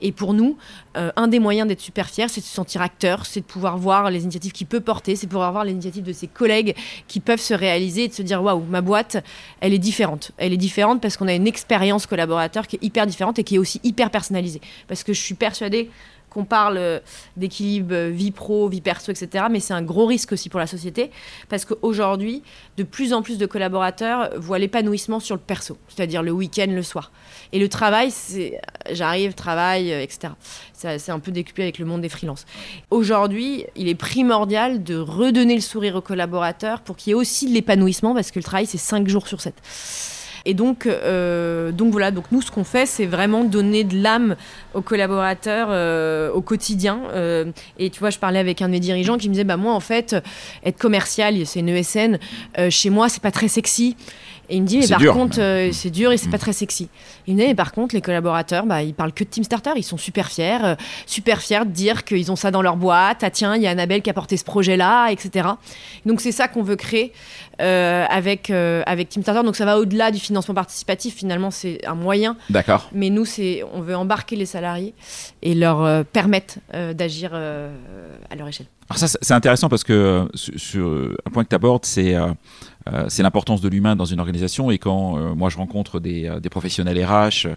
Et 0.00 0.12
pour 0.12 0.34
nous, 0.34 0.56
euh, 0.96 1.10
un 1.16 1.26
des 1.26 1.40
moyens 1.40 1.66
d'être 1.66 1.80
super 1.80 2.08
fier, 2.08 2.30
c'est 2.30 2.40
de 2.40 2.46
se 2.46 2.54
sentir 2.54 2.80
acteur, 2.80 3.26
c'est 3.26 3.40
de 3.40 3.44
pouvoir 3.44 3.76
voir 3.76 4.10
les 4.10 4.22
initiatives 4.22 4.52
qu'il 4.52 4.68
peut 4.68 4.80
porter, 4.80 5.16
c'est 5.16 5.26
de 5.26 5.30
pouvoir 5.30 5.50
voir 5.50 5.64
les 5.64 5.72
initiatives 5.72 6.04
de 6.04 6.12
ses 6.12 6.28
collègues 6.28 6.76
qui 7.08 7.18
peuvent 7.20 7.40
se 7.40 7.54
réaliser 7.54 8.04
et 8.04 8.08
de 8.08 8.14
se 8.14 8.22
dire 8.22 8.42
waouh, 8.42 8.62
ma 8.70 8.80
boîte, 8.80 9.22
elle 9.60 9.74
est 9.74 9.78
différente. 9.78 10.30
Elle 10.38 10.52
est 10.52 10.58
différente 10.58 11.00
parce 11.00 11.16
qu'on 11.16 11.28
a 11.28 11.34
une 11.34 11.48
expérience 11.48 12.06
collaborateur 12.06 12.66
qui 12.66 12.76
est 12.76 12.84
hyper 12.84 13.06
différente 13.06 13.38
et 13.38 13.44
qui 13.44 13.56
est 13.56 13.58
aussi 13.58 13.80
hyper 13.82 14.10
personnalisée. 14.10 14.60
Parce 14.86 15.02
que 15.02 15.12
je 15.12 15.20
suis 15.20 15.34
persuadée 15.34 15.90
qu'on 16.34 16.44
parle 16.44 16.76
euh, 16.76 17.00
d'équilibre 17.36 17.94
euh, 17.94 18.10
vie 18.10 18.32
pro, 18.32 18.68
vie 18.68 18.80
perso, 18.80 19.10
etc. 19.12 19.46
Mais 19.50 19.60
c'est 19.60 19.72
un 19.72 19.82
gros 19.82 20.06
risque 20.06 20.32
aussi 20.32 20.48
pour 20.48 20.60
la 20.60 20.66
société 20.66 21.10
parce 21.48 21.64
qu'aujourd'hui, 21.64 22.42
de 22.76 22.82
plus 22.82 23.12
en 23.12 23.22
plus 23.22 23.38
de 23.38 23.46
collaborateurs 23.46 24.30
voient 24.36 24.58
l'épanouissement 24.58 25.20
sur 25.20 25.36
le 25.36 25.40
perso, 25.40 25.78
c'est-à-dire 25.88 26.22
le 26.22 26.32
week-end, 26.32 26.66
le 26.68 26.82
soir. 26.82 27.12
Et 27.52 27.58
le 27.58 27.68
travail, 27.68 28.10
c'est 28.10 28.60
j'arrive, 28.90 29.34
travail, 29.34 29.92
euh, 29.92 30.02
etc. 30.02 30.34
C'est 30.72 31.12
un 31.12 31.18
peu 31.18 31.32
décuplé 31.32 31.64
avec 31.64 31.78
le 31.78 31.86
monde 31.86 32.02
des 32.02 32.10
freelances. 32.10 32.44
Aujourd'hui, 32.90 33.64
il 33.74 33.88
est 33.88 33.94
primordial 33.94 34.82
de 34.82 34.96
redonner 34.96 35.54
le 35.54 35.62
sourire 35.62 35.96
aux 35.96 36.02
collaborateurs 36.02 36.82
pour 36.82 36.96
qu'il 36.96 37.10
y 37.10 37.12
ait 37.12 37.14
aussi 37.14 37.48
de 37.48 37.54
l'épanouissement 37.54 38.12
parce 38.12 38.30
que 38.30 38.38
le 38.38 38.42
travail, 38.42 38.66
c'est 38.66 38.76
5 38.76 39.08
jours 39.08 39.26
sur 39.26 39.40
7. 39.40 39.54
Et 40.46 40.54
donc, 40.54 40.86
euh, 40.86 41.72
voilà, 41.78 42.10
nous, 42.30 42.42
ce 42.42 42.50
qu'on 42.50 42.64
fait, 42.64 42.86
c'est 42.86 43.06
vraiment 43.06 43.44
donner 43.44 43.84
de 43.84 44.00
l'âme 44.02 44.36
aux 44.74 44.82
collaborateurs 44.82 45.68
euh, 45.70 46.30
au 46.30 46.42
quotidien. 46.42 47.00
Euh, 47.14 47.46
et 47.78 47.90
tu 47.90 48.00
vois, 48.00 48.10
je 48.10 48.18
parlais 48.18 48.38
avec 48.38 48.60
un 48.60 48.66
de 48.66 48.72
mes 48.72 48.80
dirigeants 48.80 49.16
qui 49.16 49.28
me 49.28 49.34
disait, 49.34 49.44
bah 49.44 49.56
moi, 49.56 49.72
en 49.72 49.80
fait, 49.80 50.16
être 50.64 50.78
commercial, 50.78 51.34
c'est 51.46 51.60
une 51.60 51.68
ESN, 51.68 52.18
chez 52.70 52.90
moi, 52.90 53.08
c'est 53.08 53.22
pas 53.22 53.30
très 53.30 53.48
sexy. 53.48 53.96
Et 54.48 54.56
il 54.56 54.62
me 54.62 54.66
dit, 54.66 54.78
mais 54.78 54.88
par 54.88 55.14
contre, 55.14 55.36
c'est 55.72 55.90
dur 55.90 56.12
et 56.12 56.16
c'est 56.16 56.30
pas 56.30 56.36
mm. 56.36 56.40
très 56.40 56.52
sexy. 56.52 56.88
Il 57.26 57.34
me 57.34 57.40
dit, 57.40 57.46
mais 57.46 57.54
par 57.54 57.72
contre, 57.72 57.94
les 57.94 58.00
collaborateurs, 58.00 58.66
bah, 58.66 58.82
ils 58.82 58.94
parlent 58.94 59.12
que 59.12 59.24
de 59.24 59.28
Team 59.28 59.44
Starter, 59.44 59.72
ils 59.76 59.84
sont 59.84 59.96
super 59.96 60.28
fiers, 60.28 60.74
super 61.06 61.40
fiers 61.40 61.64
de 61.64 61.70
dire 61.70 62.04
qu'ils 62.04 62.30
ont 62.30 62.36
ça 62.36 62.50
dans 62.50 62.62
leur 62.62 62.76
boîte. 62.76 63.22
Ah 63.22 63.30
tiens, 63.30 63.56
il 63.56 63.62
y 63.62 63.66
a 63.66 63.70
Annabelle 63.70 64.02
qui 64.02 64.10
a 64.10 64.14
porté 64.14 64.36
ce 64.36 64.44
projet-là, 64.44 65.08
etc. 65.10 65.48
Donc 66.06 66.20
c'est 66.20 66.32
ça 66.32 66.48
qu'on 66.48 66.62
veut 66.62 66.76
créer 66.76 67.12
euh, 67.60 68.04
avec, 68.08 68.50
euh, 68.50 68.82
avec 68.86 69.08
Team 69.08 69.22
Starter. 69.22 69.42
Donc 69.44 69.56
ça 69.56 69.64
va 69.64 69.78
au-delà 69.78 70.10
du 70.10 70.18
financement 70.18 70.54
participatif. 70.54 71.14
Finalement, 71.14 71.50
c'est 71.50 71.84
un 71.86 71.94
moyen. 71.94 72.36
D'accord. 72.50 72.88
Mais 72.92 73.10
nous, 73.10 73.24
c'est, 73.24 73.62
on 73.72 73.80
veut 73.80 73.96
embarquer 73.96 74.36
les 74.36 74.46
salariés 74.46 74.94
et 75.42 75.54
leur 75.54 75.82
euh, 75.82 76.02
permettre 76.04 76.58
d'agir 76.94 77.34
à 77.34 78.36
leur 78.36 78.48
échelle. 78.48 78.66
Alors 78.88 78.98
ça, 78.98 79.06
c'est 79.20 79.34
intéressant 79.34 79.68
parce 79.68 79.84
que 79.84 80.28
sur, 80.34 80.86
un 81.24 81.30
point 81.30 81.44
que 81.44 81.48
tu 81.48 81.54
abordes, 81.54 81.84
c'est 81.84 82.14
euh, 82.92 83.06
c'est 83.08 83.22
l'importance 83.22 83.60
de 83.60 83.68
l'humain 83.68 83.96
dans 83.96 84.04
une 84.04 84.20
organisation. 84.20 84.70
Et 84.70 84.78
quand 84.78 85.18
euh, 85.18 85.34
moi 85.34 85.48
je 85.48 85.56
rencontre 85.56 86.00
des, 86.00 86.26
euh, 86.26 86.40
professionnels 86.50 87.02
RH, 87.04 87.48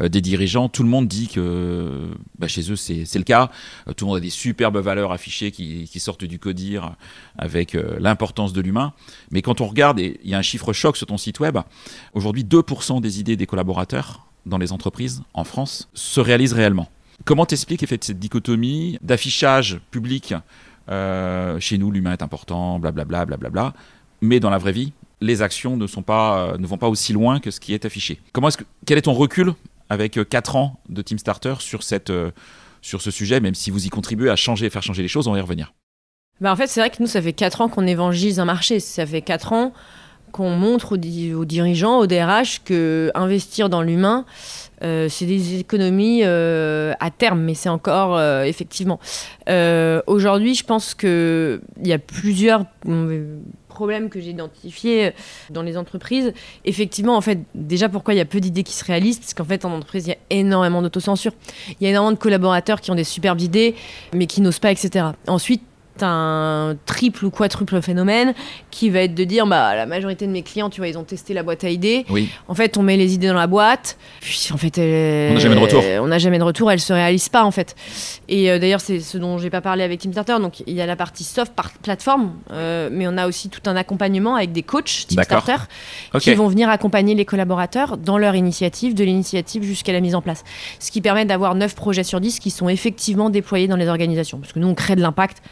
des 0.00 0.20
dirigeants, 0.20 0.68
tout 0.68 0.82
le 0.82 0.88
monde 0.88 1.08
dit 1.08 1.28
que 1.28 2.08
bah, 2.38 2.48
chez 2.48 2.70
eux 2.70 2.76
c'est 2.76 3.14
le 3.14 3.24
cas. 3.24 3.50
tout 3.96 4.04
le 4.04 4.08
monde 4.08 4.18
a 4.18 4.20
des 4.20 4.30
superbes 4.30 4.78
valeurs 4.78 5.12
affichées 5.12 5.50
qui, 5.50 6.00
sortent 6.00 6.24
du 6.24 6.38
codir 6.38 6.94
avec 7.36 7.76
l'importance 7.98 8.52
de 8.52 8.60
l'humain. 8.60 8.92
Mais 9.30 9.42
quand 9.42 9.60
on 9.60 9.66
regarde, 9.66 9.98
et 9.98 10.20
il 10.22 10.30
y 10.30 10.34
a 10.34 10.38
un 10.38 10.42
chiffre 10.42 10.72
choc 10.72 10.96
sur 10.96 11.06
ton 11.06 11.16
site 11.16 11.40
web, 11.40 11.58
aujourd'hui 12.12 12.44
2% 12.44 13.00
des 13.00 13.18
idées 13.20 13.36
des 13.36 13.46
collaborateurs 13.46 14.26
dans 14.46 14.58
les 14.58 14.72
entreprises 14.72 15.22
en 15.34 15.44
France 15.44 15.88
se 15.94 16.20
réalisent 16.20 16.52
réellement. 16.52 16.88
Comment 17.24 17.46
t'expliques 17.46 17.84
cette 17.88 18.12
dichotomie 18.12 18.98
d'affichage 19.02 19.80
public 19.90 20.34
chez 20.88 21.78
nous, 21.78 21.90
l'humain 21.90 22.12
est 22.12 22.22
important, 22.22 22.78
blablabla, 22.78 23.26
blablabla, 23.26 23.74
mais 24.20 24.40
dans 24.40 24.50
la 24.50 24.58
vraie 24.58 24.72
vie, 24.72 24.92
les 25.20 25.42
actions 25.42 25.76
ne, 25.76 25.86
sont 25.86 26.02
pas, 26.02 26.38
euh, 26.38 26.58
ne 26.58 26.66
vont 26.66 26.78
pas 26.78 26.88
aussi 26.88 27.12
loin 27.12 27.40
que 27.40 27.50
ce 27.50 27.60
qui 27.60 27.74
est 27.74 27.84
affiché. 27.84 28.20
Comment 28.32 28.48
est-ce 28.48 28.58
que, 28.58 28.64
quel 28.84 28.98
est 28.98 29.02
ton 29.02 29.14
recul 29.14 29.54
avec 29.88 30.18
4 30.28 30.56
euh, 30.56 30.58
ans 30.58 30.80
de 30.88 31.02
Team 31.02 31.18
Starter 31.18 31.54
sur, 31.60 31.82
cette, 31.82 32.10
euh, 32.10 32.30
sur 32.82 33.00
ce 33.00 33.10
sujet, 33.10 33.40
même 33.40 33.54
si 33.54 33.70
vous 33.70 33.86
y 33.86 33.88
contribuez 33.88 34.30
à 34.30 34.36
changer, 34.36 34.68
faire 34.68 34.82
changer 34.82 35.02
les 35.02 35.08
choses, 35.08 35.28
on 35.28 35.32
va 35.32 35.38
y 35.38 35.42
revenir. 35.42 35.72
Bah 36.40 36.52
en 36.52 36.56
fait, 36.56 36.66
c'est 36.66 36.80
vrai 36.80 36.90
que 36.90 36.96
nous, 37.00 37.06
ça 37.06 37.22
fait 37.22 37.32
4 37.32 37.62
ans 37.62 37.68
qu'on 37.68 37.86
évangélise 37.86 38.40
un 38.40 38.44
marché. 38.44 38.78
Ça 38.80 39.06
fait 39.06 39.22
4 39.22 39.52
ans 39.52 39.72
qu'on 40.32 40.50
montre 40.50 40.96
aux, 40.96 41.44
dirigeants, 41.46 41.98
aux 41.98 42.06
DRH, 42.06 42.60
que 42.62 43.10
investir 43.14 43.70
dans 43.70 43.80
l'humain, 43.80 44.26
c'est 44.82 45.24
des 45.24 45.60
économies 45.60 46.24
à 46.24 47.10
terme, 47.16 47.40
mais 47.40 47.54
c'est 47.54 47.70
encore 47.70 48.20
effectivement. 48.42 49.00
Aujourd'hui, 49.46 50.54
je 50.54 50.62
pense 50.62 50.94
qu'il 50.94 51.60
y 51.82 51.92
a 51.94 51.98
plusieurs 51.98 52.66
problèmes 53.76 54.08
que 54.08 54.20
j'ai 54.20 54.30
identifiés 54.30 55.06
euh, 55.06 55.10
dans 55.50 55.62
les 55.62 55.76
entreprises, 55.76 56.32
effectivement, 56.64 57.14
en 57.16 57.20
fait, 57.20 57.38
déjà 57.54 57.90
pourquoi 57.90 58.14
il 58.14 58.16
y 58.16 58.20
a 58.20 58.24
peu 58.24 58.40
d'idées 58.40 58.62
qui 58.62 58.72
se 58.72 58.84
réalisent, 58.84 59.18
parce 59.18 59.34
qu'en 59.34 59.44
fait, 59.44 59.64
en 59.66 59.72
entreprise, 59.72 60.06
il 60.06 60.10
y 60.10 60.12
a 60.14 60.18
énormément 60.30 60.80
d'autocensure. 60.80 61.32
Il 61.68 61.84
y 61.84 61.86
a 61.86 61.90
énormément 61.90 62.12
de 62.12 62.18
collaborateurs 62.18 62.80
qui 62.80 62.90
ont 62.90 62.94
des 62.94 63.04
superbes 63.04 63.40
idées, 63.40 63.74
mais 64.14 64.26
qui 64.26 64.40
n'osent 64.40 64.60
pas, 64.60 64.72
etc. 64.72 65.08
Ensuite, 65.26 65.62
un 66.02 66.76
triple 66.86 67.24
ou 67.24 67.30
quadruple 67.30 67.80
phénomène 67.80 68.34
qui 68.70 68.90
va 68.90 69.00
être 69.00 69.14
de 69.14 69.24
dire 69.24 69.46
bah 69.46 69.74
la 69.74 69.86
majorité 69.86 70.26
de 70.26 70.32
mes 70.32 70.42
clients 70.42 70.70
tu 70.70 70.80
vois 70.80 70.88
ils 70.88 70.98
ont 70.98 71.04
testé 71.04 71.34
la 71.34 71.42
boîte 71.42 71.64
à 71.64 71.70
idées. 71.70 72.04
Oui. 72.10 72.30
en 72.48 72.54
fait 72.54 72.76
on 72.76 72.82
met 72.82 72.96
les 72.96 73.14
idées 73.14 73.28
dans 73.28 73.34
la 73.34 73.46
boîte. 73.46 73.96
Puis 74.20 74.48
en 74.52 74.56
fait 74.56 74.78
on 74.78 75.34
n'a 75.34 75.38
jamais 75.38 75.54
de 75.54 75.60
retour. 75.60 75.82
on 76.00 76.06
n'a 76.06 76.18
jamais 76.18 76.38
de 76.38 76.44
retour 76.44 76.70
elles 76.70 76.80
se 76.80 76.92
réalisent 76.92 77.28
pas 77.28 77.44
en 77.44 77.50
fait. 77.50 77.74
Et 78.28 78.50
euh, 78.50 78.58
d'ailleurs 78.58 78.80
c'est 78.80 79.00
ce 79.00 79.18
dont 79.18 79.38
j'ai 79.38 79.50
pas 79.50 79.60
parlé 79.60 79.84
avec 79.84 80.00
Team 80.00 80.12
Starter 80.12 80.36
donc 80.40 80.60
il 80.66 80.74
y 80.74 80.80
a 80.80 80.86
la 80.86 80.96
partie 80.96 81.24
soft 81.24 81.52
par 81.54 81.70
plateforme 81.72 82.32
euh, 82.52 82.88
mais 82.92 83.06
on 83.08 83.16
a 83.16 83.26
aussi 83.26 83.48
tout 83.48 83.62
un 83.66 83.76
accompagnement 83.76 84.36
avec 84.36 84.52
des 84.52 84.62
coachs 84.62 85.06
Team 85.08 85.22
Starter 85.22 85.56
qui 86.20 86.34
vont 86.34 86.48
venir 86.48 86.68
accompagner 86.68 87.14
les 87.14 87.24
collaborateurs 87.24 87.96
dans 87.96 88.18
leur 88.18 88.34
initiative 88.34 88.94
de 88.94 89.04
l'initiative 89.04 89.62
jusqu'à 89.62 89.92
la 89.92 90.00
mise 90.00 90.14
en 90.14 90.22
place. 90.22 90.44
Ce 90.78 90.90
qui 90.90 91.00
permet 91.00 91.24
d'avoir 91.24 91.54
9 91.54 91.74
projets 91.74 92.04
sur 92.04 92.20
10 92.20 92.40
qui 92.40 92.50
sont 92.50 92.68
effectivement 92.68 93.30
déployés 93.30 93.68
dans 93.68 93.76
les 93.76 93.88
organisations. 93.88 94.38
Parce 94.38 94.52
que 94.52 94.58
nous 94.58 94.68
on 94.68 94.74
crée 94.74 94.96
de 94.96 95.02
l'impact 95.02 95.42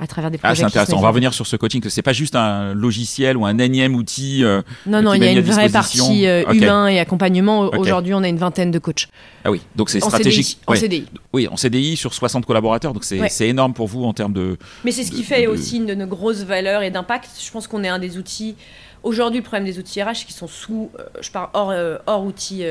à 0.00 0.06
travers 0.06 0.30
des 0.30 0.38
Ah, 0.42 0.48
projets. 0.48 0.54
c'est 0.56 0.60
qui 0.62 0.66
intéressant. 0.78 0.96
On 0.98 1.02
va 1.02 1.08
revenir 1.08 1.34
sur 1.34 1.46
ce 1.46 1.56
coaching, 1.56 1.80
que 1.80 1.90
c'est 1.90 2.02
pas 2.02 2.12
juste 2.14 2.34
un 2.34 2.72
logiciel 2.74 3.36
ou 3.36 3.44
un 3.44 3.58
énième 3.58 3.94
outil. 3.94 4.42
euh, 4.44 4.62
Non, 4.86 5.02
non, 5.02 5.12
qui 5.12 5.18
il 5.18 5.24
y 5.24 5.28
a 5.28 5.32
une 5.32 5.40
vraie 5.40 5.68
partie 5.68 6.26
euh, 6.26 6.42
humain 6.52 6.88
et 6.88 6.98
accompagnement. 6.98 7.70
Aujourd'hui, 7.76 8.14
on 8.14 8.22
a 8.22 8.28
une 8.28 8.38
vingtaine 8.38 8.70
de 8.70 8.78
coachs. 8.78 9.08
Ah 9.44 9.50
oui, 9.50 9.60
donc 9.76 9.90
c'est 9.90 10.02
En 10.02 10.08
stratégique. 10.08 10.58
CDI, 10.58 10.58
en. 10.66 10.74
CDI. 10.74 11.04
Oui, 11.32 11.48
en 11.48 11.56
CDI 11.56 11.96
sur 11.96 12.14
60 12.14 12.46
collaborateurs, 12.46 12.92
donc 12.92 13.04
c'est 13.04 13.20
Ouais. 13.20 13.28
c'est 13.28 13.48
énorme 13.48 13.74
pour 13.74 13.86
vous 13.88 14.04
en 14.04 14.12
termes 14.14 14.32
de. 14.32 14.56
Mais 14.84 14.92
c'est 14.92 15.04
ce 15.04 15.10
qui 15.12 15.22
fait 15.22 15.42
de- 15.44 15.48
aussi 15.48 15.76
une 15.76 15.86
de 15.86 15.94
nos 15.94 16.06
grosses 16.06 16.42
valeurs 16.44 16.82
et 16.82 16.90
d'impact. 16.90 17.28
Je 17.44 17.50
pense 17.50 17.66
qu'on 17.66 17.84
est 17.84 17.88
un 17.88 17.98
des 17.98 18.16
outils. 18.18 18.56
Aujourd'hui, 19.02 19.38
le 19.40 19.44
problème 19.44 19.64
des 19.64 19.78
outils 19.78 20.02
RH, 20.02 20.14
c'est 20.14 20.24
qu'ils 20.26 20.34
sont 20.34 20.46
sous. 20.48 20.90
euh, 20.98 21.04
je 21.20 21.30
parle 21.30 21.48
hors, 21.54 21.70
euh, 21.70 21.96
hors 22.06 22.24
outils. 22.24 22.64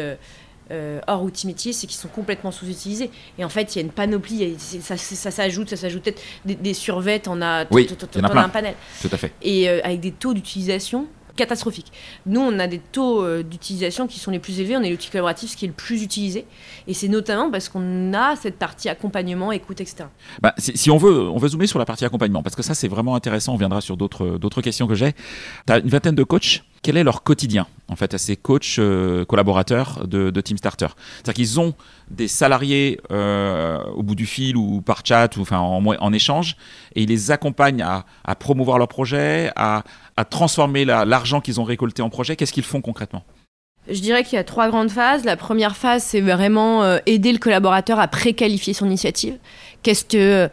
Euh, 0.72 1.00
hors 1.08 1.24
outils 1.24 1.48
métiers, 1.48 1.74
c'est 1.74 1.88
qu'ils 1.88 1.98
sont 2.00 2.08
complètement 2.10 2.52
sous-utilisés. 2.52 3.12
Et 3.38 3.44
en 3.46 3.50
fait, 3.50 3.76
il 3.76 3.80
y 3.80 3.82
a 3.82 3.86
une 3.86 3.92
panoplie, 3.92 4.44
a- 4.44 4.82
ça, 4.82 4.98
s'ajoute, 4.98 5.70
ça 5.70 5.76
s'ajoute 5.78 6.04
peut-être 6.04 6.22
des, 6.46 6.56
des 6.56 6.74
survêtes, 6.74 7.28
on 7.28 7.42
a, 7.42 7.66
Oui, 7.72 7.88
en 8.16 8.24
a 8.24 8.42
un 8.42 8.50
panel. 8.50 8.76
Tout 9.02 9.10
à 9.12 9.18
fait. 9.18 9.34
Et 9.42 9.70
euh, 9.70 9.80
avec 9.84 10.00
des 10.00 10.12
taux 10.12 10.34
d'utilisation 10.34 11.08
catastrophiques. 11.36 11.94
Nous, 12.26 12.42
on 12.42 12.60
a 12.60 12.68
des 12.68 12.80
taux 12.80 13.24
euh, 13.24 13.44
d'utilisation 13.44 14.08
qui 14.08 14.20
sont 14.20 14.30
les 14.30 14.40
plus 14.40 14.60
élevés. 14.60 14.76
On 14.76 14.82
est 14.82 14.90
l'outil 14.90 15.10
collaboratif, 15.10 15.52
ce 15.52 15.56
qui 15.56 15.64
est 15.64 15.70
le 15.70 15.74
plus 15.74 16.04
utilisé. 16.04 16.46
Et 16.86 16.94
c'est 16.94 17.08
notamment 17.08 17.50
parce 17.50 17.70
qu'on 17.70 18.14
a 18.14 18.36
cette 18.36 18.58
partie 18.58 18.90
accompagnement, 18.90 19.54
écoute, 19.54 19.80
etc. 19.80 20.04
Bah, 20.42 20.54
si, 20.58 20.78
si 20.78 20.92
on 20.92 20.98
veut, 20.98 21.30
on 21.30 21.38
veut 21.38 21.48
zoomer 21.48 21.66
sur 21.68 21.80
la 21.80 21.86
partie 21.86 22.04
accompagnement, 22.04 22.44
parce 22.44 22.58
que 22.58 22.62
ça, 22.64 22.74
c'est 22.74 22.90
vraiment 22.90 23.16
intéressant. 23.16 23.54
On 23.54 23.58
viendra 23.58 23.80
sur 23.80 23.96
d'autres 23.96 24.38
d'autres 24.38 24.62
questions 24.62 24.86
que 24.86 24.96
j'ai. 24.96 25.14
Tu 25.66 25.72
as 25.72 25.78
une 25.80 25.88
vingtaine 25.88 26.16
de 26.16 26.24
coachs? 26.24 26.62
Quel 26.82 26.98
est 26.98 27.04
leur 27.04 27.24
quotidien, 27.24 27.68
en 27.90 27.96
fait, 27.96 28.14
à 28.14 28.18
ces 28.18 28.36
coachs 28.38 28.80
euh, 28.80 29.26
collaborateurs 29.26 30.08
de, 30.08 30.42
Team 30.42 30.58
Starter? 30.58 30.88
C'est-à-dire 31.16 31.34
qu'ils 31.34 31.60
ont 31.60 31.74
des 32.10 32.28
salariés 32.28 33.00
euh, 33.12 33.84
au 33.96 34.04
bout 34.04 34.16
du 34.16 34.26
fil 34.26 34.56
ou 34.56 34.82
par 34.82 35.06
chat 35.06 35.36
ou 35.38 35.42
enfin 35.42 35.60
en, 35.60 36.14
échange, 36.14 36.56
et 36.96 37.04
ils 37.04 37.10
les 37.10 37.32
accompagnent 37.32 37.84
à, 37.84 38.36
promouvoir 38.36 38.78
leur 38.78 38.88
projet, 38.88 39.52
à, 39.56 39.84
transformer 40.30 40.86
la- 40.86 41.06
l'argent 41.06 41.42
qu'ils 41.42 41.60
ont 41.60 41.66
récolté 41.66 42.02
en 42.02 42.10
projet. 42.10 42.36
Qu'est-ce 42.36 42.54
qu'ils 42.54 42.64
font 42.64 42.82
concrètement? 42.82 43.24
Je 43.88 44.00
dirais 44.02 44.24
qu'il 44.24 44.36
y 44.36 44.40
a 44.40 44.44
trois 44.44 44.70
grandes 44.70 44.92
phases. 44.92 45.26
La 45.26 45.36
première 45.36 45.76
phase, 45.76 46.04
c'est 46.04 46.22
vraiment 46.22 46.84
euh, 46.84 47.00
aider 47.06 47.32
le 47.32 47.40
collaborateur 47.40 48.00
à 48.00 48.08
préqualifier 48.08 48.74
son 48.74 48.86
initiative. 48.86 49.36
Qu'est-ce 49.82 50.06
que 50.06 50.50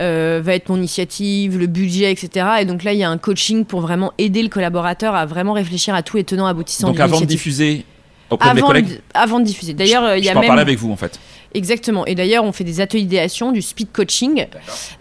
euh, 0.00 0.40
va 0.42 0.54
être 0.54 0.68
mon 0.68 0.76
initiative, 0.76 1.58
le 1.58 1.66
budget, 1.66 2.10
etc. 2.10 2.46
Et 2.60 2.64
donc 2.64 2.82
là, 2.82 2.92
il 2.92 2.98
y 2.98 3.04
a 3.04 3.10
un 3.10 3.18
coaching 3.18 3.64
pour 3.64 3.80
vraiment 3.80 4.12
aider 4.18 4.42
le 4.42 4.48
collaborateur 4.48 5.14
à 5.14 5.26
vraiment 5.26 5.52
réfléchir 5.52 5.94
à 5.94 6.02
tous 6.02 6.16
les 6.16 6.24
tenants 6.24 6.46
aboutissants 6.46 6.88
Donc 6.88 6.96
de 6.96 7.02
avant 7.02 7.20
de 7.20 7.26
diffuser 7.26 7.84
auprès 8.30 8.48
de 8.50 8.54
mes 8.54 8.60
Avant 8.60 8.68
collègues, 8.68 8.88
de, 8.88 9.00
avant 9.14 9.38
de 9.40 9.44
diffuser. 9.44 9.74
D'ailleurs, 9.74 10.16
il 10.16 10.24
y 10.24 10.28
je 10.28 10.32
a 10.32 10.36
en 10.36 10.40
même 10.40 10.48
parler 10.48 10.62
avec 10.62 10.78
vous, 10.78 10.90
en 10.90 10.96
fait. 10.96 11.20
Exactement. 11.52 12.06
Et 12.06 12.14
d'ailleurs, 12.14 12.44
on 12.44 12.52
fait 12.52 12.64
des 12.64 12.80
ateliers 12.80 13.02
d'idéation, 13.02 13.50
du 13.50 13.60
speed 13.60 13.90
coaching, 13.92 14.46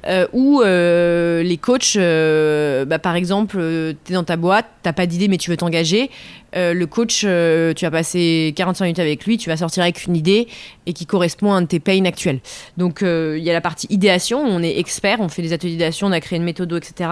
euh, 0.07 0.27
où 0.33 0.62
euh, 0.62 1.43
les 1.43 1.57
coachs, 1.57 1.95
euh, 1.95 2.85
bah, 2.85 2.97
par 2.97 3.15
exemple, 3.15 3.57
tu 4.03 4.12
es 4.12 4.15
dans 4.15 4.23
ta 4.23 4.35
boîte, 4.35 4.65
t'as 4.81 4.93
pas 4.93 5.05
d'idée, 5.05 5.27
mais 5.27 5.38
tu 5.38 5.51
veux 5.51 5.57
t'engager. 5.57 6.09
Le 6.55 6.85
coach, 6.85 7.19
tu 7.19 7.85
vas 7.85 7.91
passer 7.91 8.53
45 8.55 8.85
minutes 8.85 8.99
avec 8.99 9.23
lui, 9.27 9.38
tu 9.38 9.49
vas 9.49 9.57
sortir 9.57 9.83
avec 9.83 10.05
une 10.05 10.15
idée 10.15 10.47
et 10.88 10.93
qui 10.93 11.05
correspond 11.05 11.53
à 11.53 11.57
un 11.57 11.62
de 11.62 11.67
tes 11.67 11.79
pains 11.79 12.03
actuels. 12.05 12.39
Donc, 12.75 13.01
il 13.03 13.43
y 13.43 13.51
a 13.51 13.53
la 13.53 13.62
partie 13.62 13.85
idéation, 13.91 14.39
on 14.39 14.63
est 14.63 14.79
expert, 14.79 15.19
on 15.19 15.29
fait 15.29 15.43
des 15.43 15.53
ateliers 15.53 15.73
d'idéation, 15.73 16.07
on 16.07 16.12
a 16.12 16.19
créé 16.19 16.38
une 16.38 16.43
méthode, 16.43 16.73
etc. 16.73 17.12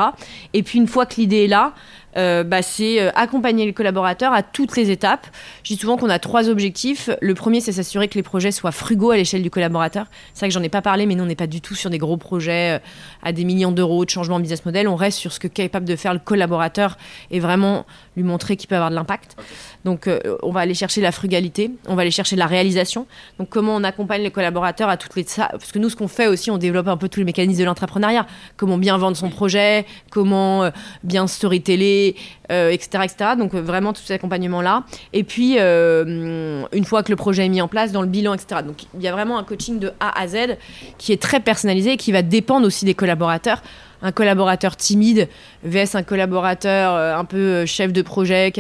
Et 0.56 0.64
puis, 0.64 0.80
une 0.80 0.88
fois 0.88 1.06
que 1.06 1.18
l'idée 1.18 1.44
est 1.44 1.48
là, 1.48 1.76
euh, 2.18 2.44
bah, 2.44 2.62
c'est 2.62 3.00
euh, 3.00 3.12
accompagner 3.16 3.66
le 3.66 3.74
collaborateur 3.74 4.34
à 4.34 4.42
toutes 4.42 4.76
les 4.76 4.90
étapes. 4.90 5.28
Je 5.64 5.74
dis 5.74 5.80
souvent 5.80 5.98
qu'on 5.98 6.10
a 6.10 6.18
trois 6.18 6.50
objectifs. 6.50 7.10
Le 7.22 7.34
premier, 7.36 7.62
c'est 7.62 7.72
s'assurer 7.72 8.08
que 8.08 8.16
les 8.16 8.24
projets 8.24 8.52
soient 8.52 8.72
frugaux 8.72 9.12
à 9.12 9.18
l'échelle 9.18 9.27
du 9.36 9.50
collaborateur. 9.50 10.06
C'est 10.34 10.42
vrai 10.42 10.50
que 10.50 10.54
j'en 10.54 10.64
ai 10.64 10.70
pas 10.70 10.82
parlé, 10.82 11.06
mais 11.06 11.16
nous, 11.16 11.24
on 11.24 11.28
n'est 11.28 11.36
pas 11.36 11.48
du 11.48 11.62
tout 11.62 11.76
sur 11.76 11.90
des 11.90 11.98
gros 11.98 12.18
projets 12.18 12.78
euh, 12.78 12.80
à 13.24 13.32
des 13.32 13.44
millions 13.44 13.72
d'euros 13.72 14.06
de 14.06 14.10
changement 14.10 14.38
de 14.38 14.42
business 14.42 14.66
model. 14.66 14.88
On 14.88 14.96
reste 14.96 15.20
sur 15.20 15.32
ce 15.34 15.40
que 15.40 15.48
est 15.48 15.50
capable 15.50 15.86
de 15.86 15.96
faire 15.96 16.14
le 16.14 16.20
collaborateur 16.20 16.98
et 17.32 17.40
vraiment 17.40 17.86
lui 18.16 18.24
montrer 18.24 18.58
qu'il 18.58 18.68
peut 18.68 18.76
avoir 18.76 18.90
de 18.90 18.96
l'impact. 18.96 19.38
Donc, 19.86 20.08
euh, 20.08 20.20
on 20.44 20.52
va 20.52 20.62
aller 20.62 20.74
chercher 20.74 21.02
la 21.02 21.12
frugalité, 21.12 21.72
on 21.88 21.96
va 21.96 22.02
aller 22.02 22.12
chercher 22.12 22.36
la 22.36 22.48
réalisation. 22.48 23.08
Donc, 23.40 23.50
comment 23.50 23.76
on 23.76 23.84
accompagne 23.84 24.22
les 24.22 24.32
collaborateurs 24.32 24.90
à 24.90 24.98
toutes 24.98 25.16
les 25.16 25.24
ça? 25.24 25.48
Parce 25.52 25.72
que 25.72 25.80
nous, 25.80 25.90
ce 25.90 25.96
qu'on 25.96 26.08
fait 26.08 26.28
aussi, 26.28 26.52
on 26.52 26.58
développe 26.58 26.88
un 26.88 26.98
peu 26.98 27.08
tous 27.10 27.20
les 27.20 27.26
mécanismes 27.26 27.62
de 27.62 27.66
l'entrepreneuriat. 27.66 28.26
Comment 28.58 28.78
bien 28.78 28.98
vendre 28.98 29.16
son 29.16 29.30
projet, 29.30 29.86
comment 30.10 30.64
euh, 30.64 30.72
bien 31.04 31.28
storyteller, 31.28 32.16
euh, 32.52 32.70
etc., 32.70 33.04
etc. 33.06 33.32
Donc, 33.38 33.54
vraiment 33.54 33.94
tout 33.94 34.02
cet 34.02 34.16
accompagnement-là. 34.16 34.84
Et 35.14 35.24
puis, 35.24 35.58
une 35.58 36.86
fois 36.86 37.04
que 37.04 37.12
le 37.12 37.16
projet 37.16 37.46
est 37.46 37.50
mis 37.50 37.62
en 37.62 37.68
place, 37.68 37.92
dans 37.92 38.02
le 38.02 38.08
bilan, 38.08 38.34
etc. 38.34 38.62
Donc, 38.66 38.86
il 38.94 39.02
y 39.02 39.08
a 39.08 39.12
vraiment 39.18 39.38
un 39.38 39.44
coaching 39.44 39.80
de 39.80 39.92
A 40.00 40.20
à 40.20 40.28
Z 40.28 40.58
qui 40.98 41.12
est 41.12 41.22
très 41.22 41.40
personnalisé 41.40 41.94
et 41.94 41.98
qui 41.98 42.12
va 42.12 42.22
dépendre 42.22 42.66
aussi 42.68 42.86
des 42.86 42.94
collaborateurs. 42.94 43.62
Un 44.04 44.12
collaborateur 44.12 44.78
timide 44.78 45.28
vs 45.64 45.96
un 45.96 46.04
collaborateur 46.04 46.94
euh, 46.94 47.18
un 47.18 47.26
peu 47.26 47.38
euh, 47.38 47.66
chef 47.66 47.92
de 47.92 48.04
projet 48.04 48.54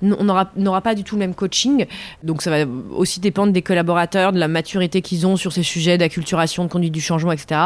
on 0.00 0.24
n'aura 0.56 0.80
pas 0.80 0.94
du 0.94 1.04
tout 1.04 1.14
le 1.16 1.18
même 1.18 1.34
coaching. 1.34 1.84
Donc 2.22 2.40
ça 2.40 2.50
va 2.50 2.64
aussi 2.96 3.20
dépendre 3.20 3.52
des 3.52 3.60
collaborateurs 3.60 4.32
de 4.32 4.38
la 4.38 4.48
maturité 4.48 5.02
qu'ils 5.02 5.26
ont 5.26 5.36
sur 5.36 5.52
ces 5.52 5.62
sujets 5.62 5.98
d'acculturation 5.98 6.64
de 6.64 6.70
conduite 6.70 6.92
du 6.94 7.02
changement 7.02 7.32
etc 7.32 7.60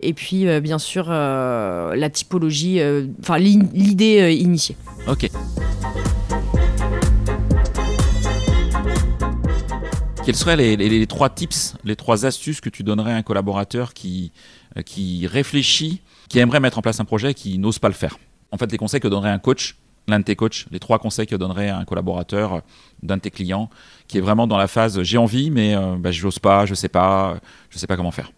et 0.00 0.12
puis 0.14 0.48
euh, 0.48 0.58
bien 0.58 0.78
sûr 0.80 1.08
la 1.10 2.10
typologie 2.10 2.80
enfin 3.20 3.38
l'i- 3.38 3.62
l'idée 3.72 4.32
initiée. 4.34 4.76
Ok. 5.06 5.30
Quels 10.28 10.36
seraient 10.36 10.56
les, 10.56 11.06
trois 11.06 11.30
tips, 11.30 11.74
les 11.84 11.96
trois 11.96 12.26
astuces 12.26 12.60
que 12.60 12.68
tu 12.68 12.82
donnerais 12.82 13.12
à 13.12 13.16
un 13.16 13.22
collaborateur 13.22 13.94
qui, 13.94 14.30
euh, 14.76 14.82
qui 14.82 15.26
réfléchit, 15.26 16.02
qui 16.28 16.38
aimerait 16.38 16.60
mettre 16.60 16.76
en 16.76 16.82
place 16.82 17.00
un 17.00 17.06
projet, 17.06 17.32
qui 17.32 17.56
n'ose 17.56 17.78
pas 17.78 17.88
le 17.88 17.94
faire? 17.94 18.18
En 18.52 18.58
fait, 18.58 18.70
les 18.70 18.76
conseils 18.76 19.00
que 19.00 19.08
donnerait 19.08 19.30
un 19.30 19.38
coach, 19.38 19.78
l'un 20.06 20.18
de 20.18 20.24
tes 20.24 20.36
coachs, 20.36 20.66
les 20.70 20.80
trois 20.80 20.98
conseils 20.98 21.26
que 21.26 21.34
donnerait 21.34 21.70
un 21.70 21.86
collaborateur 21.86 22.60
d'un 23.02 23.16
de 23.16 23.22
tes 23.22 23.30
clients, 23.30 23.70
qui 24.06 24.18
est 24.18 24.20
vraiment 24.20 24.46
dans 24.46 24.58
la 24.58 24.68
phase 24.68 25.00
j'ai 25.00 25.16
envie, 25.16 25.50
mais 25.50 25.74
euh, 25.74 25.96
bah, 25.98 26.10
je 26.10 26.22
n'ose 26.22 26.38
pas, 26.38 26.66
je 26.66 26.74
sais 26.74 26.90
pas, 26.90 27.38
je 27.70 27.78
sais 27.78 27.86
pas 27.86 27.96
comment 27.96 28.10
faire. 28.10 28.30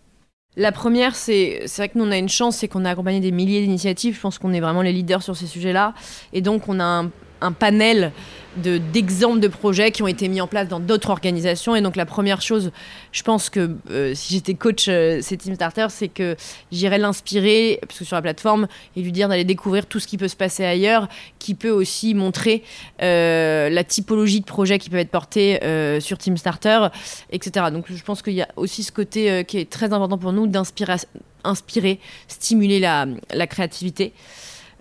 La 0.57 0.71
première, 0.71 1.17
c'est 1.17 1.63
c'est 1.67 1.83
vrai 1.83 1.89
que 1.89 1.99
nous, 1.99 2.05
on 2.05 2.13
a 2.13 2.19
une 2.19 2.29
chance, 2.29 2.59
c'est 2.59 2.69
qu'on 2.69 2.85
a 2.85 2.91
accompagné 2.91 3.19
des 3.19 3.33
milliers 3.33 3.63
d'initiatives. 3.63 4.15
Je 4.15 4.21
pense 4.21 4.39
qu'on 4.39 4.53
est 4.53 4.61
vraiment 4.61 4.83
les 4.83 4.93
leaders 4.93 5.25
sur 5.25 5.37
ces 5.37 5.49
sujets-là. 5.49 5.95
Et 6.33 6.41
donc, 6.41 6.69
on 6.69 6.79
a 6.79 6.85
un, 6.85 7.11
un 7.41 7.53
panel 7.53 8.13
de- 8.57 8.79
d'exemples 8.79 9.41
de, 9.41 9.49
projets 9.49 9.91
qui 9.91 10.03
ont 10.03 10.09
été 10.09 10.29
mis 10.29 10.41
en 10.41 10.47
place 10.47 10.69
dans 10.69 10.81
d'autres 10.81 11.11
organisations. 11.11 11.77
Et 11.77 11.81
donc, 11.81 11.97
la 11.97 12.07
première 12.07 12.41
chose, 12.41 12.73
je 13.13 13.23
pense 13.23 13.51
que 13.51 13.77
euh, 13.91 14.15
si 14.15 14.35
j'étais 14.35 14.55
coach 14.55 14.87
euh, 14.89 15.21
chez 15.23 15.37
Team 15.37 15.55
Starter, 15.55 15.87
c'est 15.91 16.09
que 16.09 16.37
j'irais 16.73 16.99
l'inspirer, 16.99 17.79
parce 17.87 17.99
que 17.99 18.05
sur 18.05 18.17
la 18.17 18.23
plateforme, 18.23 18.69
et 18.97 19.03
lui 19.03 19.13
dire 19.13 19.29
d'aller 19.29 19.45
découvrir 19.45 19.87
tout 19.87 20.01
ce 20.01 20.07
qui 20.07 20.17
peut 20.19 20.29
se 20.29 20.37
passer 20.37 20.65
ailleurs, 20.65 21.09
qui 21.39 21.55
peut 21.55 21.71
aussi 21.71 22.15
montrer 22.15 22.63
euh, 23.03 23.69
la 23.71 23.85
typologie 23.85 24.41
de 24.41 24.47
projets 24.47 24.79
qui 24.79 24.91
peuvent 24.91 25.01
être 25.01 25.11
portés 25.11 25.63
euh, 25.65 26.01
sur 26.01 26.19
Team 26.19 26.37
Starter, 26.37 26.89
etc. 27.31 27.67
Donc, 27.73 27.87
je 27.89 28.03
pense 28.03 28.23
qu'il 28.23 28.35
y 28.35 28.43
a 28.43 28.49
aussi 28.57 28.83
ce 28.83 28.93
côté 28.93 29.45
qui 29.47 29.59
est 29.59 29.71
très 29.71 29.93
important 29.93 30.19
pour 30.19 30.33
nous 30.33 30.47
d'inspirer, 30.47 30.97
inspirer, 31.45 32.01
stimuler 32.29 32.81
la, 32.81 33.07
la 33.33 33.47
créativité. 33.47 34.13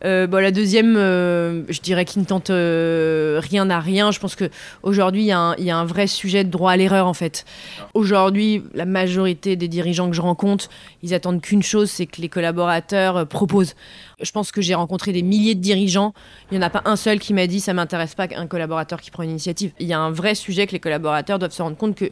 Euh, 0.05 0.27
bon, 0.27 0.37
la 0.41 0.51
deuxième, 0.51 0.95
euh, 0.95 1.63
je 1.69 1.81
dirais 1.81 2.05
qu'il 2.05 2.21
ne 2.21 2.25
tente 2.27 2.49
euh, 2.49 3.39
rien 3.43 3.69
à 3.69 3.79
rien. 3.79 4.11
Je 4.11 4.19
pense 4.19 4.35
que 4.35 4.49
aujourd'hui 4.81 5.23
il 5.23 5.27
y, 5.27 5.31
a 5.31 5.77
un- 5.77 5.85
vrai 5.85 6.07
sujet 6.07 6.43
de 6.43 6.49
droit 6.49 6.71
à 6.71 6.77
l'erreur 6.77 7.07
en 7.07 7.13
fait. 7.13 7.45
Aujourd'hui, 7.93 8.63
la 8.73 8.85
majorité 8.85 9.55
des 9.55 9.67
dirigeants 9.67 10.09
que 10.09 10.15
je 10.15 10.21
rencontre, 10.21 10.69
ils 11.03 11.13
attendent 11.13 11.41
qu'une 11.41 11.63
chose, 11.63 11.89
c'est 11.89 12.05
que 12.05 12.21
les 12.21 12.29
collaborateurs 12.29 13.27
proposent. 13.27 13.75
Je 14.21 14.31
pense 14.31 14.51
que 14.51 14.61
j'ai 14.61 14.75
rencontré 14.75 15.11
des 15.11 15.21
milliers 15.21 15.55
de 15.55 15.61
dirigeants. 15.61 16.13
Il 16.51 16.57
n'y 16.57 16.63
en 16.63 16.67
a 16.67 16.69
pas 16.69 16.81
un 16.85 16.95
seul 16.95 17.19
qui 17.19 17.33
m'a 17.33 17.47
dit 17.47 17.59
ça 17.59 17.73
m'intéresse 17.73 18.15
pas 18.15 18.27
qu'un 18.27 18.47
collaborateur 18.47 19.01
qui 19.01 19.11
prend 19.11 19.23
une 19.23 19.31
initiative. 19.31 19.71
Il 19.79 19.87
y 19.87 19.93
a 19.93 19.99
un 19.99 20.11
vrai 20.11 20.35
sujet 20.35 20.67
que 20.67 20.71
les 20.73 20.79
collaborateurs 20.79 21.39
doivent 21.39 21.51
se 21.51 21.61
rendre 21.61 21.77
compte 21.77 21.95
que 21.95 22.11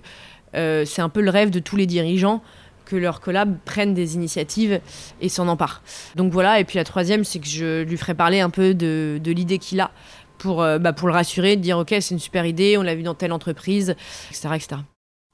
c'est 0.53 1.01
un 1.01 1.09
peu 1.09 1.21
le 1.21 1.29
rêve 1.29 1.51
de 1.51 1.59
tous 1.59 1.75
les 1.75 1.85
dirigeants 1.85 2.41
que 2.87 2.95
leurs 2.95 3.19
collabs 3.19 3.57
prennent 3.65 3.93
des 3.93 4.15
initiatives 4.15 4.79
et 5.21 5.29
s'en 5.29 5.47
emparent. 5.47 5.81
Donc 6.15 6.31
voilà, 6.31 6.59
et 6.59 6.63
puis 6.63 6.77
la 6.77 6.83
troisième, 6.83 7.23
c'est 7.23 7.39
que 7.39 7.47
je 7.47 7.83
lui 7.83 7.97
ferai 7.97 8.13
parler 8.13 8.39
un 8.39 8.49
peu 8.49 8.73
de, 8.73 9.19
l'idée 9.25 9.59
qu'il 9.59 9.79
a 9.81 9.91
pour, 10.37 10.61
euh, 10.61 10.79
bah, 10.79 10.93
pour 10.93 11.07
le 11.07 11.13
rassurer, 11.13 11.55
de 11.55 11.61
dire 11.61 11.77
ok, 11.77 11.89
c'est 11.89 12.11
une 12.11 12.19
super 12.19 12.45
idée, 12.45 12.77
on 12.77 12.83
l'a 12.83 12.95
vu 12.95 13.03
dans 13.03 13.15
telle 13.15 13.33
entreprise, 13.33 13.95
etc. 14.29 14.49
etc. 14.55 14.81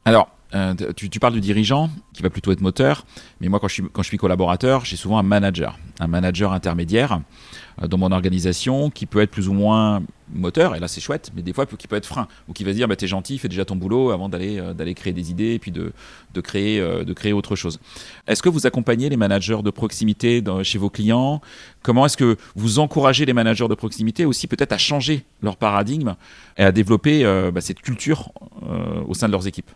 Alors, 0.05 0.29
euh, 0.55 0.73
tu, 0.95 1.09
tu 1.09 1.19
parles 1.19 1.33
du 1.33 1.41
dirigeant 1.41 1.89
qui 2.13 2.23
va 2.23 2.29
plutôt 2.29 2.51
être 2.51 2.61
moteur, 2.61 3.05
mais 3.41 3.47
moi 3.47 3.59
quand 3.59 3.67
je 3.67 3.73
suis, 3.73 3.83
quand 3.91 4.01
je 4.01 4.07
suis 4.07 4.17
collaborateur, 4.17 4.85
j'ai 4.85 4.97
souvent 4.97 5.17
un 5.17 5.23
manager, 5.23 5.77
un 5.99 6.07
manager 6.07 6.53
intermédiaire 6.53 7.21
dans 7.81 7.97
mon 7.97 8.11
organisation 8.11 8.89
qui 8.89 9.05
peut 9.05 9.21
être 9.21 9.31
plus 9.31 9.47
ou 9.49 9.53
moins 9.53 10.03
moteur, 10.33 10.75
et 10.75 10.79
là 10.79 10.87
c'est 10.87 11.01
chouette, 11.01 11.31
mais 11.35 11.41
des 11.41 11.53
fois 11.53 11.65
qui 11.65 11.87
peut 11.87 11.95
être 11.95 12.05
frein, 12.05 12.27
ou 12.47 12.53
qui 12.53 12.63
va 12.63 12.71
se 12.71 12.77
dire 12.77 12.87
bah, 12.87 12.95
t'es 12.95 13.07
gentil, 13.07 13.37
fais 13.37 13.49
déjà 13.49 13.65
ton 13.65 13.75
boulot 13.75 14.11
avant 14.11 14.29
d'aller 14.29 14.59
euh, 14.59 14.73
d'aller 14.73 14.93
créer 14.93 15.13
des 15.13 15.31
idées 15.31 15.53
et 15.53 15.59
puis 15.59 15.71
de, 15.71 15.93
de, 16.33 16.41
créer, 16.41 16.79
euh, 16.79 17.03
de 17.03 17.13
créer 17.13 17.33
autre 17.33 17.55
chose. 17.55 17.79
Est-ce 18.27 18.41
que 18.41 18.49
vous 18.49 18.65
accompagnez 18.65 19.09
les 19.09 19.17
managers 19.17 19.61
de 19.63 19.69
proximité 19.69 20.43
chez 20.63 20.77
vos 20.77 20.89
clients? 20.89 21.41
Comment 21.81 22.05
est-ce 22.05 22.17
que 22.17 22.37
vous 22.55 22.79
encouragez 22.79 23.25
les 23.25 23.33
managers 23.33 23.67
de 23.67 23.75
proximité 23.75 24.25
aussi 24.25 24.47
peut-être 24.47 24.71
à 24.71 24.77
changer 24.77 25.25
leur 25.41 25.57
paradigme 25.57 26.15
et 26.57 26.63
à 26.63 26.71
développer 26.71 27.25
euh, 27.25 27.51
bah, 27.51 27.61
cette 27.61 27.81
culture 27.81 28.31
euh, 28.63 29.01
au 29.07 29.13
sein 29.13 29.27
de 29.27 29.31
leurs 29.31 29.47
équipes? 29.47 29.71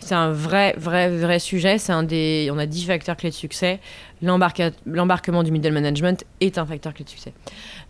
C'est 0.00 0.14
un 0.14 0.30
vrai, 0.30 0.74
vrai, 0.78 1.10
vrai 1.10 1.38
sujet. 1.38 1.78
C'est 1.78 1.92
un 1.92 2.02
des, 2.02 2.50
on 2.52 2.58
a 2.58 2.66
10 2.66 2.86
facteurs 2.86 3.16
clés 3.16 3.30
de 3.30 3.34
succès. 3.34 3.80
L'embarquement 4.22 5.42
du 5.42 5.50
middle 5.50 5.72
management 5.72 6.24
est 6.40 6.58
un 6.58 6.66
facteur 6.66 6.94
clé 6.94 7.04
de 7.04 7.10
succès. 7.10 7.32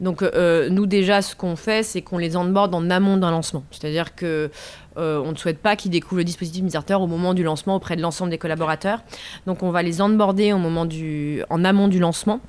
Donc, 0.00 0.22
euh, 0.22 0.68
nous, 0.68 0.86
déjà, 0.86 1.22
ce 1.22 1.34
qu'on 1.36 1.56
fait, 1.56 1.82
c'est 1.82 2.02
qu'on 2.02 2.18
les 2.18 2.36
onboard 2.36 2.74
en 2.74 2.90
amont 2.90 3.16
d'un 3.16 3.30
lancement. 3.30 3.64
C'est-à-dire 3.70 4.14
que 4.14 4.50
euh, 4.98 5.22
on 5.24 5.32
ne 5.32 5.36
souhaite 5.36 5.58
pas 5.58 5.76
qu'ils 5.76 5.90
découvrent 5.90 6.18
le 6.18 6.24
dispositif 6.24 6.62
Miserteur 6.62 7.00
au 7.00 7.06
moment 7.06 7.34
du 7.34 7.42
lancement 7.42 7.76
auprès 7.76 7.96
de 7.96 8.02
l'ensemble 8.02 8.30
des 8.30 8.38
collaborateurs. 8.38 9.00
Donc 9.46 9.62
on 9.62 9.70
va 9.70 9.82
les 9.82 10.00
onboarder 10.00 10.52
au 10.52 10.58
moment 10.58 10.86
en 11.50 11.64
amont 11.64 11.88
du 11.88 11.98
lancement. 11.98 12.40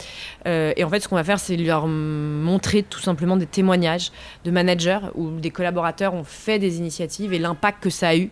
Euh, 0.47 0.73
et 0.75 0.83
en 0.83 0.89
fait, 0.89 0.99
ce 0.99 1.07
qu'on 1.07 1.15
va 1.15 1.23
faire, 1.23 1.39
c'est 1.39 1.57
leur 1.57 1.87
montrer 1.87 2.83
tout 2.83 2.99
simplement 2.99 3.37
des 3.37 3.45
témoignages 3.45 4.11
de 4.45 4.51
managers 4.51 4.99
où 5.15 5.29
des 5.31 5.51
collaborateurs 5.51 6.13
ont 6.13 6.23
fait 6.23 6.59
des 6.59 6.77
initiatives 6.77 7.33
et 7.33 7.39
l'impact 7.39 7.83
que 7.83 7.89
ça 7.89 8.09
a 8.09 8.15
eu, 8.15 8.31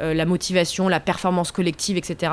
euh, 0.00 0.14
la 0.14 0.24
motivation, 0.26 0.88
la 0.88 1.00
performance 1.00 1.50
collective, 1.50 1.96
etc. 1.96 2.32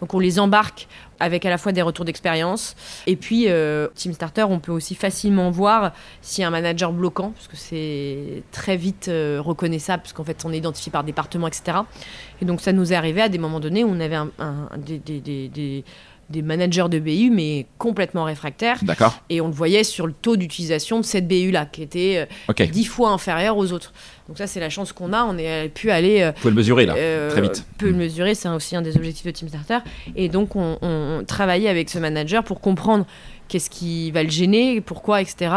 Donc 0.00 0.12
on 0.12 0.18
les 0.18 0.38
embarque 0.38 0.86
avec 1.20 1.44
à 1.44 1.50
la 1.50 1.58
fois 1.58 1.72
des 1.72 1.82
retours 1.82 2.04
d'expérience. 2.04 2.74
Et 3.06 3.16
puis, 3.16 3.48
euh, 3.48 3.88
Team 3.94 4.12
Starter, 4.12 4.44
on 4.44 4.58
peut 4.58 4.72
aussi 4.72 4.94
facilement 4.94 5.50
voir 5.50 5.92
s'il 6.22 6.42
y 6.42 6.44
a 6.44 6.48
un 6.48 6.50
manager 6.50 6.92
bloquant, 6.92 7.30
parce 7.30 7.48
que 7.48 7.56
c'est 7.56 8.42
très 8.52 8.76
vite 8.76 9.08
euh, 9.08 9.40
reconnaissable, 9.40 10.02
parce 10.02 10.12
qu'en 10.12 10.24
fait, 10.24 10.44
on 10.44 10.52
est 10.52 10.58
identifié 10.58 10.90
par 10.90 11.04
département, 11.04 11.46
etc. 11.46 11.78
Et 12.40 12.44
donc, 12.44 12.60
ça 12.60 12.72
nous 12.72 12.92
est 12.92 12.96
arrivé 12.96 13.22
à 13.22 13.28
des 13.28 13.38
moments 13.38 13.60
donnés 13.60 13.84
où 13.84 13.88
on 13.88 14.00
avait 14.00 14.16
un, 14.16 14.30
des, 14.76 14.98
des, 14.98 15.20
des, 15.20 15.48
des 15.48 15.84
managers 16.34 16.86
de 16.90 16.98
BU, 16.98 17.30
mais 17.30 17.66
complètement 17.78 18.24
réfractaires. 18.24 18.78
D'accord. 18.82 19.22
Et 19.30 19.40
on 19.40 19.46
le 19.46 19.52
voyait 19.52 19.84
sur 19.84 20.06
le 20.06 20.12
taux 20.12 20.36
d'utilisation 20.36 21.00
de 21.00 21.04
cette 21.04 21.28
BU-là, 21.28 21.66
qui 21.66 21.82
était 21.82 22.26
euh, 22.48 22.66
dix 22.66 22.84
fois 22.84 23.10
inférieur 23.10 23.56
aux 23.56 23.72
autres. 23.72 23.92
Donc 24.28 24.38
ça, 24.38 24.46
c'est 24.46 24.60
la 24.60 24.70
chance 24.70 24.92
qu'on 24.92 25.12
a. 25.12 25.22
On 25.24 25.38
est 25.38 25.68
pu 25.68 25.90
aller... 25.90 26.22
Euh, 26.22 26.32
Vous 26.34 26.42
pouvez 26.42 26.50
le 26.50 26.56
mesurer, 26.56 26.86
là, 26.86 26.94
euh, 26.96 27.30
très 27.30 27.42
vite. 27.42 27.64
peut 27.78 27.86
le 27.86 27.92
mm. 27.92 27.98
mesurer, 27.98 28.34
c'est 28.34 28.48
aussi 28.48 28.74
un 28.74 28.82
des 28.82 28.96
objectifs 28.96 29.26
de 29.26 29.30
Team 29.30 29.48
Starter. 29.48 29.78
Et 30.16 30.28
donc, 30.28 30.56
on, 30.56 30.78
on 30.82 31.24
travaillait 31.24 31.68
avec 31.68 31.88
ce 31.88 31.98
manager 31.98 32.42
pour 32.42 32.60
comprendre 32.60 33.06
qu'est-ce 33.48 33.70
qui 33.70 34.10
va 34.10 34.22
le 34.22 34.30
gêner, 34.30 34.80
pourquoi, 34.80 35.20
etc. 35.20 35.50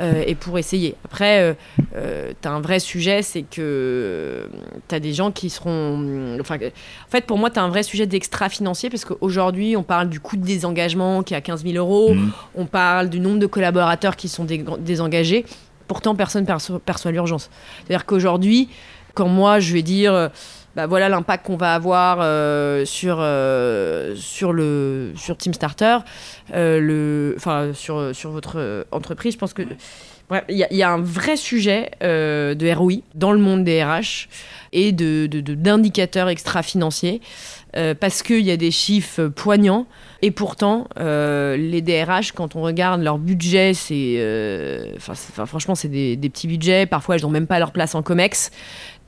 Euh, 0.00 0.22
et 0.26 0.34
pour 0.34 0.58
essayer. 0.58 0.94
Après, 1.04 1.40
euh, 1.40 1.54
euh, 1.96 2.32
tu 2.40 2.48
as 2.48 2.52
un 2.52 2.60
vrai 2.60 2.78
sujet, 2.78 3.22
c'est 3.22 3.42
que 3.42 4.48
tu 4.88 4.94
as 4.94 5.00
des 5.00 5.12
gens 5.12 5.30
qui 5.32 5.50
seront... 5.50 6.38
Enfin, 6.40 6.56
en 6.56 7.10
fait, 7.10 7.26
pour 7.26 7.38
moi, 7.38 7.50
tu 7.50 7.58
as 7.58 7.62
un 7.62 7.68
vrai 7.68 7.82
sujet 7.82 8.06
d'extra-financier, 8.06 8.90
parce 8.90 9.04
qu'aujourd'hui, 9.04 9.76
on 9.76 9.82
parle 9.82 10.08
du 10.08 10.20
coût 10.20 10.36
de 10.36 10.44
désengagement 10.44 11.22
qui 11.22 11.34
est 11.34 11.36
à 11.36 11.40
15 11.40 11.64
000 11.64 11.76
euros, 11.76 12.14
mmh. 12.14 12.32
on 12.54 12.66
parle 12.66 13.08
du 13.08 13.20
nombre 13.20 13.38
de 13.38 13.46
collaborateurs 13.46 14.16
qui 14.16 14.28
sont 14.28 14.46
désengagés, 14.78 15.44
pourtant, 15.88 16.14
personne 16.14 16.46
ne 16.48 16.78
perçoit 16.78 17.12
l'urgence. 17.12 17.50
C'est-à-dire 17.78 18.06
qu'aujourd'hui, 18.06 18.68
quand 19.14 19.28
moi, 19.28 19.58
je 19.58 19.72
vais 19.72 19.82
dire 19.82 20.30
bah, 20.76 20.86
voilà 20.86 21.08
l'impact 21.08 21.46
qu'on 21.46 21.56
va 21.56 21.74
avoir 21.74 22.18
euh, 22.20 22.84
sur, 22.84 23.18
euh, 23.18 24.14
sur, 24.14 24.52
le, 24.52 25.12
sur 25.16 25.36
Team 25.36 25.52
Starter, 25.52 25.98
euh, 26.54 27.34
sur, 27.74 28.14
sur 28.14 28.30
votre 28.30 28.86
entreprise. 28.92 29.34
Je 29.34 29.38
pense 29.38 29.54
que 29.54 29.62
il 30.50 30.56
y, 30.56 30.82
a 30.82 30.90
un 30.90 31.00
vrai 31.00 31.38
sujet 31.38 31.90
de 32.02 32.74
ROI 32.74 32.96
dans 33.14 33.32
le 33.32 33.38
monde 33.38 33.64
des 33.64 33.82
RH 33.82 34.28
et 34.74 34.92
d'indicateurs 34.92 36.26
de, 36.26 36.28
de, 36.28 36.32
extra-financiers 36.32 37.22
parce 37.72 38.22
qu'il 38.22 38.42
y 38.42 38.50
a 38.50 38.58
des 38.58 38.70
chiffres 38.70 39.28
poignants. 39.28 39.86
Et 40.20 40.30
pourtant, 40.30 40.86
les 40.98 41.80
DRH, 41.80 42.32
quand 42.32 42.56
on 42.56 42.60
regarde 42.60 43.02
leur 43.02 43.16
budget, 43.16 43.72
c'est, 43.72 44.22
franchement, 44.98 45.74
c'est 45.74 45.88
des, 45.88 46.16
des, 46.16 46.28
petits 46.28 46.46
budgets. 46.46 46.84
Parfois, 46.84 47.16
elles 47.16 47.22
n'ont 47.22 47.30
même 47.30 47.46
pas 47.46 47.58
leur 47.58 47.72
place 47.72 47.94
en 47.94 48.02
COMEX. 48.02 48.50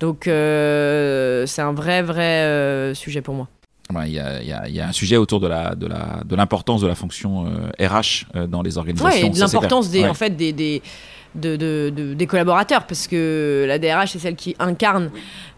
Donc 0.01 0.27
euh, 0.27 1.45
c'est 1.47 1.63
un 1.63 1.73
vrai, 1.73 2.03
vrai 2.03 2.43
euh, 2.43 2.95
sujet 2.95 3.21
pour 3.21 3.35
moi. 3.35 3.49
Il 4.07 4.13
y, 4.13 4.21
a, 4.21 4.89
un 4.89 4.93
sujet 4.93 5.17
autour 5.17 5.41
de 5.41 5.49
la 5.49 5.75
de 5.75 5.87
la 5.87 6.23
de 6.25 6.37
l'importance 6.37 6.81
de 6.81 6.87
la 6.87 6.95
fonction 6.95 7.45
RH 7.79 8.27
euh, 8.35 8.47
dans 8.47 8.63
les 8.63 8.79
organisations. 8.79 9.27
Oui, 9.27 9.31
de 9.31 9.39
l'importance 9.39 9.91
des 9.91 10.07
en 10.07 10.15
fait 10.15 10.31
des, 10.31 10.53
des 10.53 10.81
de, 11.35 11.57
de, 11.57 12.15
des 12.15 12.27
collaborateurs 12.27 12.87
parce 12.87 13.07
que 13.07 13.65
la 13.69 13.79
DRH 13.79 14.13
c'est 14.13 14.19
celle 14.21 14.37
qui 14.37 14.57
incarne 14.59 15.11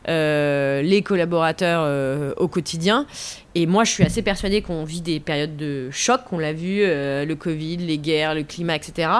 les 0.06 1.02
collaborateurs 1.04 2.34
au 2.38 2.48
quotidien. 2.48 3.06
Et 3.54 3.66
moi 3.66 3.84
je 3.84 3.92
suis 3.92 4.02
assez 4.02 4.22
persuadée 4.22 4.62
qu'on 4.62 4.84
vit 4.84 5.02
des 5.02 5.20
périodes 5.20 5.56
de 5.56 5.90
choc. 5.90 6.20
On 6.32 6.38
l'a 6.38 6.54
vu 6.54 6.80
le 6.80 7.34
Covid 7.34 7.76
les 7.76 7.98
guerres 7.98 8.34
le 8.34 8.44
climat 8.44 8.76
etc 8.76 9.10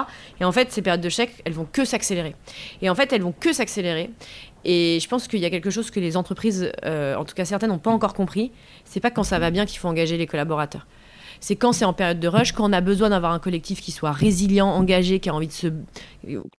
et 0.41 0.43
en 0.43 0.51
fait 0.51 0.71
ces 0.71 0.81
périodes 0.81 1.01
de 1.01 1.09
choc 1.09 1.29
elles 1.45 1.53
vont 1.53 1.67
que 1.71 1.85
s'accélérer. 1.85 2.35
Et 2.81 2.89
en 2.89 2.95
fait 2.95 3.13
elles 3.13 3.21
vont 3.21 3.33
que 3.39 3.53
s'accélérer 3.53 4.09
et 4.65 4.99
je 5.01 5.07
pense 5.07 5.27
qu'il 5.27 5.39
y 5.39 5.45
a 5.45 5.49
quelque 5.49 5.69
chose 5.69 5.91
que 5.91 5.99
les 5.99 6.17
entreprises, 6.17 6.71
euh, 6.85 7.15
en 7.15 7.25
tout 7.25 7.35
cas 7.35 7.45
certaines, 7.45 7.69
n'ont 7.69 7.79
pas 7.79 7.91
encore 7.91 8.13
compris. 8.13 8.51
C'est 8.85 8.99
pas 8.99 9.11
quand 9.11 9.23
ça 9.23 9.39
va 9.39 9.51
bien 9.51 9.65
qu'il 9.65 9.79
faut 9.79 9.87
engager 9.87 10.17
les 10.17 10.27
collaborateurs. 10.27 10.87
C'est 11.39 11.57
quand 11.57 11.73
c'est 11.73 11.83
en 11.83 11.91
période 11.91 12.21
de 12.21 12.27
rush, 12.29 12.53
quand 12.53 12.69
on 12.69 12.71
a 12.71 12.79
besoin 12.79 13.09
d'avoir 13.09 13.33
un 13.33 13.39
collectif 13.39 13.81
qui 13.81 13.91
soit 13.91 14.13
résilient, 14.13 14.69
engagé, 14.69 15.19
qui 15.19 15.27
a 15.27 15.35
envie 15.35 15.47
de 15.47 15.51
se. 15.51 15.67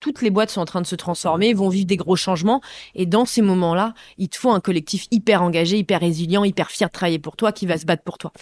Toutes 0.01 0.21
les 0.21 0.29
boîtes 0.29 0.49
sont 0.49 0.59
en 0.59 0.65
train 0.65 0.81
de 0.81 0.85
se 0.85 0.95
transformer, 0.95 1.53
vont 1.53 1.69
vivre 1.69 1.85
des 1.85 1.95
gros 1.95 2.17
changements. 2.17 2.59
Et 2.93 3.05
dans 3.05 3.23
ces 3.23 3.41
moments-là, 3.41 3.93
il 4.17 4.27
te 4.27 4.37
faut 4.37 4.51
un 4.51 4.59
collectif 4.59 5.07
hyper 5.09 5.41
engagé, 5.41 5.77
hyper 5.77 6.01
résilient, 6.01 6.43
hyper 6.43 6.69
fier 6.69 6.89
de 6.89 6.91
travailler 6.91 7.19
pour 7.19 7.37
toi, 7.37 7.53
qui 7.53 7.65
va 7.65 7.77
se 7.77 7.85
battre 7.85 8.03
pour 8.03 8.17
toi. 8.17 8.33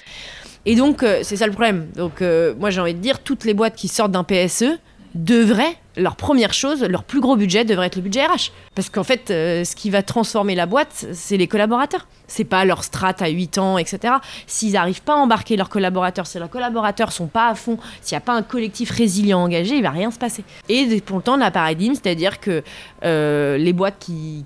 Et 0.66 0.76
donc, 0.76 1.04
euh, 1.04 1.20
c'est 1.22 1.36
ça 1.38 1.46
le 1.46 1.54
problème. 1.54 1.90
Donc, 1.96 2.24
euh, 2.24 2.56
moi, 2.58 2.72
j'ai 2.72 2.82
envie 2.82 2.96
de 2.96 3.00
dire, 3.00 3.20
toutes 3.20 3.46
les 3.46 3.54
boîtes 3.54 3.76
qui 3.76 3.88
sortent 3.88 4.12
d'un 4.12 4.24
PSE, 4.24 4.80
devraient, 5.16 5.76
leur 5.98 6.16
première 6.16 6.54
chose, 6.54 6.84
leur 6.84 7.04
plus 7.04 7.20
gros 7.20 7.36
budget 7.36 7.66
devrait 7.66 7.88
être 7.88 7.98
le 7.98 8.02
budget 8.02 8.26
RH. 8.26 8.52
Parce 8.76 8.90
qu'en 8.90 9.04
fait, 9.04 9.30
euh, 9.30 9.64
ce 9.64 9.76
qui 9.76 9.90
va 9.90 10.04
transformer 10.04 10.56
la 10.56 10.66
boîte, 10.66 11.08
c'est 11.14 11.38
les 11.38 11.48
collaborateurs. 11.48 12.08
C'est 12.28 12.46
pas 12.46 12.64
leur 12.64 12.84
strat 12.84 13.16
à 13.20 13.28
8 13.28 13.58
ans, 13.58 13.78
etc. 13.78 14.16
S'ils 14.48 14.74
n'arrivent 14.74 15.02
pas 15.02 15.14
à 15.14 15.18
embarquer 15.18 15.58
leurs 15.58 15.70
collaborateurs, 15.70 16.28
si 16.28 16.40
leurs 16.40 16.50
collaborateurs 16.50 17.12
sont 17.12 17.28
pas 17.28 17.50
à 17.50 17.56
fond, 17.56 17.78
s'il 18.02 18.16
n'y 18.16 18.18
a 18.18 18.26
pas 18.26 18.34
un 18.34 18.44
collectif 18.44 18.90
résilient 18.92 19.40
engagé, 19.40 19.76
il 19.76 19.84
va 19.84 19.90
rien 19.90 20.12
se 20.12 20.20
passer. 20.20 20.44
Et 20.70 21.02
pour 21.02 21.18
le 21.18 21.24
temps, 21.24 21.38
on 21.38 21.42
a 21.42 21.52
paradigme, 21.52 21.94
c'est-à-dire 21.94 22.40
que 22.40 22.64
euh, 23.04 23.58
les 23.58 23.74
boîtes 23.74 24.00
qui, 24.00 24.46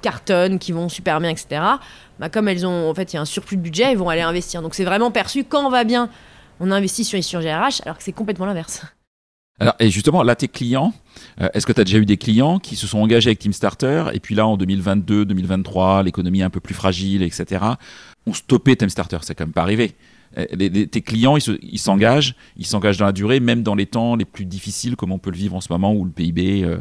cartonnent, 0.00 0.58
qui 0.58 0.72
vont 0.72 0.88
super 0.88 1.18
bien, 1.20 1.30
etc., 1.30 1.62
bah, 2.20 2.28
comme 2.28 2.46
elles 2.48 2.66
ont, 2.66 2.90
en 2.90 2.94
fait, 2.94 3.12
il 3.12 3.16
y 3.16 3.18
a 3.18 3.22
un 3.22 3.26
surplus 3.26 3.56
de 3.56 3.62
budget, 3.62 3.92
ils 3.92 3.98
vont 3.98 4.08
aller 4.08 4.20
investir. 4.20 4.62
Donc 4.62 4.74
c'est 4.74 4.84
vraiment 4.84 5.10
perçu, 5.10 5.44
quand 5.44 5.66
on 5.66 5.70
va 5.70 5.84
bien, 5.84 6.10
on 6.60 6.70
investit 6.70 7.04
sur 7.04 7.16
les 7.16 7.22
sur 7.22 7.40
GRH, 7.40 7.80
alors 7.84 7.96
que 7.96 8.04
c'est 8.04 8.12
complètement 8.12 8.46
l'inverse. 8.46 8.82
Alors, 9.60 9.74
et 9.78 9.88
justement, 9.88 10.22
là, 10.24 10.34
tes 10.34 10.48
clients, 10.48 10.92
euh, 11.40 11.48
est-ce 11.54 11.64
que 11.64 11.72
tu 11.72 11.80
as 11.80 11.84
déjà 11.84 11.98
eu 11.98 12.06
des 12.06 12.16
clients 12.16 12.58
qui 12.58 12.74
se 12.74 12.86
sont 12.88 12.98
engagés 12.98 13.28
avec 13.28 13.38
Team 13.38 13.52
Starter 13.52 14.06
et 14.12 14.18
puis 14.18 14.34
là, 14.34 14.46
en 14.46 14.56
2022, 14.56 15.24
2023, 15.24 16.02
l'économie 16.02 16.40
est 16.40 16.44
un 16.44 16.50
peu 16.50 16.60
plus 16.60 16.74
fragile, 16.74 17.22
etc., 17.22 17.64
ont 18.26 18.32
stoppé 18.32 18.74
Team 18.74 18.88
Starter 18.88 19.18
C'est 19.22 19.34
quand 19.34 19.44
même 19.44 19.52
pas 19.52 19.62
arrivé. 19.62 19.94
Euh, 20.38 20.46
tes 20.86 21.02
clients, 21.02 21.36
ils 21.36 21.78
s'engagent, 21.78 22.34
ils 22.56 22.66
s'engagent 22.66 22.98
dans 22.98 23.06
la 23.06 23.12
durée, 23.12 23.38
même 23.38 23.62
dans 23.62 23.76
les 23.76 23.86
temps 23.86 24.16
les 24.16 24.24
plus 24.24 24.44
difficiles, 24.44 24.96
comme 24.96 25.12
on 25.12 25.18
peut 25.18 25.30
le 25.30 25.36
vivre 25.36 25.54
en 25.54 25.60
ce 25.60 25.72
moment 25.72 25.94
où 25.94 26.04
le 26.04 26.10
PIB 26.10 26.64
euh, 26.64 26.78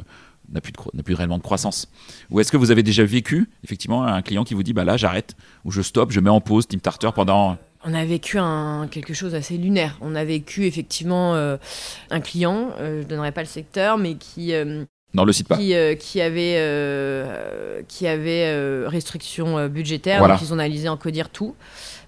n'a 0.52 0.60
plus, 0.60 0.74
plus 1.06 1.14
réellement 1.14 1.38
de 1.38 1.44
croissance. 1.44 1.88
Ou 2.32 2.40
est-ce 2.40 2.52
que 2.52 2.58
vous 2.58 2.72
avez 2.72 2.82
déjà 2.82 3.06
vécu, 3.06 3.50
effectivement, 3.64 4.04
un 4.04 4.24
client 4.24 4.44
qui 4.44 4.56
vous 4.56 4.64
dit, 4.64 4.74
bah 4.74 4.84
là, 4.84 4.98
j'arrête, 4.98 5.36
ou 5.64 5.70
je 5.70 5.84
stoppe, 5.84 6.12
je 6.12 6.20
mets 6.20 6.32
en 6.32 6.42
pause 6.42 6.68
Team 6.68 6.80
Starter 6.80 7.10
pendant 7.14 7.60
on 7.84 7.94
a 7.94 8.06
vécu 8.06 8.38
un, 8.40 8.88
quelque 8.90 9.14
chose 9.14 9.36
assez 9.36 9.58
lunaire. 9.58 9.98
On 10.02 10.16
a 10.16 10.24
vécu 10.24 10.66
effectivement 10.66 11.36
euh, 11.36 11.58
un 12.10 12.22
client, 12.22 12.72
euh, 12.80 13.00
je 13.00 13.04
ne 13.04 13.10
donnerai 13.10 13.32
pas 13.32 13.42
le 13.42 13.48
secteur, 13.48 13.98
mais 13.98 14.16
qui... 14.16 14.54
Euh, 14.54 14.86
non, 15.14 15.26
le 15.26 15.34
cite 15.34 15.48
pas. 15.48 15.58
Qui, 15.58 15.76
qui 16.00 16.22
avait, 16.22 17.86
qui 17.88 18.08
avait 18.08 18.88
restriction 18.88 19.68
budgétaire, 19.68 20.28
donc 20.28 20.42
ils 20.42 20.52
ont 20.52 20.56
analysé 20.58 20.90
en 20.90 20.98
codir 20.98 21.30
tout. 21.30 21.56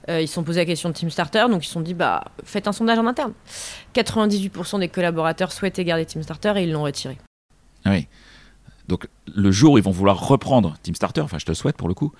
ils 0.09 0.27
se 0.27 0.33
sont 0.33 0.41
posé 0.41 0.61
la 0.61 0.65
question 0.65 0.89
de 0.89 0.95
Team 0.95 1.11
Starter, 1.11 1.45
donc 1.47 1.63
ils 1.63 1.67
se 1.67 1.73
sont 1.73 1.81
dit 1.81 1.93
bah, 1.93 2.23
faites 2.43 2.67
un 2.67 2.71
sondage 2.71 2.97
en 2.97 3.05
interne. 3.05 3.33
98% 3.93 4.79
des 4.79 4.87
collaborateurs 4.87 5.51
souhaitaient 5.51 5.85
garder 5.85 6.07
Team 6.07 6.23
Starter 6.23 6.53
et 6.55 6.63
ils 6.63 6.71
l'ont 6.71 6.81
retiré. 6.81 7.19
Ah 7.83 7.91
oui. 7.91 8.07
Donc 8.87 9.07
le 9.27 9.51
jour 9.51 9.73
où 9.73 9.77
ils 9.77 9.83
vont 9.83 9.91
vouloir 9.91 10.27
reprendre 10.27 10.75
Team 10.81 10.95
Starter, 10.95 11.21
enfin 11.21 11.37
je 11.37 11.45
te 11.45 11.51
le 11.51 11.55
souhaite 11.55 11.77
pour 11.77 11.87
le 11.87 11.93
coup, 11.93 12.11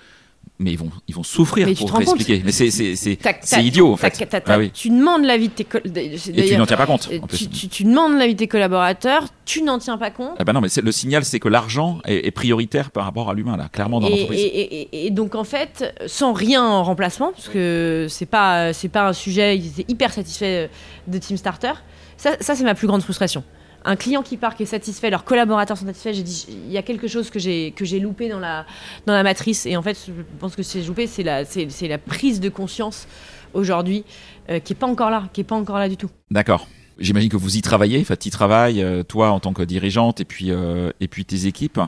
mais 0.58 0.72
ils 0.72 0.78
vont, 0.78 0.90
ils 1.08 1.16
vont 1.16 1.24
souffrir 1.24 1.68
pour 1.78 1.92
te 1.92 2.02
expliquer. 2.02 2.42
Mais 2.46 2.52
c'est 2.52 3.64
idiot 3.64 3.92
en 3.92 3.98
fait. 3.98 4.28
Ah 4.48 4.58
tu 4.74 4.90
demandes 4.90 5.26
l'avis 5.26 5.50
de 5.50 5.54
tes 5.54 5.68
Et 6.34 6.46
tu 6.46 6.58
n'en 6.58 6.66
tiens 6.66 6.78
pas 6.78 6.86
compte. 6.86 7.10
En 7.22 7.28
plus. 7.28 7.50
Tu, 7.50 7.68
tu, 7.68 7.84
demandes 7.84 8.18
l'avis 8.18 8.34
de 8.34 8.40
tes 8.40 8.48
collaborateurs, 8.48 9.26
tu 9.46 9.64
n'en 9.64 9.80
tiens 9.80 9.98
pas 9.98 10.12
compte. 10.12 10.36
Ah 10.40 10.44
bah 10.44 10.54
non, 10.54 10.62
mais 10.62 10.70
le 10.82 10.92
signal, 10.92 11.26
c'est 11.26 11.40
que 11.40 11.50
l'argent 11.50 12.00
est, 12.06 12.32
prioritaire 12.32 12.92
par 12.92 13.06
rapport 13.06 13.30
à 13.30 13.34
l'humain, 13.34 13.58
là, 13.58 13.70
clairement 13.72 14.00
dans 14.00 14.10
l'entreprise. 14.10 14.40
Et, 14.40 15.08
et, 15.08 15.12
donc 15.12 15.36
en 15.36 15.44
fait, 15.44 15.94
sans 16.08 16.34
rien 16.34 16.64
en 16.64 16.84
remplacement, 16.84 17.32
parce 17.32 17.50
que 17.50 18.08
c'est 18.10 18.26
pas, 18.26 18.72
pas 18.92 19.08
un 19.08 19.14
sujet, 19.14 19.58
ils 19.58 19.68
étaient 19.68 19.92
hyper 19.92 20.14
satisfaits 20.14 20.70
de 21.08 21.18
Team 21.18 21.38
Starter. 21.38 21.74
Ça, 22.18 22.32
ça 22.40 22.56
c'est 22.56 22.64
ma 22.64 22.76
plus 22.76 22.88
grande 22.88 23.02
frustration 23.02 23.44
un 23.86 23.96
client 23.96 24.24
qui 24.24 24.38
part, 24.38 24.56
qui 24.56 24.64
est 24.64 24.68
satisfait, 24.68 25.10
leurs 25.10 25.24
collaborateurs 25.24 25.78
sont 25.78 25.86
satisfaits, 25.86 26.14
j'ai 26.14 26.24
dit, 26.24 26.48
il 26.50 26.72
y 26.72 26.78
a 26.78 26.82
quelque 26.82 27.08
chose 27.08 27.30
que 27.30 27.40
j'ai, 27.40 27.72
que 27.72 27.86
j'ai 27.86 28.00
loupé 28.00 28.30
dans 28.30 28.40
la, 28.40 28.66
dans 29.06 29.14
la 29.14 29.24
matrice. 29.24 29.66
Et 29.66 29.78
en 29.78 29.82
fait, 29.82 29.98
je 30.08 30.12
pense 30.40 30.56
que 30.56 30.64
c'est 30.64 30.82
loupé, 30.82 31.08
c'est 31.08 31.24
la, 31.24 31.46
c'est, 31.46 31.88
la 31.88 31.98
prise 31.98 32.40
de 32.40 32.50
conscience 32.50 33.08
aujourd'hui 33.54 34.04
euh, 34.50 34.60
qui 34.60 34.74
n'est 34.74 34.80
pas 34.80 34.88
encore 34.88 35.12
là, 35.12 35.30
qui 35.32 35.42
est 35.42 35.46
pas 35.46 35.56
encore 35.56 35.78
là 35.78 35.88
du 35.88 35.98
tout. 35.98 36.10
D'accord. 36.32 36.68
J'imagine 36.98 37.30
que 37.30 37.36
vous 37.36 37.58
y 37.58 37.62
travaillez, 37.62 38.00
enfin, 38.00 38.16
tu 38.16 38.30
y 38.30 38.32
travailles, 38.32 38.82
euh, 38.82 39.04
toi 39.04 39.32
en 39.32 39.42
tant 39.42 39.52
que 39.52 39.62
dirigeante 39.62 40.22
et 40.22 40.26
puis, 40.26 40.50
euh, 40.50 40.92
et 41.02 41.10
puis 41.10 41.26
tes 41.26 41.46
équipes. 41.46 41.80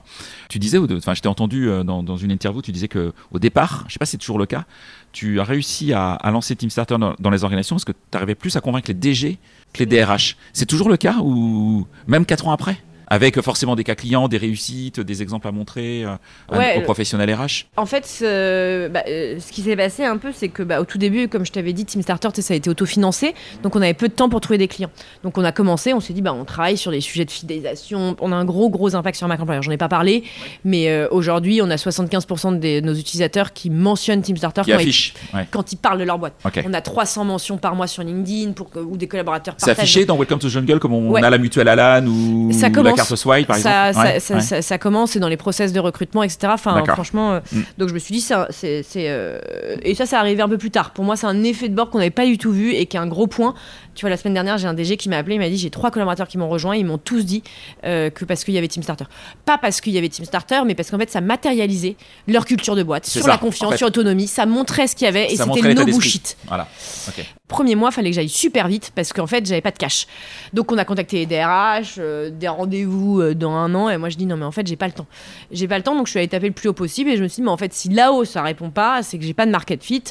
Tu 0.50 0.60
disais, 0.60 0.78
enfin, 0.78 1.14
je 1.14 1.22
t'ai 1.22 1.30
entendu 1.30 1.70
dans, 1.86 2.04
dans, 2.04 2.18
une 2.18 2.32
interview, 2.32 2.62
tu 2.62 2.74
disais 2.74 2.90
que 2.90 3.14
au 3.32 3.40
départ, 3.40 3.86
je 3.88 3.94
sais 3.94 4.00
pas 4.00 4.06
si 4.06 4.12
c'est 4.12 4.18
toujours 4.18 4.38
le 4.38 4.46
cas, 4.46 4.66
tu 5.14 5.40
as 5.40 5.46
réussi 5.46 5.94
à, 5.94 6.12
à 6.12 6.30
lancer 6.30 6.58
Team 6.58 6.70
Starter 6.70 6.98
dans, 7.00 7.16
dans 7.20 7.30
les 7.30 7.46
organisations 7.46 7.78
parce 7.78 7.86
que 7.86 7.94
tu 7.94 8.18
arrivais 8.18 8.36
plus 8.36 8.58
à 8.58 8.62
convaincre 8.62 8.90
les 8.90 8.94
DG 8.96 9.40
que 9.74 9.84
les 9.84 9.86
DRH. 9.86 10.36
C'est 10.54 10.66
toujours 10.66 10.90
le 10.90 10.98
cas 10.98 11.18
ou 11.22 11.86
même 12.08 12.26
quatre 12.26 12.48
ans 12.48 12.52
après? 12.52 12.78
Avec 13.08 13.40
forcément 13.42 13.76
des 13.76 13.84
cas 13.84 13.96
clients, 13.96 14.28
des 14.28 14.38
réussites, 14.38 15.00
des 15.00 15.22
exemples 15.22 15.48
à 15.48 15.52
montrer 15.52 16.04
euh, 16.04 16.16
Ouais, 16.52 16.78
aux 16.78 16.82
professionnels 16.82 17.34
RH 17.34 17.66
En 17.78 17.86
fait, 17.86 18.06
ce, 18.06 18.88
bah, 18.90 19.04
euh, 19.08 19.40
ce 19.40 19.52
qui 19.52 19.62
s'est 19.62 19.76
passé 19.76 20.04
un 20.04 20.18
peu, 20.18 20.32
c'est 20.34 20.50
que 20.50 20.64
bah, 20.64 20.82
au 20.82 20.86
tout 20.86 20.98
début, 20.98 21.28
comme 21.28 21.46
je 21.46 21.52
t'avais 21.52 21.74
dit, 21.74 21.86
Team 21.86 22.02
Starter, 22.02 22.30
ça 22.42 22.54
a 22.54 22.58
été 22.58 22.70
autofinancé, 22.70 23.34
donc 23.64 23.76
on 23.76 23.82
avait 23.82 23.94
peu 23.94 24.08
de 24.08 24.14
temps 24.14 24.30
pour 24.30 24.42
trouver 24.42 24.58
des 24.58 24.68
clients. 24.68 24.92
Donc 25.24 25.38
on 25.38 25.44
a 25.44 25.52
commencé, 25.52 25.94
on 25.94 26.00
s'est 26.00 26.14
dit, 26.14 26.22
bah, 26.22 26.34
on 26.34 26.46
travaille 26.46 26.78
sur 26.78 26.92
les 26.92 27.02
sujets 27.02 27.26
de 27.26 27.32
fidélisation, 27.32 28.16
on 28.20 28.32
a 28.32 28.36
un 28.36 28.46
gros 28.46 28.70
gros 28.70 28.96
impact 28.96 29.18
sur 29.18 29.28
Mac 29.28 29.40
Employer. 29.40 29.62
J'en 29.62 29.72
ai 29.72 29.78
pas 29.78 29.90
parlé, 29.90 30.24
mais 30.66 30.90
euh, 30.90 31.08
aujourd'hui, 31.12 31.62
on 31.62 31.70
a 31.70 31.76
75% 31.76 32.60
de 32.60 32.82
nos 32.82 32.94
utilisateurs 32.94 33.54
qui 33.54 33.70
mentionnent 33.70 34.22
Team 34.22 34.38
Starter 34.38 34.62
qui 34.64 34.72
quand 34.72 34.78
ils, 34.78 34.82
affichent. 34.82 35.14
Ouais. 35.34 35.48
quand 35.50 35.72
ils 35.72 35.78
parlent 35.78 36.00
de 36.00 36.04
leur 36.04 36.20
boîte. 36.20 36.34
On 36.66 36.74
a 36.74 36.82
300 36.82 37.26
mentions 37.26 37.58
par 37.58 37.76
mois 37.76 37.88
sur 37.88 38.04
LinkedIn 38.04 38.52
pour 38.52 38.70
que, 38.70 38.80
où 38.80 38.98
des 38.98 39.08
collaborateurs 39.08 39.56
C'est 39.58 39.72
affiché 39.72 40.06
dans 40.06 40.18
Welcome 40.18 40.40
to 40.40 40.50
Jungle 40.50 40.80
comme 40.80 40.94
on 40.94 41.08
Ouais. 41.12 41.24
a 41.24 41.30
la 41.30 41.38
mutuelle 41.38 41.70
Alan 41.70 42.06
ou 42.06 42.52
Ça 42.52 42.70
commence. 42.70 42.97
Carte 42.98 43.16
Swipe 43.16 43.48
par 43.48 43.56
ça, 43.58 43.90
exemple. 43.90 44.08
ça, 44.08 44.14
Ouais, 44.14 44.20
ça, 44.20 44.36
ouais. 44.36 44.42
ça- 44.42 44.62
ça 44.62 44.78
commence, 44.78 45.12
c'est 45.12 45.20
dans 45.20 45.28
les 45.30 45.38
process 45.38 45.72
de 45.74 45.80
recrutement, 45.80 46.24
etc. 46.24 46.40
Enfin, 46.50 46.84
franchement, 46.86 47.34
euh, 47.34 47.40
Mm. 47.52 47.62
donc 47.78 47.90
je 47.90 47.94
me 47.94 48.00
suis 48.00 48.14
dit, 48.16 48.22
c'est, 48.22 48.84
euh, 48.98 49.40
et 49.82 49.96
ça, 49.96 50.06
ça 50.06 50.20
arrivé 50.20 50.42
un 50.42 50.50
peu 50.50 50.58
plus 50.58 50.72
tard. 50.72 50.92
Pour 50.92 51.06
moi, 51.06 51.16
c'est 51.16 51.28
un 51.28 51.44
effet 51.44 51.70
de 51.70 51.76
bord 51.76 51.90
qu'on 51.90 51.98
n'avait 52.00 52.10
pas 52.10 52.26
du 52.26 52.38
tout 52.38 52.52
vu 52.52 52.74
et 52.74 52.86
qui 52.86 52.98
est 52.98 53.00
un 53.00 53.08
gros 53.08 53.28
point. 53.28 53.54
Tu 53.96 54.02
vois, 54.02 54.10
la 54.12 54.18
semaine 54.18 54.34
dernière, 54.36 54.58
j'ai 54.58 54.68
un 54.68 54.74
DG 54.76 54.96
qui 54.98 55.10
m'a 55.10 55.18
appelé, 55.18 55.36
il 55.36 55.40
m'a 55.40 55.50
dit, 55.50 55.58
j'ai 55.58 55.70
trois 55.72 55.90
collaborateurs 55.92 56.28
qui 56.28 56.38
m'ont 56.38 56.50
rejoint, 56.50 56.76
ils 56.76 56.86
m'ont 56.86 56.98
tous 57.00 57.24
dit 57.26 57.42
euh, 57.86 58.10
que 58.10 58.26
parce 58.26 58.44
qu'il 58.44 58.54
y 58.54 58.58
avait 58.58 58.68
Team 58.68 58.84
Starter. 58.84 59.06
Pas 59.46 59.58
parce 59.58 59.82
qu'il 59.82 59.94
y 59.94 59.98
avait 59.98 60.10
Team 60.10 60.26
Starter, 60.26 60.62
mais 60.66 60.76
parce 60.76 60.92
qu'en 60.92 61.00
fait, 61.00 61.10
ça 61.10 61.22
matérialisait 61.22 61.96
leur 62.28 62.46
culture 62.46 62.76
de 62.76 62.84
boîte, 62.84 63.06
sur 63.08 63.28
la 63.28 63.38
confiance, 63.38 63.68
en 63.70 63.72
fait. 63.72 63.78
sur 63.78 63.88
l'autonomie, 63.88 64.28
ça 64.28 64.46
montrait 64.46 64.88
ce 64.88 64.96
qu'il 64.96 65.06
y 65.06 65.08
avait 65.08 65.32
et 65.34 65.38
c'était 65.38 65.74
no 65.74 65.86
bullshit 65.86 66.38
Voilà. 66.48 66.68
Ok. 67.08 67.26
Premier 67.48 67.76
mois, 67.76 67.92
fallait 67.92 68.10
que 68.10 68.16
j'aille 68.16 68.30
super 68.30 68.68
vite 68.68 68.92
parce 68.94 69.14
qu'en 69.14 69.28
fait, 69.28 69.46
j'avais 69.46 69.62
pas 69.62 69.72
de 69.72 69.78
cash. 69.78 70.06
Donc, 70.54 70.72
on 70.72 70.78
a 70.78 70.86
contacté 70.86 71.18
les 71.18 71.26
DRH, 71.26 71.96
euh, 71.98 72.30
des 72.30 72.48
rendez-vous 72.48 73.22
euh, 73.22 73.36
dans 73.36 73.52
un 73.52 73.74
an, 73.74 73.90
et 73.90 73.98
moi 73.98 74.10
je 74.10 74.18
dis 74.18 74.26
non, 74.26 74.38
mais 74.38 74.46
en 74.46 74.52
fait, 74.52 74.68
j'ai 74.68 74.76
pas 74.76 74.88
le 74.88 74.94
temps. 74.94 75.08
J'ai 75.52 75.68
pas 75.68 75.78
le 75.78 75.84
temps, 75.84 75.96
donc 75.96 76.08
je 76.08 76.12
suis 76.12 76.20
allée 76.20 76.28
taper 76.28 76.48
le 76.48 76.54
plus 76.54 76.70
haut 76.70 76.74
possible, 76.74 77.10
et 77.10 77.18
je 77.18 77.24
me 77.24 77.28
suis 77.28 77.38
dit, 77.38 77.42
mais 77.44 77.52
en 77.52 77.58
fait, 77.58 77.74
si 77.74 77.90
là-haut 77.90 78.26
ça 78.26 78.42
répond 78.42 78.70
pas, 78.70 79.04
c'est 79.04 79.18
que 79.18 79.24
j'ai 79.24 79.34
pas 79.34 79.46
de 79.46 79.52
market 79.52 79.84
fit. 79.84 80.04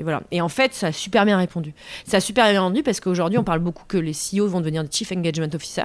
Et 0.00 0.02
voilà. 0.02 0.22
Et 0.30 0.40
en 0.40 0.48
fait, 0.48 0.72
ça 0.72 0.86
a 0.86 0.92
super 0.92 1.26
bien 1.26 1.36
répondu. 1.36 1.74
Ça 2.06 2.16
a 2.16 2.20
super 2.20 2.50
bien 2.50 2.62
répondu 2.62 2.82
parce 2.82 3.00
qu'aujourd'hui, 3.00 3.38
on 3.38 3.44
parle 3.44 3.58
beaucoup 3.58 3.84
que 3.86 3.98
les 3.98 4.12
CEO 4.12 4.48
vont 4.48 4.60
devenir 4.60 4.82
des 4.82 4.88
Chief 4.90 5.12
Engagement 5.12 5.54
Officer. 5.54 5.82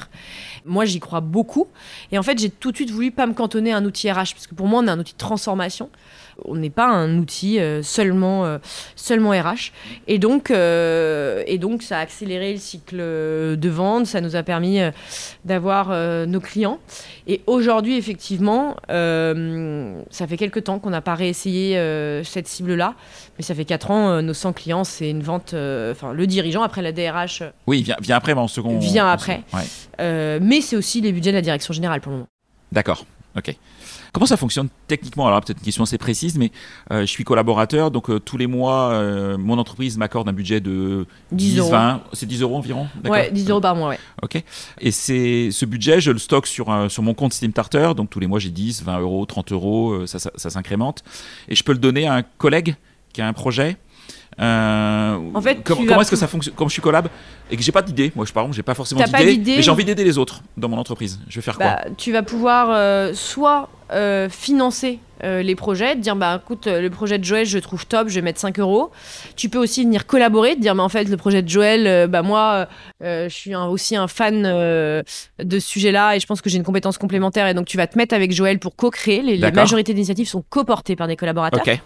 Moi, 0.63 0.85
j'y 0.85 1.01
crois 1.01 1.19
beaucoup. 1.19 1.67
Et 2.13 2.17
en 2.17 2.23
fait, 2.23 2.39
j'ai 2.39 2.49
tout 2.49 2.71
de 2.71 2.77
suite 2.77 2.91
voulu 2.91 3.11
pas 3.11 3.27
me 3.27 3.33
cantonner 3.33 3.73
à 3.73 3.77
un 3.77 3.83
outil 3.83 4.09
RH, 4.09 4.33
parce 4.33 4.47
que 4.47 4.55
pour 4.55 4.67
moi, 4.67 4.81
on 4.81 4.87
est 4.87 4.91
un 4.91 4.99
outil 4.99 5.11
de 5.11 5.17
transformation. 5.17 5.89
On 6.43 6.55
n'est 6.55 6.69
pas 6.69 6.87
un 6.87 7.17
outil 7.17 7.59
euh, 7.59 7.81
seulement, 7.81 8.45
euh, 8.45 8.57
seulement 8.95 9.31
RH. 9.31 9.71
Et 10.07 10.19
donc, 10.19 10.51
euh, 10.51 11.43
et 11.47 11.57
donc, 11.57 11.81
ça 11.81 11.99
a 11.99 12.01
accéléré 12.01 12.53
le 12.53 12.59
cycle 12.59 12.97
de 12.97 13.69
vente, 13.69 14.05
ça 14.05 14.21
nous 14.21 14.35
a 14.35 14.43
permis 14.43 14.79
d'avoir 15.43 15.89
nos 16.27 16.39
clients. 16.39 16.79
Et 17.27 17.41
aujourd'hui, 17.47 17.97
effectivement, 17.97 18.75
ça 18.87 20.27
fait 20.27 20.37
quelques 20.37 20.63
temps 20.63 20.79
qu'on 20.79 20.89
n'a 20.89 21.01
pas 21.01 21.15
réessayé 21.15 21.75
cette 22.23 22.47
cible-là, 22.47 22.95
mais 23.37 23.43
ça 23.43 23.53
fait 23.55 23.65
4 23.65 23.91
ans, 23.91 24.09
euh, 24.09 24.21
nos 24.21 24.33
100 24.33 24.53
clients, 24.53 24.83
c'est 24.83 25.09
une 25.09 25.21
vente, 25.23 25.53
euh, 25.53 25.91
enfin, 25.91 26.13
le 26.13 26.27
dirigeant, 26.27 26.63
après 26.63 26.81
la 26.81 26.91
DRH, 26.91 27.41
euh, 27.41 27.49
Oui, 27.67 27.83
vient, 27.83 27.97
vient 28.01 28.15
après, 28.17 28.33
mais 28.33 28.41
en 28.41 28.47
second. 28.47 28.79
Vient 28.79 29.05
en 29.05 29.09
après. 29.09 29.43
second. 29.47 29.57
Ouais. 29.57 29.63
euh, 29.99 30.39
mais 30.41 30.61
c'est 30.61 30.75
aussi 30.75 31.01
les 31.01 31.11
budgets 31.11 31.31
de 31.31 31.35
la 31.37 31.41
direction 31.41 31.73
générale 31.73 32.01
pour 32.01 32.11
le 32.11 32.17
moment. 32.19 32.29
D'accord. 32.71 33.05
Ok. 33.37 33.53
Comment 34.13 34.25
ça 34.27 34.37
fonctionne 34.37 34.69
techniquement? 34.87 35.27
Alors 35.27 35.41
peut-être 35.41 35.57
une 35.57 35.65
question 35.65 35.83
assez 35.83 35.97
précise, 35.97 36.37
mais 36.37 36.53
je 36.89 37.03
suis 37.05 37.25
collaborateur, 37.25 37.91
donc 37.91 38.23
tous 38.23 38.37
les 38.37 38.47
mois, 38.47 38.97
mon 39.37 39.57
entreprise 39.57 39.97
m'accorde 39.97 40.29
un 40.29 40.33
budget 40.33 40.61
de 40.61 41.05
10 41.33 41.51
10, 41.55 41.59
euros. 41.59 41.69
20, 41.71 42.01
c'est 42.13 42.25
10 42.25 42.41
euros 42.43 42.55
environ? 42.55 42.87
Ouais, 43.03 43.29
10 43.31 43.49
euros 43.49 43.59
par 43.59 43.75
mois, 43.75 43.89
ouais. 43.89 43.99
Ok. 44.23 44.41
Et 44.79 44.91
c'est 44.91 45.49
ce 45.51 45.65
budget, 45.65 45.99
je 45.99 46.11
le 46.11 46.17
stocke 46.17 46.47
sur, 46.47 46.69
un- 46.71 46.87
sur 46.87 47.03
mon 47.03 47.13
compte 47.13 47.33
Tarter, 47.53 47.91
donc 47.97 48.09
tous 48.09 48.21
les 48.21 48.27
mois 48.27 48.39
j'ai 48.39 48.51
10, 48.51 48.83
20 48.83 48.99
euros, 49.01 49.25
30 49.25 49.51
euros, 49.51 50.07
ça, 50.07 50.17
ça, 50.17 50.31
ça 50.35 50.49
s'incrémente. 50.49 51.03
Et 51.49 51.55
je 51.55 51.63
peux 51.65 51.73
le 51.73 51.79
donner 51.79 52.07
à 52.07 52.13
un 52.13 52.21
collègue? 52.23 52.75
Qui 53.15 53.21
a 53.21 53.27
un 53.27 53.33
projet. 53.33 53.77
Euh, 54.41 55.17
En 55.33 55.41
fait, 55.41 55.55
com- 55.63 55.77
tu 55.77 55.85
comment 55.85 55.95
vas 55.95 56.01
est-ce 56.01 56.11
que 56.11 56.17
ça 56.17 56.27
fonctionne 56.27 56.53
Comme 56.55 56.67
je 56.67 56.73
suis 56.73 56.81
collab 56.81 57.07
et 57.49 57.55
que 57.55 57.63
j'ai 57.63 57.71
pas 57.71 57.81
d'idée, 57.81 58.11
moi 58.17 58.25
je 58.25 58.33
par 58.33 58.43
exemple, 58.43 58.55
j'ai 58.57 58.63
pas 58.63 58.73
forcément 58.73 58.99
d'idée, 59.01 59.55
mais 59.55 59.61
j'ai 59.61 59.71
envie 59.71 59.85
d'aider 59.85 60.03
les 60.03 60.17
autres 60.17 60.41
dans 60.57 60.67
mon 60.67 60.77
entreprise. 60.77 61.21
Je 61.29 61.35
vais 61.35 61.41
faire 61.41 61.55
quoi? 61.55 61.65
Bah, 61.65 61.85
tu 61.97 62.11
vas 62.11 62.21
pouvoir 62.21 62.67
euh, 62.71 63.13
soit 63.13 63.69
euh, 63.93 64.27
financer 64.29 64.99
les 65.23 65.55
projets, 65.55 65.95
dire 65.95 66.15
bah 66.17 66.39
écoute 66.43 66.67
le 66.67 66.87
projet 66.89 67.17
de 67.17 67.23
Joël 67.23 67.45
je 67.47 67.57
trouve 67.57 67.87
top, 67.87 68.09
je 68.09 68.15
vais 68.15 68.21
mettre 68.21 68.39
5 68.39 68.59
euros. 68.59 68.91
Tu 69.37 69.47
peux 69.49 69.57
aussi 69.57 69.83
venir 69.83 70.05
collaborer, 70.05 70.55
dire 70.57 70.75
mais 70.75 70.83
en 70.83 70.89
fait 70.89 71.05
le 71.05 71.17
projet 71.17 71.41
de 71.41 71.47
Joël, 71.49 72.07
bah 72.09 72.21
moi 72.21 72.67
je 73.01 73.27
suis 73.29 73.53
un- 73.53 73.65
aussi 73.67 73.95
un 73.95 74.07
fan 74.09 74.43
de 74.43 75.03
ce 75.49 75.59
sujet-là 75.59 76.15
et 76.15 76.19
je 76.19 76.27
pense 76.27 76.41
que 76.41 76.49
j'ai 76.49 76.57
une 76.57 76.63
compétence 76.63 76.97
complémentaire 76.97 77.47
et 77.47 77.53
donc 77.55 77.65
tu 77.65 77.77
vas 77.77 77.87
te 77.87 77.97
mettre 77.97 78.13
avec 78.13 78.33
Joël 78.33 78.59
pour 78.59 78.75
co-créer. 78.75 79.21
Les, 79.23 79.37
majorités 79.51 79.93
d'initiatives 79.93 80.27
sont 80.27 80.43
coportées 80.49 80.95
par 80.97 81.07
des 81.07 81.15
collaborateurs. 81.15 81.61
Ok. 81.65 81.79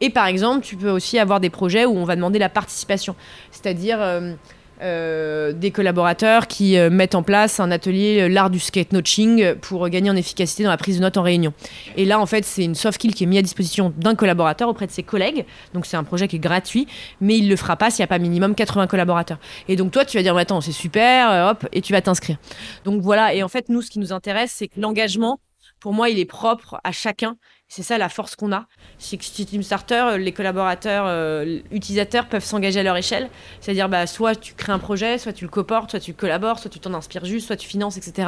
Et 0.00 0.10
par 0.10 0.26
exemple, 0.26 0.64
tu 0.64 0.76
peux 0.76 0.90
aussi 0.90 1.18
avoir 1.18 1.40
des 1.40 1.50
projets 1.50 1.84
où 1.84 1.96
on 1.96 2.04
va 2.04 2.16
demander 2.16 2.38
la 2.38 2.48
participation, 2.48 3.14
c'est-à-dire 3.50 3.98
euh, 4.00 4.32
euh, 4.80 5.52
des 5.52 5.70
collaborateurs 5.70 6.46
qui 6.46 6.78
euh, 6.78 6.88
mettent 6.88 7.14
en 7.14 7.22
place 7.22 7.60
un 7.60 7.70
atelier 7.70 8.30
l'art 8.30 8.48
du 8.48 8.58
skate 8.58 8.92
notching 8.92 9.54
pour 9.56 9.86
gagner 9.90 10.10
en 10.10 10.16
efficacité 10.16 10.64
dans 10.64 10.70
la 10.70 10.78
prise 10.78 10.96
de 10.96 11.02
notes 11.02 11.18
en 11.18 11.22
réunion. 11.22 11.52
Et 11.98 12.06
là, 12.06 12.18
en 12.18 12.24
fait, 12.24 12.46
c'est 12.46 12.64
une 12.64 12.74
soft 12.74 12.94
skill 12.94 13.14
qui 13.14 13.24
est 13.24 13.26
mise 13.26 13.40
à 13.40 13.42
disposition 13.42 13.92
d'un 13.98 14.14
collaborateur 14.14 14.70
auprès 14.70 14.86
de 14.86 14.92
ses 14.92 15.02
collègues. 15.02 15.44
Donc 15.74 15.84
c'est 15.84 15.98
un 15.98 16.04
projet 16.04 16.28
qui 16.28 16.36
est 16.36 16.40
gratuit, 16.40 16.86
mais 17.20 17.36
il 17.36 17.50
le 17.50 17.56
fera 17.56 17.76
pas 17.76 17.90
s'il 17.90 18.02
n'y 18.02 18.04
a 18.04 18.08
pas 18.08 18.18
minimum 18.18 18.54
80 18.54 18.86
collaborateurs. 18.86 19.38
Et 19.68 19.76
donc 19.76 19.92
toi, 19.92 20.06
tu 20.06 20.16
vas 20.16 20.22
dire, 20.22 20.34
mais 20.34 20.42
attends, 20.42 20.62
c'est 20.62 20.72
super, 20.72 21.50
hop, 21.50 21.68
et 21.72 21.82
tu 21.82 21.92
vas 21.92 22.00
t'inscrire. 22.00 22.38
Donc 22.84 23.02
voilà. 23.02 23.34
Et 23.34 23.42
en 23.42 23.48
fait, 23.48 23.68
nous, 23.68 23.82
ce 23.82 23.90
qui 23.90 23.98
nous 23.98 24.14
intéresse, 24.14 24.52
c'est 24.56 24.68
que 24.68 24.80
l'engagement, 24.80 25.40
pour 25.78 25.92
moi, 25.92 26.08
il 26.08 26.18
est 26.18 26.24
propre 26.24 26.80
à 26.84 26.92
chacun. 26.92 27.36
C'est 27.72 27.84
ça 27.84 27.98
la 27.98 28.08
force 28.08 28.34
qu'on 28.34 28.50
a. 28.50 28.66
C'est 28.98 29.16
que 29.16 29.22
chez 29.22 29.44
Team 29.44 29.62
Starter, 29.62 29.94
euh, 29.94 30.18
les 30.18 30.32
collaborateurs, 30.32 31.04
euh, 31.06 31.60
utilisateurs 31.70 32.26
peuvent 32.26 32.42
s'engager 32.44 32.80
à 32.80 32.82
leur 32.82 32.96
échelle. 32.96 33.30
C'est-à-dire, 33.60 33.88
bah, 33.88 34.08
soit 34.08 34.34
tu 34.34 34.54
crées 34.54 34.72
un 34.72 34.80
projet, 34.80 35.18
soit 35.18 35.32
tu 35.32 35.44
le 35.44 35.50
coportes, 35.52 35.90
soit 35.90 36.00
tu 36.00 36.12
collabores, 36.12 36.58
soit 36.58 36.68
tu 36.68 36.80
t'en 36.80 36.92
inspires 36.94 37.24
juste, 37.24 37.46
soit 37.46 37.54
tu 37.54 37.68
finances, 37.68 37.96
etc. 37.96 38.26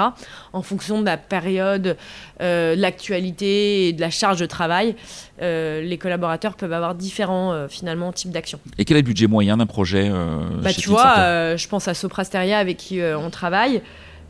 En 0.52 0.62
fonction 0.62 1.00
de 1.00 1.06
la 1.06 1.16
période, 1.16 1.96
euh, 2.40 2.76
de 2.76 2.80
l'actualité 2.80 3.88
et 3.88 3.92
de 3.92 4.00
la 4.00 4.10
charge 4.10 4.38
de 4.38 4.46
travail, 4.46 4.94
euh, 5.42 5.82
les 5.82 5.98
collaborateurs 5.98 6.54
peuvent 6.54 6.72
avoir 6.72 6.94
différents, 6.94 7.66
finalement, 7.68 8.12
types 8.12 8.30
d'actions. 8.30 8.60
Et 8.78 8.84
quel 8.84 8.96
est 8.96 9.00
le 9.00 9.06
budget 9.06 9.26
moyen 9.26 9.56
d'un 9.56 9.66
projet 9.66 10.08
Bah, 10.08 10.68
chez 10.70 10.76
tu 10.76 10.82
Team 10.82 10.92
vois, 10.92 11.56
je 11.56 11.66
pense 11.66 11.88
à 11.88 11.94
Soprasteria 11.94 12.58
avec 12.58 12.76
qui 12.76 13.00
on 13.02 13.30
travaille. 13.30 13.82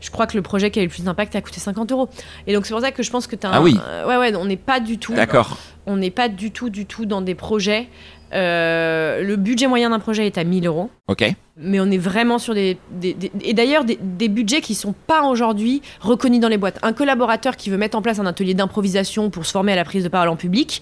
Je 0.03 0.11
crois 0.11 0.27
que 0.27 0.35
le 0.35 0.43
projet 0.43 0.69
qui 0.69 0.79
a 0.79 0.81
eu 0.81 0.85
le 0.85 0.91
plus 0.91 1.03
d'impact 1.05 1.35
a 1.35 1.41
coûté 1.41 1.59
50 1.61 1.91
euros. 1.93 2.09
Et 2.45 2.53
donc 2.53 2.65
c'est 2.65 2.73
pour 2.73 2.81
ça 2.81 2.91
que 2.91 3.01
je 3.03 3.09
pense 3.09 3.25
que 3.25 3.35
tu 3.37 3.47
as 3.47 3.51
Ah 3.53 3.61
oui. 3.61 3.79
ouais, 4.05 4.17
ouais, 4.17 4.35
on 4.35 4.43
n'est 4.45 4.57
pas 4.57 4.79
du 4.81 4.97
tout. 4.97 5.13
D'accord. 5.13 5.57
On 5.85 5.95
n'est 5.97 6.11
pas 6.11 6.27
du 6.27 6.51
tout, 6.51 6.69
du 6.69 6.85
tout 6.85 7.05
dans 7.05 7.21
des 7.21 7.35
projets. 7.35 7.87
euh, 8.33 9.21
le 9.23 9.35
budget 9.35 9.67
moyen 9.67 9.91
d'un 9.91 9.99
projet 9.99 10.25
est 10.25 10.37
à 10.37 10.43
1000 10.43 10.65
euros. 10.67 10.89
Ok. 11.07 11.23
Mais 11.55 11.79
on 11.79 11.89
est 11.91 11.97
vraiment 11.99 12.39
sur 12.39 12.53
des. 12.55 12.77
des- 12.91 13.13
des- 13.13 13.31
et 13.43 13.53
d'ailleurs, 13.53 13.85
des, 13.85 13.97
des 14.01 14.27
budgets 14.27 14.59
qui 14.61 14.73
sont 14.75 14.93
pas 15.05 15.23
aujourd'hui 15.23 15.81
reconnus 16.01 16.39
dans 16.39 16.47
les 16.49 16.57
boîtes. 16.57 16.79
Un 16.81 16.93
collaborateur 16.93 17.55
qui 17.55 17.69
veut 17.69 17.77
mettre 17.77 17.95
en 17.97 18.01
place 18.01 18.19
un 18.19 18.25
atelier 18.25 18.55
d'improvisation 18.55 19.29
pour 19.29 19.45
se 19.45 19.51
former 19.51 19.73
à 19.73 19.75
la 19.75 19.85
prise 19.85 20.03
de 20.03 20.09
parole 20.09 20.29
en 20.29 20.35
public, 20.35 20.81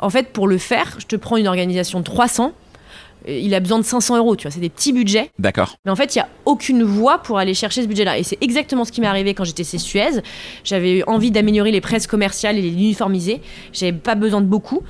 en 0.00 0.10
fait, 0.10 0.32
pour 0.32 0.48
le 0.48 0.58
faire, 0.58 0.96
je 0.98 1.06
te 1.06 1.14
prends 1.16 1.36
une 1.36 1.46
organisation 1.46 2.00
de 2.00 2.04
300. 2.04 2.52
Il 3.26 3.54
a 3.54 3.60
besoin 3.60 3.78
de 3.78 3.84
500 3.84 4.18
euros, 4.18 4.36
tu 4.36 4.42
vois, 4.42 4.50
c'est 4.50 4.60
des 4.60 4.68
petits 4.68 4.92
budgets. 4.92 5.30
D'accord. 5.38 5.76
Mais 5.84 5.90
en 5.90 5.96
fait, 5.96 6.14
il 6.14 6.18
n'y 6.18 6.22
a 6.22 6.28
aucune 6.44 6.82
voie 6.82 7.18
pour 7.18 7.38
aller 7.38 7.54
chercher 7.54 7.82
ce 7.82 7.86
budget-là. 7.86 8.18
Et 8.18 8.22
c'est 8.22 8.38
exactement 8.42 8.84
ce 8.84 8.92
qui 8.92 9.00
m'est 9.00 9.06
arrivé 9.06 9.34
quand 9.34 9.44
j'étais 9.44 9.64
chez 9.64 9.78
Suez. 9.78 10.20
J'avais 10.62 11.02
envie 11.06 11.30
d'améliorer 11.30 11.70
les 11.70 11.80
presses 11.80 12.06
commerciales 12.06 12.58
et 12.58 12.62
les 12.62 12.72
uniformiser. 12.72 13.40
J'avais 13.72 13.92
pas 13.92 14.14
besoin 14.14 14.40
de 14.40 14.46
beaucoup. 14.46 14.82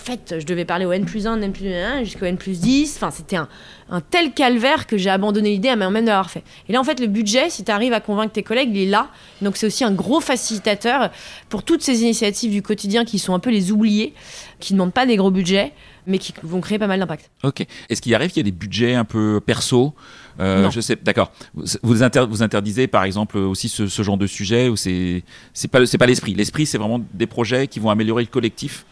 En 0.00 0.04
fait, 0.04 0.36
je 0.38 0.46
devais 0.46 0.64
parler 0.64 0.86
au 0.86 0.92
N 0.92 1.04
plus 1.04 1.26
1, 1.26 1.40
N 1.42 1.52
plus 1.52 1.72
1, 1.72 2.04
jusqu'au 2.04 2.24
N 2.24 2.38
plus 2.38 2.58
10. 2.60 2.94
Enfin, 2.96 3.10
c'était 3.10 3.36
un, 3.36 3.48
un 3.90 4.00
tel 4.00 4.32
calvaire 4.32 4.86
que 4.86 4.96
j'ai 4.96 5.10
abandonné 5.10 5.50
l'idée 5.50 5.68
à 5.68 5.76
même 5.76 5.92
de 5.92 6.06
l'avoir 6.06 6.30
fait. 6.30 6.42
Et 6.68 6.72
là, 6.72 6.80
en 6.80 6.84
fait, 6.84 7.00
le 7.00 7.06
budget, 7.06 7.50
si 7.50 7.64
tu 7.64 7.70
arrives 7.70 7.92
à 7.92 8.00
convaincre 8.00 8.32
tes 8.32 8.42
collègues, 8.42 8.70
il 8.72 8.82
est 8.82 8.86
là. 8.90 9.08
Donc, 9.42 9.56
c'est 9.58 9.66
aussi 9.66 9.84
un 9.84 9.92
gros 9.92 10.20
facilitateur 10.20 11.10
pour 11.50 11.62
toutes 11.64 11.82
ces 11.82 12.00
initiatives 12.02 12.50
du 12.50 12.62
quotidien 12.62 13.04
qui 13.04 13.18
sont 13.18 13.34
un 13.34 13.38
peu 13.40 13.50
les 13.50 13.72
oubliés, 13.72 14.14
qui 14.58 14.72
ne 14.72 14.78
demandent 14.78 14.94
pas 14.94 15.04
des 15.04 15.16
gros 15.16 15.30
budgets, 15.30 15.72
mais 16.06 16.16
qui 16.18 16.32
vont 16.42 16.62
créer 16.62 16.78
pas 16.78 16.86
mal 16.86 16.98
d'impact. 16.98 17.30
Ok. 17.44 17.66
Est-ce 17.90 18.00
qu'il 18.00 18.14
arrive 18.14 18.30
qu'il 18.30 18.38
y 18.38 18.48
ait 18.48 18.50
des 18.50 18.56
budgets 18.56 18.94
un 18.94 19.04
peu 19.04 19.40
perso? 19.44 19.92
Euh. 20.40 20.70
Je 20.70 20.80
sais. 20.80 20.96
D'accord. 21.02 21.30
Vous, 21.52 21.64
vous, 21.82 22.02
inter- 22.02 22.26
vous 22.28 22.42
interdisez 22.42 22.86
par 22.86 23.04
exemple 23.04 23.36
aussi 23.36 23.68
ce, 23.68 23.86
ce 23.86 24.02
genre 24.02 24.16
de 24.16 24.26
sujet 24.26 24.68
ou 24.70 24.76
c'est 24.76 25.22
pas 25.70 25.80
pas 25.98 26.06
l'esprit. 26.06 26.32
L'esprit 26.34 26.64
c'est 26.64 26.78
vraiment 26.78 27.00
des 27.12 27.26
projets 27.26 27.66
qui 27.66 27.80
vont 27.80 27.90
améliorer 27.90 28.22
le 28.22 28.28
collectif? 28.30 28.86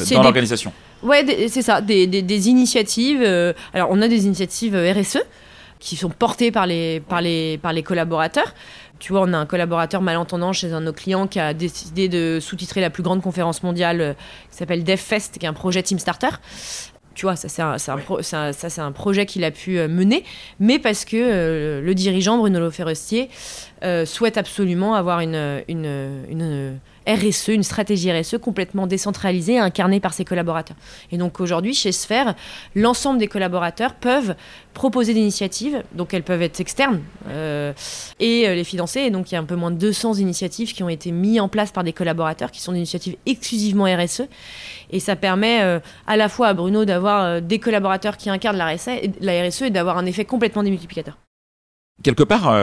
Dans 0.00 0.20
des- 0.20 0.24
l'organisation. 0.24 0.72
Ouais, 1.02 1.24
c'est 1.48 1.62
ça, 1.62 1.80
des, 1.80 2.06
des- 2.06 2.22
des 2.22 2.48
initiatives. 2.48 3.20
euh, 3.22 3.52
alors, 3.74 3.88
on 3.90 4.00
a 4.02 4.08
des 4.08 4.24
initiatives 4.26 4.74
euh, 4.74 4.92
RSE. 4.92 5.18
qui 5.78 5.94
sont 5.96 6.08
portés 6.08 6.50
par 6.50 6.66
les, 6.66 7.00
par 7.00 7.20
les, 7.20 7.58
par 7.58 7.72
les 7.72 7.82
collaborateurs. 7.82 8.54
Tu 8.98 9.12
vois, 9.12 9.20
on 9.20 9.32
a 9.34 9.36
un 9.36 9.44
collaborateur 9.44 10.00
malentendant 10.00 10.54
chez 10.54 10.72
un 10.72 10.80
de 10.80 10.86
nos 10.86 10.92
clients 10.94 11.26
qui 11.26 11.38
a 11.38 11.52
décidé 11.52 12.08
de 12.08 12.38
sous-titrer 12.40 12.80
la 12.80 12.88
plus 12.88 13.02
grande 13.02 13.20
conférence 13.20 13.62
mondiale 13.62 14.00
euh, 14.00 14.12
qui 14.50 14.56
s'appelle 14.56 14.84
DevFest, 14.84 15.36
qui 15.38 15.44
est 15.44 15.48
un 15.48 15.52
projet 15.52 15.82
Team 15.82 15.98
Starter 15.98 16.30
tu 17.14 17.24
vois, 17.24 17.34
ça 17.34 17.48
c'est 17.48 17.62
un, 17.62 17.76
un, 17.76 17.98
un, 18.32 18.52
ça, 18.52 18.84
un 18.84 18.92
projet 18.92 19.24
qu'il 19.24 19.42
a 19.44 19.50
pu 19.50 19.78
euh, 19.78 19.88
mener, 19.88 20.22
mais 20.60 20.78
parce 20.78 21.06
que 21.06 21.16
euh, 21.16 21.80
le 21.80 21.94
dirigeant 21.94 22.36
Bruno 22.36 22.60
Loferestier 22.60 23.30
euh, 23.84 24.04
souhaite 24.04 24.36
absolument 24.36 24.94
avoir 24.94 25.20
une, 25.20 25.62
une, 25.66 25.86
une 26.28 26.78
RSE, 27.06 27.48
une 27.48 27.62
stratégie 27.62 28.12
RSE 28.12 28.38
complètement 28.38 28.86
décentralisée, 28.86 29.58
incarnée 29.58 30.00
par 30.00 30.12
ses 30.12 30.24
collaborateurs. 30.24 30.76
Et 31.12 31.18
donc 31.18 31.40
aujourd'hui, 31.40 31.74
chez 31.74 31.92
Sphère, 31.92 32.34
l'ensemble 32.74 33.18
des 33.18 33.28
collaborateurs 33.28 33.94
peuvent 33.94 34.34
proposer 34.74 35.14
des 35.14 35.20
initiatives, 35.20 35.82
donc 35.92 36.12
elles 36.12 36.22
peuvent 36.22 36.42
être 36.42 36.60
externes 36.60 37.00
euh, 37.28 37.72
et 38.20 38.46
euh, 38.46 38.54
les 38.54 38.64
financer. 38.64 39.00
Et 39.00 39.10
donc 39.10 39.30
il 39.30 39.34
y 39.34 39.36
a 39.36 39.40
un 39.40 39.44
peu 39.44 39.56
moins 39.56 39.70
de 39.70 39.78
200 39.78 40.14
initiatives 40.14 40.72
qui 40.72 40.82
ont 40.82 40.88
été 40.88 41.12
mises 41.12 41.40
en 41.40 41.48
place 41.48 41.70
par 41.70 41.84
des 41.84 41.92
collaborateurs, 41.92 42.50
qui 42.50 42.60
sont 42.60 42.72
des 42.72 42.78
initiatives 42.78 43.16
exclusivement 43.24 43.84
RSE. 43.84 44.22
Et 44.90 45.00
ça 45.00 45.16
permet 45.16 45.62
euh, 45.62 45.80
à 46.06 46.16
la 46.16 46.28
fois 46.28 46.48
à 46.48 46.54
Bruno 46.54 46.84
d'avoir 46.84 47.40
des 47.40 47.58
collaborateurs 47.58 48.16
qui 48.16 48.30
incarnent 48.30 48.58
la 48.58 48.74
RSE, 48.74 48.90
RSE 49.20 49.62
et 49.62 49.70
d'avoir 49.70 49.98
un 49.98 50.06
effet 50.06 50.24
complètement 50.24 50.62
démultiplicateur. 50.62 51.16
Quelque 52.02 52.24
part, 52.24 52.54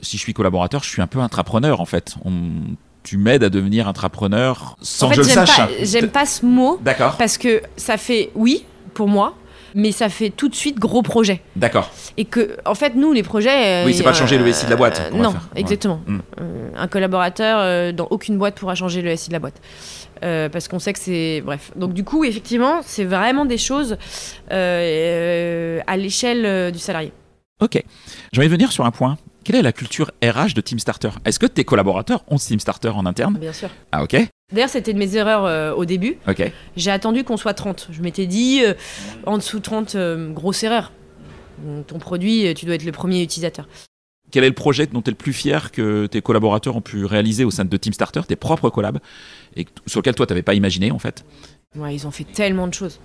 si 0.00 0.18
je 0.18 0.22
suis 0.22 0.34
collaborateur, 0.34 0.82
je 0.82 0.90
suis 0.90 1.00
un 1.00 1.06
peu 1.06 1.20
intrapreneur 1.20 1.80
en 1.80 1.86
fait. 1.86 2.16
Tu 3.02 3.16
m'aides 3.16 3.44
à 3.44 3.48
devenir 3.48 3.88
intrapreneur 3.88 4.76
sans 4.82 5.08
que 5.08 5.16
je 5.16 5.20
le 5.20 5.26
sache. 5.26 5.60
J'aime 5.82 6.08
pas 6.08 6.26
ce 6.26 6.44
mot. 6.44 6.78
D'accord. 6.82 7.16
Parce 7.16 7.38
que 7.38 7.62
ça 7.76 7.96
fait 7.96 8.30
oui 8.34 8.64
pour 8.94 9.08
moi, 9.08 9.34
mais 9.74 9.92
ça 9.92 10.08
fait 10.08 10.30
tout 10.30 10.48
de 10.48 10.54
suite 10.54 10.78
gros 10.78 11.02
projet. 11.02 11.42
D'accord. 11.56 11.90
Et 12.16 12.24
que, 12.24 12.56
en 12.64 12.74
fait, 12.74 12.94
nous, 12.94 13.12
les 13.12 13.22
projets. 13.22 13.84
oui, 13.84 13.94
c'est 13.94 14.02
pas 14.02 14.12
changer 14.12 14.38
le 14.38 14.52
SI 14.52 14.66
de 14.66 14.70
la 14.70 14.76
boîte. 14.76 15.10
Euh, 15.12 15.16
non, 15.16 15.34
exactement. 15.56 16.00
Mm. 16.06 16.18
Euh, 16.40 16.68
un 16.76 16.88
collaborateur 16.88 17.58
euh, 17.60 17.92
dans 17.92 18.08
aucune 18.10 18.38
boîte 18.38 18.56
pourra 18.56 18.74
changer 18.74 19.02
le 19.02 19.14
SI 19.16 19.28
de 19.28 19.34
la 19.34 19.38
boîte. 19.38 19.60
parce 20.20 20.68
qu'on 20.68 20.78
sait 20.78 20.92
que 20.92 20.98
c'est. 20.98 21.42
Bref. 21.44 21.72
Donc, 21.76 21.92
du 21.92 22.04
coup, 22.04 22.24
effectivement, 22.24 22.80
c'est 22.84 23.04
vraiment 23.04 23.44
des 23.44 23.58
choses 23.58 23.96
à 24.50 25.96
l'échelle 25.96 26.72
du 26.72 26.78
salarié. 26.78 27.12
Ok. 27.60 27.82
Je 28.32 28.40
vais 28.40 28.48
venir 28.48 28.72
sur 28.72 28.84
un 28.84 28.90
point 28.90 29.18
quelle 29.50 29.58
est 29.58 29.62
la 29.62 29.72
culture 29.72 30.12
RH 30.22 30.54
de 30.54 30.60
Team 30.60 30.78
Starter 30.78 31.10
Est-ce 31.24 31.40
que 31.40 31.46
tes 31.46 31.64
collaborateurs 31.64 32.22
ont 32.28 32.36
Team 32.36 32.60
Starter 32.60 32.90
en 32.90 33.04
interne? 33.04 33.36
Bien 33.36 33.52
sûr. 33.52 33.68
Ah 33.90 34.04
ok. 34.04 34.14
D'ailleurs, 34.52 34.68
c'était 34.68 34.92
de 34.92 34.98
mes 34.98 35.16
erreurs 35.16 35.44
euh, 35.44 35.74
au 35.74 35.84
début. 35.84 36.18
Ok. 36.28 36.52
J'ai 36.76 36.92
attendu 36.92 37.24
qu'on 37.24 37.36
soit 37.36 37.52
30. 37.52 37.88
Je 37.90 38.00
m'étais 38.00 38.26
dit, 38.26 38.62
euh, 38.64 38.74
en 39.26 39.38
dessous 39.38 39.58
de 39.58 39.64
30, 39.64 39.96
euh, 39.96 40.30
grosse 40.30 40.62
erreur. 40.62 40.92
Ton 41.88 41.98
produit, 41.98 42.54
tu 42.54 42.64
dois 42.64 42.76
être 42.76 42.84
le 42.84 42.92
premier 42.92 43.22
utilisateur. 43.22 43.66
Quel 44.30 44.44
est 44.44 44.48
le 44.48 44.54
projet 44.54 44.86
dont 44.86 45.02
tu 45.02 45.08
es 45.08 45.10
le 45.10 45.16
plus 45.16 45.32
fier 45.32 45.72
que 45.72 46.06
tes 46.06 46.22
collaborateurs 46.22 46.76
ont 46.76 46.80
pu 46.80 47.04
réaliser 47.04 47.44
au 47.44 47.50
sein 47.50 47.64
de 47.64 47.76
Team 47.76 47.92
Starter, 47.92 48.20
tes 48.28 48.36
propres 48.36 48.70
collabs, 48.70 49.00
et 49.56 49.66
sur 49.84 49.98
lequel 49.98 50.14
toi, 50.14 50.26
tu 50.26 50.32
n'avais 50.32 50.44
pas 50.44 50.54
imaginé 50.54 50.92
en 50.92 51.00
fait? 51.00 51.24
Ouais, 51.74 51.92
ils 51.92 52.06
ont 52.06 52.12
fait 52.12 52.22
tellement 52.22 52.68
de 52.68 52.74
choses 52.74 53.00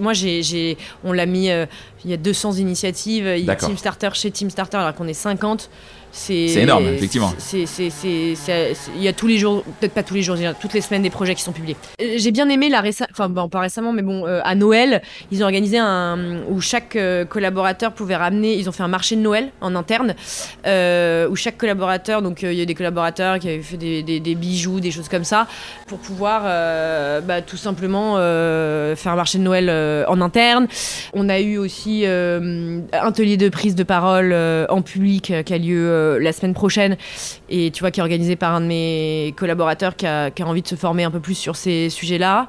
moi, 0.00 0.12
j'ai, 0.12 0.76
on 1.04 1.12
l'a 1.12 1.26
mis, 1.26 1.46
il 1.46 2.10
y 2.10 2.12
a 2.12 2.16
200 2.16 2.54
initiatives, 2.54 3.26
il 3.26 3.44
y 3.44 3.50
a 3.50 3.56
Team 3.56 3.76
Starter 3.76 4.10
chez 4.14 4.30
Team 4.30 4.50
Starter 4.50 4.78
alors 4.78 4.94
qu'on 4.94 5.08
est 5.08 5.14
50. 5.14 5.70
C'est 6.12 6.44
énorme, 6.56 6.86
effectivement. 6.88 7.32
Il 7.52 9.02
y 9.02 9.08
a 9.08 9.12
tous 9.14 9.26
les 9.26 9.38
jours, 9.38 9.64
peut-être 9.80 9.94
pas 9.94 10.02
tous 10.02 10.14
les 10.14 10.22
jours, 10.22 10.36
il 10.36 10.42
y 10.42 10.46
a 10.46 10.52
toutes 10.52 10.74
les 10.74 10.82
semaines 10.82 11.02
des 11.02 11.10
projets 11.10 11.34
qui 11.34 11.42
sont 11.42 11.52
publiés. 11.52 11.76
Euh, 12.00 12.14
j'ai 12.16 12.30
bien 12.30 12.48
aimé 12.50 12.68
la 12.68 12.82
récemment, 12.82 13.08
enfin 13.12 13.28
bon, 13.30 13.48
pas 13.48 13.60
récemment, 13.60 13.92
mais 13.92 14.02
bon, 14.02 14.26
euh, 14.26 14.40
à 14.44 14.54
Noël, 14.54 15.02
ils 15.30 15.42
ont 15.42 15.44
organisé 15.44 15.78
un 15.78 16.42
où 16.50 16.60
chaque 16.60 16.96
euh, 16.96 17.24
collaborateur 17.24 17.92
pouvait 17.92 18.16
ramener. 18.16 18.54
Ils 18.54 18.68
ont 18.68 18.72
fait 18.72 18.82
un 18.82 18.88
marché 18.88 19.16
de 19.16 19.22
Noël 19.22 19.48
en 19.62 19.74
interne 19.74 20.14
où 20.64 21.36
chaque 21.36 21.56
collaborateur, 21.56 22.20
donc 22.20 22.42
il 22.42 22.52
y 22.52 22.60
a 22.60 22.66
des 22.66 22.74
collaborateurs 22.74 23.38
qui 23.38 23.48
avaient 23.48 23.62
fait 23.62 23.76
des, 23.78 24.02
des, 24.02 24.34
bijoux, 24.34 24.80
des 24.80 24.90
choses 24.90 25.08
comme 25.08 25.24
ça, 25.24 25.46
pour 25.86 25.98
pouvoir 25.98 26.42
bah, 27.22 27.40
tout 27.40 27.56
simplement 27.56 28.16
faire 28.16 29.12
un 29.12 29.16
marché 29.16 29.38
de 29.38 29.42
Noël 29.42 29.70
en 30.08 30.20
interne. 30.20 30.66
On 31.14 31.28
a 31.28 31.40
eu 31.40 31.56
aussi 31.56 32.04
un 32.06 32.82
atelier 32.92 33.36
de 33.36 33.48
prise 33.48 33.74
de 33.74 33.82
parole 33.82 34.34
en 34.68 34.82
public 34.82 35.32
qui 35.44 35.54
a 35.54 35.58
lieu 35.58 36.01
euh, 36.02 36.18
la 36.18 36.32
semaine 36.32 36.54
prochaine 36.54 36.96
et 37.48 37.70
tu 37.70 37.80
vois 37.80 37.90
qui 37.90 38.00
est 38.00 38.02
organisé 38.02 38.36
par 38.36 38.54
un 38.54 38.60
de 38.60 38.66
mes 38.66 39.34
collaborateurs 39.36 39.96
qui 39.96 40.06
a, 40.06 40.30
envie 40.40 40.62
de 40.62 40.68
se 40.68 40.74
former 40.74 41.04
un 41.04 41.10
peu 41.10 41.20
plus 41.20 41.34
sur 41.34 41.56
ces 41.56 41.90
sujets-là. 41.90 42.48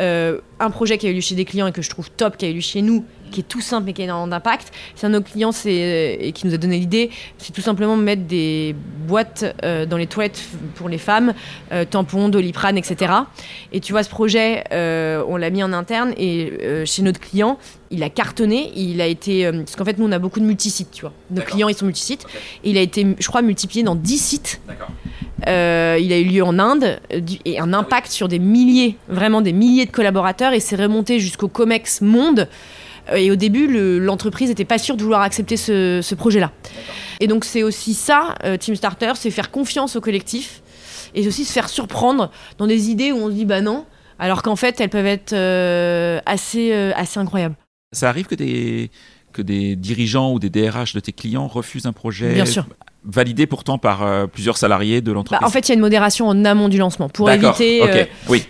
Euh, 0.00 0.40
un 0.58 0.70
projet 0.70 0.98
qui 0.98 1.06
a 1.06 1.10
eu 1.10 1.14
lieu 1.14 1.20
chez 1.20 1.34
des 1.34 1.44
clients 1.44 1.66
et 1.66 1.72
que 1.72 1.82
je 1.82 1.90
trouve 1.90 2.10
top, 2.10 2.36
qui 2.36 2.46
a 2.46 2.48
eu 2.48 2.54
lieu 2.54 2.60
chez 2.60 2.82
nous, 2.82 3.04
qui 3.30 3.40
est 3.40 3.48
tout 3.48 3.60
simple 3.60 3.86
mais 3.86 3.92
qui 3.92 4.02
a 4.02 4.04
énormément 4.04 4.28
d'impact. 4.28 4.72
C'est 4.94 5.06
un 5.06 5.10
de 5.10 5.16
nos 5.16 5.22
clients 5.22 5.50
et 5.64 6.32
qui 6.34 6.46
nous 6.46 6.54
a 6.54 6.56
donné 6.56 6.78
l'idée, 6.78 7.10
c'est 7.38 7.52
tout 7.52 7.60
simplement 7.60 7.96
mettre 7.96 8.22
des 8.22 8.74
boîtes 9.06 9.44
euh, 9.62 9.86
dans 9.86 9.96
les 9.96 10.06
toilettes 10.06 10.42
pour 10.74 10.88
les 10.88 10.98
femmes, 10.98 11.34
tampons, 11.90 12.28
doliprane, 12.28 12.78
etc. 12.78 13.12
Et 13.72 13.80
tu 13.80 13.92
vois, 13.92 14.02
ce 14.02 14.10
projet, 14.10 14.64
on 14.72 15.36
l'a 15.36 15.50
mis 15.50 15.62
en 15.62 15.72
interne 15.72 16.12
et 16.16 16.84
chez 16.84 17.02
notre 17.02 17.20
client, 17.20 17.58
il 17.90 18.02
a 18.02 18.10
cartonné, 18.10 18.72
il 18.74 19.00
a 19.00 19.06
été... 19.06 19.50
parce 19.50 19.76
qu'en 19.76 19.84
fait, 19.84 19.98
nous, 19.98 20.06
on 20.06 20.12
a 20.12 20.18
beaucoup 20.18 20.40
de 20.40 20.44
multisites, 20.44 20.90
tu 20.90 21.02
vois. 21.02 21.12
Nos 21.30 21.42
clients, 21.42 21.68
ils 21.68 21.76
sont 21.76 21.86
multisites. 21.86 22.26
Et 22.64 22.70
il 22.70 22.78
a 22.78 22.80
été, 22.80 23.06
je 23.18 23.28
crois, 23.28 23.42
multiplié 23.42 23.84
dans 23.84 23.94
10 23.94 24.18
sites. 24.18 24.60
Euh, 25.48 25.98
il 26.00 26.12
a 26.12 26.18
eu 26.18 26.24
lieu 26.24 26.42
en 26.42 26.58
Inde 26.58 26.98
et 27.44 27.58
un 27.60 27.72
impact 27.72 28.10
sur 28.10 28.26
des 28.26 28.38
milliers, 28.38 28.96
vraiment 29.08 29.42
des 29.42 29.52
milliers 29.52 29.86
de 29.86 29.90
collaborateurs 29.90 30.52
et 30.54 30.60
c'est 30.60 30.76
remonté 30.76 31.20
jusqu'au 31.20 31.48
COMEX 31.48 32.00
Monde. 32.00 32.48
Euh, 33.10 33.16
et 33.16 33.30
au 33.30 33.36
début, 33.36 33.68
l'entreprise 34.00 34.48
n'était 34.48 34.64
pas 34.64 34.78
sûre 34.78 34.96
de 34.96 35.02
vouloir 35.02 35.22
accepter 35.22 35.56
ce, 35.56 36.14
projet-là. 36.14 36.52
Et 37.20 37.26
donc 37.26 37.44
c'est 37.44 37.62
aussi 37.62 37.94
ça, 37.94 38.34
euh, 38.44 38.56
Team 38.56 38.76
Starter, 38.76 39.12
c'est 39.14 39.30
faire 39.30 39.50
confiance 39.50 39.96
au 39.96 40.00
collectif 40.00 40.62
et 41.14 41.26
aussi 41.26 41.44
se 41.44 41.52
faire 41.52 41.68
surprendre 41.68 42.30
dans 42.58 42.66
des 42.66 42.90
idées 42.90 43.12
où 43.12 43.16
on 43.16 43.28
se 43.28 43.34
dit 43.34 43.44
bah 43.44 43.60
non, 43.60 43.86
alors 44.18 44.42
qu'en 44.42 44.56
fait 44.56 44.80
elles 44.80 44.90
peuvent 44.90 45.06
être 45.06 45.34
assez, 46.26 46.72
assez 46.72 47.18
incroyables. 47.18 47.56
Ça 47.92 48.08
arrive 48.08 48.26
que 48.26 48.34
des, 48.34 48.90
que 49.32 49.40
des 49.40 49.76
dirigeants 49.76 50.32
ou 50.32 50.38
des 50.38 50.50
DRH 50.50 50.92
de 50.92 51.00
tes 51.00 51.12
clients 51.12 51.46
refusent 51.46 51.86
un 51.86 51.92
projet 51.92 52.34
Bien 52.34 52.44
sûr 52.44 52.66
validé 53.06 53.46
pourtant 53.46 53.78
par 53.78 54.02
euh, 54.02 54.26
plusieurs 54.26 54.56
salariés 54.56 55.00
de 55.00 55.12
l'entreprise. 55.12 55.40
Bah, 55.40 55.46
en 55.46 55.50
fait, 55.50 55.68
il 55.68 55.70
y 55.70 55.72
a 55.72 55.74
une 55.74 55.80
modération 55.80 56.26
en 56.26 56.44
amont 56.44 56.68
du 56.68 56.78
lancement 56.78 57.08
pour 57.08 57.30
éviter 57.30 57.82
euh, 57.82 58.04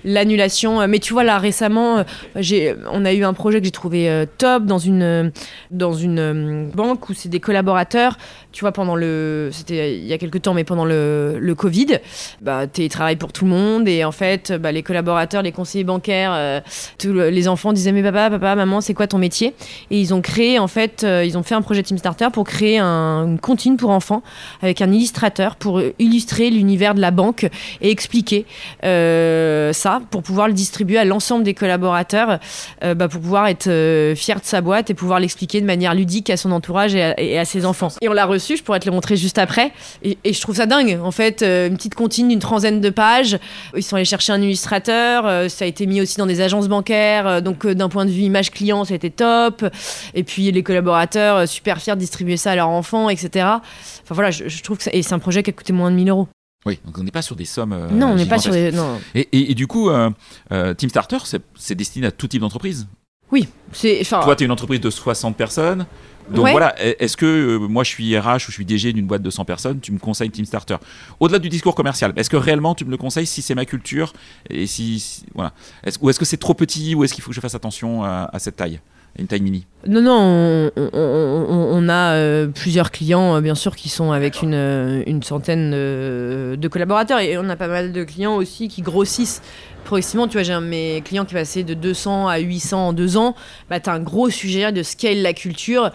l'annulation. 0.05 0.87
Mais 0.89 0.99
tu 0.99 1.13
vois, 1.13 1.25
là 1.25 1.39
récemment, 1.39 2.05
euh, 2.37 2.75
on 2.91 3.05
a 3.05 3.13
eu 3.13 3.25
un 3.25 3.35
projet 3.35 3.59
que 3.61 3.67
j'ai 3.67 3.71
trouvé 3.71 4.27
top 4.39 4.65
dans 4.65 4.79
une, 4.79 5.33
dans 5.71 5.93
une 5.93 6.71
banque 6.75 7.09
où 7.09 7.15
c'est 7.15 7.29
des 7.29 7.41
collaborateurs. 7.41 8.17
Tu 8.53 8.63
vois, 8.63 8.73
pendant 8.73 8.97
le. 8.97 9.51
C'était 9.53 9.99
il 9.99 10.07
y 10.07 10.13
a 10.15 10.19
quelques 10.19 10.41
temps, 10.43 10.55
mais 10.55 10.65
pendant 10.65 10.87
le, 10.87 11.37
le 11.39 11.55
Covid, 11.55 11.99
bah, 12.41 12.67
télétravail 12.67 13.17
pour 13.17 13.33
tout 13.33 13.45
le 13.45 13.51
monde. 13.51 13.87
Et 13.87 14.05
en 14.05 14.13
fait, 14.13 14.53
bah, 14.53 14.73
les 14.73 14.83
collaborateurs, 14.83 15.43
les 15.43 15.53
conseillers 15.53 15.85
bancaires, 15.85 16.63
tous 16.99 17.13
les 17.13 17.49
enfants 17.49 17.75
disaient 17.75 17.93
Mais 17.93 18.03
papa, 18.03 18.31
papa, 18.31 18.55
maman, 18.55 18.81
c'est 18.81 18.95
quoi 18.95 19.07
ton 19.07 19.19
métier? 19.19 19.55
Et 19.91 20.01
ils 20.01 20.15
ont 20.15 20.23
créé, 20.23 20.59
en 20.59 20.69
fait, 20.69 21.07
ils 21.25 21.37
ont 21.37 21.43
fait 21.43 21.55
un 21.55 21.63
projet 21.63 21.83
Team 21.83 21.99
Starter 21.99 22.29
pour 22.33 22.45
créer 22.45 22.79
un, 22.79 23.27
une 23.27 23.39
comptine 23.39 23.77
pour 23.77 23.91
enfants 23.91 24.23
avec 24.63 24.83
un 24.83 24.93
illustrateur 24.93 25.57
pour 25.57 25.81
illustrer 25.99 26.51
l'univers 26.51 26.95
de 26.95 27.01
la 27.01 27.11
banque 27.11 27.49
et 27.81 27.91
expliquer 27.91 28.47
euh, 28.85 29.73
ça 29.73 30.01
pour 30.11 30.23
pouvoir 30.23 30.49
le 30.49 30.55
distribuer 30.55 30.99
à 30.99 31.05
l'ensemble 31.05 31.45
des 31.45 31.55
collaborateurs, 31.55 32.39
euh, 32.85 32.95
bah, 32.95 33.09
pour 33.09 33.21
pouvoir 33.21 33.49
être 33.49 33.69
euh, 33.69 34.15
fier 34.15 34.41
de 34.41 34.45
sa 34.45 34.61
boîte 34.61 34.91
et 34.91 34.95
pouvoir 34.95 35.21
l'expliquer 35.21 35.61
de 35.61 35.67
manière 35.67 35.95
ludique 35.95 36.31
à 36.31 36.37
son 36.37 36.53
entourage 36.53 36.95
et 36.95 37.39
à, 37.39 37.45
ses 37.45 37.65
enfants. 37.65 37.89
Et 38.01 38.09
on 38.09 38.13
l'a 38.13 38.27
reçu, 38.27 38.57
je 38.57 38.63
pourrais 38.63 38.81
te 38.81 38.87
le 38.87 38.93
montrer 38.93 39.17
juste 39.17 39.39
après. 39.39 39.73
Et, 40.03 40.17
je 40.25 40.41
trouve 40.41 40.57
ça 40.57 40.67
dingue. 40.67 40.99
En 41.03 41.11
fait, 41.11 41.43
une 41.43 41.77
petite 41.77 41.95
comptine 41.95 42.29
d'une 42.29 42.39
trentaine 42.39 42.81
de 42.81 42.91
pages. 42.91 43.39
Ils 43.77 43.83
sont 43.83 43.97
allés 43.97 44.05
chercher 44.05 44.33
un 44.33 44.41
illustrateur. 44.41 45.51
ça 45.51 45.65
a 45.65 45.69
été 45.69 45.87
mis 45.87 46.01
aussi 46.01 46.17
dans 46.19 46.27
des 46.27 46.41
agences 46.41 46.69
bancaires. 46.69 47.41
donc, 47.43 47.67
d'un 47.67 47.89
point 47.89 48.05
de 48.05 48.11
vue 48.11 48.23
image 48.23 48.51
client, 48.51 48.85
ça 48.85 48.95
a 48.95 48.97
été 48.97 49.11
top. 49.11 49.65
Et 50.15 50.25
puis, 50.25 50.51
les 50.51 50.63
collaborateurs, 50.63 51.49
super 51.49 51.79
fiers 51.79 51.95
de 51.95 52.01
distribuer 52.01 52.37
ça 52.37 52.53
à 52.53 52.57
leurs 52.57 52.69
enfants, 52.69 53.09
etc. 53.09 53.47
Enfin 54.03 54.15
voilà, 54.15 54.31
je, 54.47 54.63
trouve 54.63 54.79
que 54.79 54.85
c'est 54.85 55.13
un 55.13 55.19
projet 55.19 55.43
qui 55.43 55.51
a 55.51 55.53
coûté 55.53 55.73
moins 55.73 55.91
de 55.91 55.97
1000 55.97 56.09
euros. 56.09 56.29
Oui, 56.67 56.81
donc 56.85 56.99
on 56.99 57.05
n'est 57.05 57.13
pas 57.13 57.23
sur 57.23 57.37
des 57.37 57.45
sommes. 57.45 57.73
Euh, 57.73 57.89
non, 57.91 58.09
on 58.09 58.15
n'est 58.17 58.27
pas 58.27 58.39
sur 58.39 58.53
des. 58.53 58.73
Non. 58.73 58.99
Et, 59.15 59.51
et, 59.51 59.55
du 59.55 59.69
coup, 59.69 59.89
euh, 59.89 60.11
euh, 60.51 60.75
Team 60.75 60.91
Starter, 60.91 61.19
c'est 61.55 61.75
destiné 61.77 62.09
à 62.09 62.11
tout 62.11 62.27
type 62.27 62.41
d'entreprise 62.41 62.89
Oui. 63.31 63.49
Toi, 63.73 64.37
tu 64.37 64.43
es 64.43 64.47
une 64.47 64.53
entreprise 64.53 64.81
de 64.81 64.91
60 64.91 65.37
personnes. 65.37 65.87
Donc 66.29 66.49
voilà, 66.51 66.75
est-ce 66.83 67.17
que 67.17 67.57
moi 67.57 67.85
je 67.85 67.91
suis 67.91 68.19
RH 68.19 68.35
ou 68.35 68.39
je 68.49 68.53
suis 68.53 68.65
DG 68.65 68.93
d'une 68.93 69.07
boîte 69.07 69.23
de 69.23 69.31
100 69.31 69.45
personnes, 69.45 69.79
tu 69.79 69.93
me 69.93 70.01
conseilles 70.01 70.31
Team 70.31 70.45
Starter? 70.45 70.79
Au-delà 71.21 71.39
du 71.39 71.49
discours 71.49 71.77
commercial, 71.77 72.13
est-ce 72.17 72.29
que 72.29 72.37
réellement 72.37 72.75
tu 72.75 72.85
me 72.85 72.91
le 72.91 72.97
conseilles 72.97 73.29
si 73.29 73.43
c'est 73.43 73.55
ma 73.55 73.65
culture 73.65 74.13
et 74.51 74.67
si, 74.67 75.23
voilà, 75.37 75.53
ou 76.01 76.11
est-ce 76.11 76.19
que 76.19 76.25
c'est 76.25 76.37
trop 76.37 76.55
petit 76.55 76.97
ou 76.97 77.05
est-ce 77.05 77.15
qu'il 77.15 77.23
faut 77.23 77.31
que 77.31 77.37
je 77.37 77.41
fasse 77.41 77.55
attention 77.55 78.03
à 78.03 78.39
cette 78.41 78.57
taille? 78.57 78.81
Une 79.19 79.27
taille 79.27 79.41
mini. 79.41 79.67
Non, 79.87 80.03
non, 80.03 80.71
on, 80.93 81.89
a 81.89 82.15
euh, 82.15 82.49
plusieurs 82.49 82.91
clients, 82.91 83.37
euh, 83.37 83.41
bien 83.41 83.55
sûr, 83.55 83.77
qui 83.77 83.89
sont 83.89 84.11
avec 84.11 84.43
une, 84.43 84.55
euh, 84.55 85.03
une 85.07 85.23
centaine 85.23 85.71
de 85.71 86.69
collaborateurs. 86.69 87.21
Et 87.21 87.39
on 87.39 87.49
a 87.49 87.57
pas 87.57 87.69
mal 87.69 87.93
de 87.93 88.05
clients 88.05 88.37
aussi 88.37 88.69
qui 88.69 88.83
grossissent 88.83 89.43
progressivement, 89.87 90.27
tu 90.27 90.35
vois, 90.35 90.43
j'ai 90.43 90.53
un 90.53 90.61
de 90.61 90.67
mes 90.67 91.01
clients 91.03 91.25
qui 91.25 91.35
est 91.35 91.39
passé 91.39 91.63
de 91.63 91.73
200 91.73 92.29
à 92.29 92.39
800 92.39 92.89
en 92.89 92.93
deux 92.93 93.17
ans. 93.17 93.35
Bah, 93.71 93.81
tu 93.81 93.89
as 93.89 93.95
un 93.95 94.01
gros 94.01 94.29
sujet 94.29 94.73
de 94.73 94.83
scale 94.83 95.23
la 95.23 95.33
culture. 95.33 95.91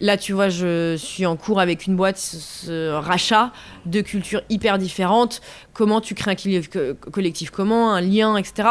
Là, 0.00 0.16
tu 0.18 0.32
vois, 0.32 0.48
je 0.48 0.96
suis 0.96 1.24
en 1.24 1.36
cours 1.36 1.60
avec 1.60 1.86
une 1.86 1.96
boîte, 1.96 2.18
ce 2.18 2.90
rachat 2.92 3.52
de 3.86 4.00
cultures 4.00 4.42
hyper 4.50 4.78
différentes. 4.78 5.40
Comment 5.72 6.00
tu 6.00 6.14
crées 6.14 6.32
un 6.32 6.94
collectif 7.10 7.50
comment, 7.50 7.94
un 7.94 8.00
lien, 8.00 8.36
etc. 8.36 8.68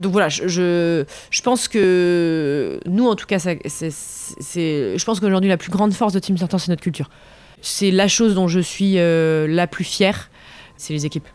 Donc 0.00 0.12
voilà, 0.12 0.28
je, 0.28 1.04
je, 1.30 1.42
pense 1.42 1.68
que 1.68 2.80
nous, 2.86 3.06
en 3.06 3.14
tout 3.16 3.26
cas, 3.26 3.38
c'est, 3.38 3.60
je 3.60 5.04
pense 5.04 5.20
qu'aujourd'hui, 5.20 5.50
la 5.50 5.58
plus 5.58 5.70
grande 5.70 5.92
force 5.92 6.14
de 6.14 6.18
Team 6.18 6.36
Starter, 6.36 6.58
c'est 6.58 6.70
notre 6.70 6.82
culture. 6.82 7.10
C'est 7.60 7.90
la 7.90 8.08
chose 8.08 8.34
dont 8.34 8.48
je 8.48 8.60
suis 8.60 8.98
euh, 8.98 9.46
la 9.48 9.66
plus 9.66 9.84
fière, 9.84 10.30
c'est 10.76 10.94
les 10.94 11.04
équipes. 11.04 11.28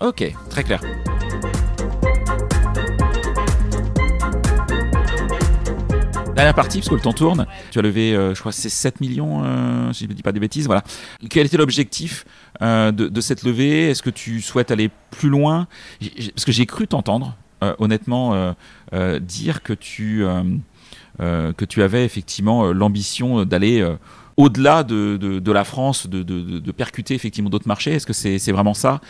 Ok, 0.00 0.32
très 0.50 0.62
clair. 0.62 0.80
Dernière 6.38 6.54
partie, 6.54 6.78
parce 6.78 6.88
que 6.88 6.94
le 6.94 7.00
temps 7.00 7.12
tourne. 7.12 7.46
Tu 7.72 7.80
as 7.80 7.82
levé, 7.82 8.14
euh, 8.14 8.32
je 8.32 8.38
crois, 8.38 8.52
c'est 8.52 8.68
7 8.68 9.00
millions, 9.00 9.42
euh, 9.42 9.92
si 9.92 10.04
je 10.04 10.08
ne 10.08 10.14
dis 10.14 10.22
pas 10.22 10.30
des 10.30 10.38
bêtises. 10.38 10.66
Voilà. 10.66 10.84
Quel 11.28 11.46
était 11.46 11.56
l'objectif 11.56 12.24
euh, 12.62 12.92
de, 12.92 13.20
cette 13.20 13.42
levée? 13.42 13.90
Est-ce 13.90 14.04
que 14.04 14.10
tu 14.10 14.40
souhaites 14.40 14.70
aller 14.70 14.88
plus 15.10 15.30
loin? 15.30 15.66
Parce 16.00 16.44
que 16.44 16.52
j'ai 16.52 16.64
cru 16.64 16.86
t'entendre, 16.86 17.36
honnêtement, 17.80 18.54
dire 19.20 19.64
que 19.64 19.72
tu, 19.72 20.24
que 21.18 21.64
tu 21.64 21.82
avais 21.82 22.04
effectivement 22.04 22.72
l'ambition 22.72 23.44
d'aller 23.44 23.84
au-delà 24.38 24.84
de, 24.84 25.52
la 25.52 25.64
France, 25.64 26.06
de, 26.06 26.72
percuter 26.72 27.14
effectivement 27.14 27.50
d'autres 27.50 27.66
marchés 27.66 27.92
Est-ce 27.92 28.06
que 28.06 28.12
c'est 28.12 28.52
vraiment 28.52 28.72
ça 28.72 29.00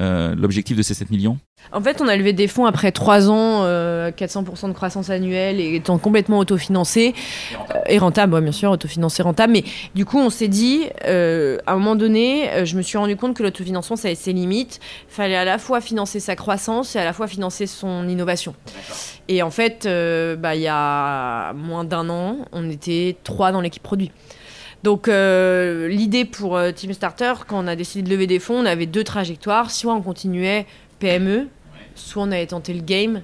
euh, 0.00 0.34
l'objectif 0.34 0.76
de 0.76 0.82
ces 0.82 0.94
7 0.94 1.10
millions? 1.10 1.38
En 1.72 1.82
fait, 1.82 2.00
on 2.00 2.08
a 2.08 2.16
levé 2.16 2.32
des 2.32 2.48
fonds 2.48 2.64
après 2.64 2.90
3 2.90 3.28
ans, 3.28 3.64
400% 3.64 3.64
euh, 3.66 4.68
de 4.68 4.72
croissance 4.72 5.10
annuelle 5.10 5.60
et 5.60 5.74
étant 5.74 5.98
complètement 5.98 6.38
autofinancé. 6.38 7.14
Et 7.86 7.98
rentable, 7.98 8.34
euh, 8.34 8.40
bien 8.40 8.52
sûr, 8.52 8.70
autofinancé, 8.70 9.22
rentable. 9.22 9.52
Mais 9.52 9.64
du 9.94 10.06
coup, 10.06 10.18
on 10.18 10.30
s'est 10.30 10.48
dit, 10.48 10.84
à 11.04 11.72
un 11.72 11.74
moment 11.74 11.96
donné, 11.96 12.64
je 12.64 12.76
me 12.76 12.82
suis 12.82 12.96
rendu 12.96 13.16
compte 13.16 13.36
que 13.36 13.42
l'autofinancement, 13.42 13.96
ça 13.96 14.08
avait 14.08 14.14
ses 14.14 14.32
limites. 14.32 14.80
Il 15.10 15.14
fallait 15.14 15.36
à 15.36 15.44
la 15.44 15.58
fois 15.58 15.82
financer 15.82 16.20
sa 16.20 16.34
croissance 16.34 16.96
et 16.96 16.98
à 16.98 17.04
la 17.04 17.12
fois 17.12 17.26
financer 17.26 17.66
son 17.66 18.08
innovation. 18.08 18.54
Et 19.28 19.42
en 19.42 19.50
fait, 19.50 19.86
bah, 20.38 20.54
il 20.54 20.62
y 20.62 20.68
a 20.68 21.52
moins 21.52 21.84
d'un 21.84 22.08
an, 22.08 22.38
on 22.52 22.70
était 22.70 23.16
trois 23.22 23.52
dans 23.52 23.60
l'équipe 23.60 23.82
produit. 23.82 24.12
Donc 24.82 25.08
euh, 25.08 25.88
l'idée 25.88 26.24
pour 26.24 26.56
euh, 26.56 26.70
Team 26.70 26.92
Starter, 26.92 27.34
quand 27.46 27.64
on 27.64 27.66
a 27.66 27.76
décidé 27.76 28.02
de 28.02 28.10
lever 28.10 28.26
des 28.26 28.38
fonds, 28.38 28.60
on 28.60 28.66
avait 28.66 28.86
deux 28.86 29.04
trajectoires. 29.04 29.70
Soit 29.70 29.94
on 29.94 30.02
continuait 30.02 30.66
PME, 31.00 31.48
soit 31.94 32.22
on 32.22 32.30
allait 32.30 32.46
tenter 32.46 32.74
le 32.74 32.82
game 32.82 33.22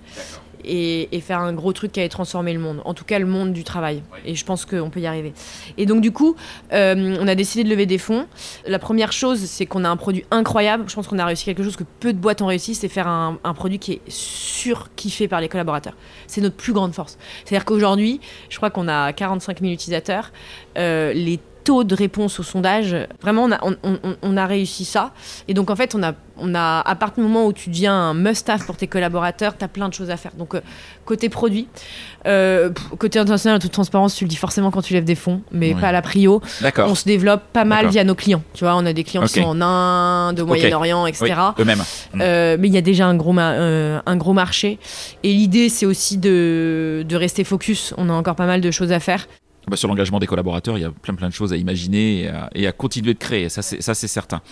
et, 0.65 1.21
faire 1.21 1.41
un 1.41 1.53
gros 1.53 1.73
truc 1.73 1.93
qui 1.93 2.01
allait 2.01 2.09
transformer 2.09 2.53
le 2.53 2.59
monde. 2.59 2.83
En 2.85 2.93
tout 2.93 3.05
cas, 3.05 3.19
le 3.19 3.27
monde 3.27 3.53
du 3.53 3.65
travail. 3.65 4.03
Et 4.25 4.35
je 4.35 4.45
pense 4.45 4.67
qu'on 4.67 4.91
peut 4.91 5.01
y 5.01 5.07
arriver. 5.07 5.33
Et 5.79 5.87
donc 5.87 6.01
du 6.03 6.13
coup, 6.13 6.37
euh, 6.73 7.17
on 7.21 7.27
a 7.27 7.35
décidé 7.35 7.65
de 7.65 7.71
lever 7.71 7.87
des 7.87 7.99
fonds. 7.99 8.27
La 8.67 8.79
première 8.79 9.13
chose, 9.13 9.41
c'est 9.41 9.67
qu'on 9.67 9.85
a 9.85 9.89
un 9.89 9.97
produit 9.97 10.25
incroyable. 10.31 10.85
Je 10.89 10.95
pense 10.95 11.07
qu'on 11.07 11.19
a 11.19 11.25
réussi 11.25 11.45
quelque 11.45 11.63
chose 11.63 11.77
que 11.77 11.85
peu 12.01 12.13
de 12.13 12.19
boîtes 12.19 12.43
ont 12.43 12.47
réussi, 12.47 12.75
c'est 12.75 12.89
faire 12.89 13.09
un, 13.09 13.39
produit 13.55 13.79
qui 13.79 13.93
est 13.93 14.01
surkiffé 14.09 15.29
par 15.29 15.41
les 15.41 15.49
collaborateurs. 15.49 15.95
C'est 16.27 16.41
notre 16.41 16.57
plus 16.57 16.73
grande 16.73 16.93
force. 16.93 17.19
C'est-à-dire 17.45 17.65
qu'aujourd'hui, 17.65 18.21
je 18.49 18.57
crois 18.57 18.71
qu'on 18.71 18.89
a 18.89 19.13
45 19.13 19.61
000 19.61 19.73
utilisateurs. 19.73 20.33
les 20.77 21.41
taux 21.65 21.85
de 21.85 21.95
réponse 21.95 22.39
au 22.39 22.43
sondage. 22.43 22.97
Vraiment, 23.21 23.49
on 24.23 24.37
a, 24.37 24.47
réussi 24.47 24.85
ça. 24.85 25.13
Et 25.49 25.55
donc, 25.55 25.71
en 25.71 25.77
fait, 25.77 25.95
on 25.95 26.03
a, 26.03 26.13
on 26.37 26.55
a, 26.55 26.83
à 26.85 26.95
partir 26.95 27.25
du 27.25 27.29
moment 27.29 27.47
où 27.47 27.53
tu 27.53 27.71
deviens 27.71 27.95
un 27.95 28.15
must-have 28.15 28.65
pour 28.67 28.77
tes 28.77 28.87
collaborateurs, 28.87 29.57
tu 29.57 29.65
as 29.65 29.69
plein 29.69 29.89
de 29.89 29.95
choses 29.95 30.11
à 30.11 30.17
faire. 30.17 30.33
Donc, 30.37 30.55
euh, 30.55 30.61
côté 31.07 31.29
produit, 31.29 31.67
euh, 32.27 32.71
côté 32.99 33.19
international, 33.19 33.57
en 33.57 33.59
toute 33.59 33.73
transparence, 33.73 34.15
tu 34.15 34.25
le 34.25 34.29
dis 34.29 34.37
forcément 34.37 34.71
quand 34.71 34.83
tu 34.83 34.93
lèves 34.93 35.05
des 35.05 35.15
fonds, 35.15 35.41
mais 35.51 35.75
pas 35.75 35.89
à 35.89 35.93
la 35.93 36.03
prio. 36.03 36.43
On 36.79 36.95
se 36.95 37.05
développe 37.05 37.43
pas 37.53 37.65
mal 37.65 37.89
via 37.89 38.05
nos 38.05 38.15
clients. 38.15 38.43
Tu 38.53 38.65
vois, 38.65 38.77
on 38.77 38.85
a 38.85 38.93
des 38.93 39.05
clients 39.05 39.23
qui 39.23 39.41
sont 39.41 39.43
en 39.43 39.61
Inde, 39.61 40.41
au 40.41 40.47
Moyen-Orient, 40.47 41.07
etc. 41.07 41.35
eux-mêmes. 41.59 41.83
Euh, 42.21 42.57
mais 42.59 42.69
il 42.69 42.75
y 42.75 42.79
a 42.79 42.83
déjà 42.83 43.07
un 43.07 43.17
gros, 43.17 43.35
un 43.39 44.17
gros 44.17 44.33
marché. 44.33 44.79
Et 45.23 45.33
l'idée, 45.33 45.69
c'est 45.69 45.87
aussi 45.87 46.19
de, 46.19 47.05
de 47.09 47.17
rester 47.17 47.45
focus. 47.45 47.95
On 47.97 48.09
a 48.11 48.13
encore 48.13 48.37
pas 48.37 48.47
mal 48.47 48.61
de 48.61 48.71
choses 48.71 48.93
à 48.93 49.01
faire. 49.01 49.27
Bah, 49.69 49.77
sur 49.77 49.89
l'engagement 49.89 50.19
des 50.19 50.27
collaborateurs, 50.27 50.77
il 50.77 50.83
y 50.83 50.85
a 50.85 50.91
plein 50.91 51.15
plein 51.15 51.29
de 51.29 51.33
choses 51.33 51.53
à 51.53 51.57
imaginer 51.57 52.31
et 52.55 52.67
à, 52.67 52.73
continuer 52.73 53.15
de 53.15 53.19
créer. 53.19 53.49
Ça, 53.49 53.63
c'est 53.63 53.81
ça, 53.83 53.95
c'est 53.95 54.09
certain. 54.09 54.43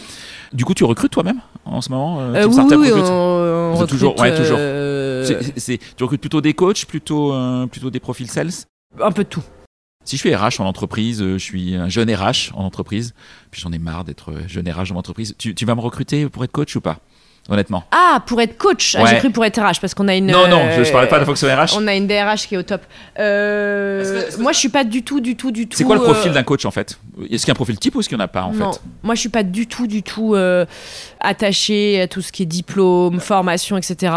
Du 0.52 0.64
coup, 0.64 0.74
tu 0.74 0.84
recrutes 0.84 1.12
toi-même 1.12 1.40
en 1.64 1.80
ce 1.80 1.90
moment 1.90 2.20
euh, 2.20 2.34
euh 2.34 2.46
Oui, 2.46 2.90
on, 2.94 3.74
recrute, 3.74 3.88
toujours. 3.88 4.18
Ouais, 4.18 4.34
toujours. 4.34 4.56
Euh, 4.58 5.24
tu 5.96 6.02
recrutes 6.02 6.20
plutôt 6.20 6.40
des 6.40 6.54
coachs, 6.54 6.86
plutôt 6.86 7.34
plutôt 7.70 7.90
des 7.90 8.00
profils 8.00 8.30
sales? 8.30 8.50
Un 9.00 9.12
peu 9.12 9.24
de 9.24 9.28
tout. 9.28 9.42
Si 10.04 10.16
je 10.16 10.20
suis 10.20 10.34
RH 10.34 10.60
en 10.60 10.64
entreprise, 10.64 11.20
je 11.20 11.38
suis 11.38 11.76
un 11.76 11.88
jeune 11.88 12.12
RH 12.12 12.52
en 12.54 12.64
entreprise, 12.64 13.14
puis 13.50 13.60
j'en 13.60 13.70
ai 13.70 13.78
marre 13.78 14.04
d'être 14.04 14.32
jeune 14.48 14.68
RH 14.68 14.92
en 14.92 14.96
entreprise. 14.96 15.34
Tu, 15.38 15.54
tu 15.54 15.64
vas 15.64 15.76
me 15.76 15.80
recruter 15.80 16.28
pour 16.28 16.42
être 16.42 16.50
coach 16.50 16.74
ou 16.74 16.80
pas? 16.80 16.98
Honnêtement. 17.48 17.84
Ah, 17.90 18.22
pour 18.26 18.40
être 18.40 18.56
coach 18.56 18.96
ah, 18.98 19.04
J'ai 19.06 19.18
cru 19.18 19.30
pour 19.30 19.44
être 19.44 19.60
RH, 19.60 19.80
parce 19.80 19.94
qu'on 19.94 20.08
a 20.08 20.14
une. 20.14 20.26
Non, 20.26 20.48
non, 20.48 20.68
je 20.74 20.80
ne 20.80 20.92
parlais 20.92 21.08
pas 21.08 21.18
de 21.18 21.24
fonction 21.24 21.48
RH. 21.48 21.76
On 21.76 21.86
a 21.86 21.94
une 21.94 22.06
DRH 22.06 22.46
qui 22.46 22.54
est 22.54 22.58
au 22.58 22.62
top. 22.62 22.82
Euh, 23.18 24.22
moi, 24.38 24.52
je 24.52 24.58
suis 24.58 24.68
pas 24.68 24.84
du 24.84 25.02
tout, 25.02 25.20
du 25.20 25.36
tout, 25.36 25.50
du 25.50 25.68
tout. 25.68 25.76
C'est 25.76 25.84
quoi 25.84 25.96
le 25.96 26.02
profil 26.02 26.30
euh, 26.30 26.34
d'un 26.34 26.42
coach 26.42 26.64
en 26.64 26.70
fait? 26.70 26.98
Est-ce 27.30 27.44
qu'il 27.44 27.48
y 27.48 27.50
a 27.50 27.52
un 27.52 27.54
profil 27.54 27.78
type 27.78 27.94
ou 27.94 28.00
est-ce 28.00 28.08
qu'il 28.08 28.16
n'y 28.16 28.22
en 28.22 28.24
a 28.24 28.28
pas 28.28 28.42
en 28.42 28.52
non. 28.52 28.70
Moi, 29.02 29.14
je 29.14 29.20
suis 29.20 29.28
pas 29.28 29.42
du 29.42 29.66
tout, 29.66 29.86
du 29.86 30.02
tout 30.02 30.34
euh, 30.34 30.64
attaché 31.20 32.00
à 32.00 32.08
tout 32.08 32.22
ce 32.22 32.32
qui 32.32 32.42
est 32.42 32.46
diplôme, 32.46 33.20
formation, 33.20 33.76
etc. 33.76 34.12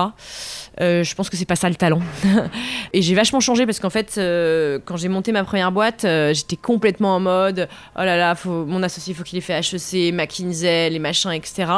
Euh, 0.81 1.03
je 1.03 1.15
pense 1.15 1.29
que 1.29 1.37
c'est 1.37 1.45
pas 1.45 1.55
ça 1.55 1.69
le 1.69 1.75
talent. 1.75 2.01
et 2.93 3.01
j'ai 3.01 3.15
vachement 3.15 3.39
changé 3.39 3.65
parce 3.65 3.79
qu'en 3.79 3.89
fait, 3.89 4.15
euh, 4.17 4.79
quand 4.83 4.97
j'ai 4.97 5.07
monté 5.07 5.31
ma 5.31 5.43
première 5.43 5.71
boîte, 5.71 6.03
euh, 6.03 6.33
j'étais 6.33 6.57
complètement 6.57 7.15
en 7.15 7.19
mode 7.19 7.69
oh 7.95 7.99
là 8.01 8.17
là, 8.17 8.35
faut, 8.35 8.65
mon 8.65 8.83
associé, 8.83 9.13
il 9.13 9.15
faut 9.15 9.23
qu'il 9.23 9.37
ait 9.37 9.41
fait 9.41 9.57
HEC, 9.59 10.13
McKinsey, 10.13 10.89
les 10.89 10.99
machins, 10.99 11.31
etc. 11.31 11.71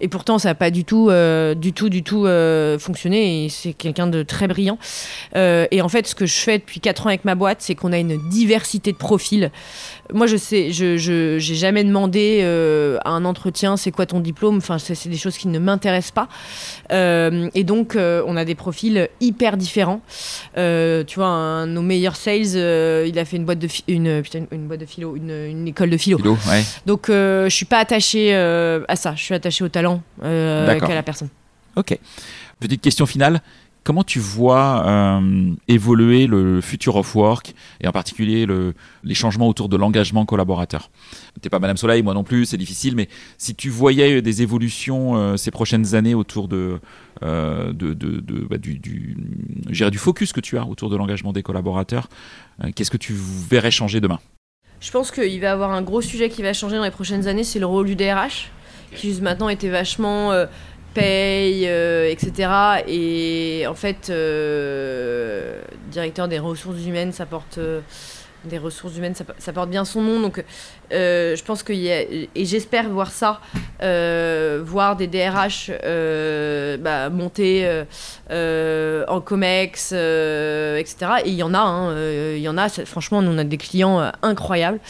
Et 0.00 0.08
pourtant, 0.08 0.38
ça 0.38 0.50
n'a 0.50 0.54
pas 0.54 0.70
du 0.70 0.84
tout, 0.84 1.10
du 1.56 1.72
tout, 1.72 1.88
du 1.88 2.02
tout 2.02 2.26
fonctionné. 2.78 3.44
Et 3.44 3.48
c'est 3.48 3.72
quelqu'un 3.72 4.06
de 4.06 4.22
très 4.22 4.46
brillant. 4.46 4.78
et 5.34 5.80
en 5.82 5.88
fait, 5.88 6.06
ce 6.06 6.14
que 6.14 6.26
je 6.26 6.34
fais 6.34 6.58
depuis 6.58 6.80
4 6.80 7.06
ans 7.06 7.08
avec 7.08 7.24
ma 7.24 7.34
boîte, 7.34 7.58
c'est 7.60 7.74
qu'on 7.74 7.92
a 7.92 7.98
une 7.98 8.18
diversité 8.28 8.92
de 8.92 8.96
profils. 8.96 9.50
Moi, 10.12 10.26
je 10.26 10.36
sais, 10.36 10.72
je, 10.72 10.96
je 10.96 11.38
j'ai 11.38 11.54
jamais 11.54 11.84
demandé 11.84 12.42
à 13.04 13.10
un 13.10 13.24
entretien, 13.24 13.76
c'est 13.76 13.90
quoi 13.90 14.06
ton 14.06 14.20
diplôme? 14.20 14.58
Enfin, 14.58 14.78
c'est, 14.78 15.08
des 15.08 15.16
choses 15.16 15.36
qui 15.36 15.48
ne 15.48 15.58
m'intéressent 15.58 16.12
pas. 16.12 16.28
et 16.90 17.64
donc, 17.64 17.96
on 17.96 18.36
a 18.36 18.44
des 18.44 18.54
profils 18.54 19.08
hyper 19.20 19.56
différents. 19.56 20.00
Euh, 20.56 21.04
tu 21.04 21.18
vois, 21.18 21.28
un, 21.28 21.66
nos 21.66 21.82
meilleurs 21.82 22.16
sales, 22.16 22.56
euh, 22.56 23.06
il 23.06 23.18
a 23.18 23.24
fait 23.24 23.36
une 23.36 23.44
boîte 23.44 23.58
de, 23.58 23.68
une, 23.88 24.22
une 24.50 24.66
boîte 24.66 24.80
de 24.80 24.86
philo, 24.86 25.16
une, 25.16 25.66
école 25.68 25.90
de 25.90 25.96
philo. 25.96 26.18
Donc, 26.86 27.08
euh, 27.08 27.48
je 27.48 27.54
suis 27.54 27.64
pas 27.64 27.78
attaché 27.78 28.34
à 28.34 28.96
ça. 28.96 29.14
Je 29.16 29.22
suis 29.22 29.34
attaché 29.34 29.64
au 29.64 29.68
talent 29.68 29.87
qu'à 30.20 30.94
la 30.94 31.02
personne. 31.02 31.28
Ok. 31.76 31.98
Petite 32.60 32.82
question 32.82 33.06
finale. 33.06 33.40
Comment 33.84 34.04
tu 34.04 34.18
vois 34.18 34.84
euh, 34.86 35.52
évoluer 35.66 36.26
le 36.26 36.60
future 36.60 36.96
of 36.96 37.14
work 37.14 37.54
et 37.80 37.88
en 37.88 37.92
particulier 37.92 38.44
le, 38.44 38.74
les 39.02 39.14
changements 39.14 39.48
autour 39.48 39.70
de 39.70 39.78
l'engagement 39.78 40.26
collaborateur? 40.26 40.90
T'es 41.40 41.48
pas 41.48 41.58
Madame 41.58 41.78
Soleil, 41.78 42.02
moi 42.02 42.12
non 42.12 42.22
plus, 42.22 42.44
c'est 42.44 42.58
difficile, 42.58 42.96
mais 42.96 43.08
si 43.38 43.54
tu 43.54 43.70
voyais 43.70 44.20
des 44.20 44.42
évolutions 44.42 45.16
euh, 45.16 45.36
ces 45.38 45.50
prochaines 45.50 45.94
années 45.94 46.14
autour 46.14 46.48
de, 46.48 46.80
euh, 47.22 47.72
de, 47.72 47.94
de, 47.94 48.20
bah, 48.50 48.58
du, 48.58 48.78
du, 48.78 49.16
du 49.70 49.98
focus 49.98 50.34
que 50.34 50.40
tu 50.40 50.58
as 50.58 50.66
autour 50.66 50.90
de 50.90 50.96
l'engagement 50.96 51.32
des 51.32 51.42
collaborateurs, 51.42 52.10
qu'est-ce 52.74 52.90
que 52.90 52.98
tu 52.98 53.14
verrais 53.14 53.70
changer 53.70 54.02
demain? 54.02 54.18
Je 54.80 54.90
pense 54.90 55.10
qu'il 55.10 55.40
va 55.40 55.46
y 55.46 55.50
avoir 55.50 55.70
un 55.70 55.82
gros 55.82 56.02
sujet 56.02 56.28
qui 56.28 56.42
va 56.42 56.52
changer 56.52 56.76
dans 56.76 56.84
les 56.84 56.90
prochaines 56.90 57.26
années, 57.26 57.42
c'est 57.44 57.58
le 57.58 57.66
rôle 57.66 57.86
du 57.86 57.96
DRH, 57.96 58.50
qui 58.94 59.08
jusqu'à 59.08 59.24
maintenant 59.24 59.48
était 59.48 59.68
vachement 59.68 60.32
paye, 60.94 61.66
euh, 61.68 62.10
etc. 62.10 62.50
Et 62.86 63.66
en 63.66 63.74
fait, 63.74 64.10
euh, 64.10 65.60
directeur 65.90 66.28
des 66.28 66.38
ressources 66.38 66.84
humaines, 66.84 67.12
ça 67.12 67.26
porte 67.26 67.58
euh, 67.58 67.80
des 68.44 68.58
ressources 68.58 68.96
humaines, 68.96 69.14
ça, 69.14 69.52
porte 69.52 69.70
bien 69.70 69.84
son 69.84 70.02
nom. 70.02 70.20
Donc, 70.20 70.44
je 70.90 71.42
pense 71.44 71.62
qu'il 71.62 71.76
y 71.76 71.90
a, 71.90 72.00
et 72.02 72.44
j'espère 72.44 72.88
voir 72.88 73.10
ça, 73.10 73.40
voir 73.80 74.96
des 74.96 75.06
DRH 75.06 75.70
bah, 76.82 77.10
monter 77.10 77.84
en 78.30 79.20
Comex, 79.20 79.92
etc. 79.92 80.96
Et 81.24 81.30
il 81.30 81.34
y 81.34 81.42
en 81.42 81.54
a, 81.54 81.58
hein, 81.58 81.94
il 82.34 82.42
y 82.42 82.48
en 82.48 82.58
a. 82.58 82.68
Franchement, 82.68 83.18
on 83.18 83.38
a 83.38 83.44
des 83.44 83.58
clients 83.58 84.10
incroyables. 84.22 84.80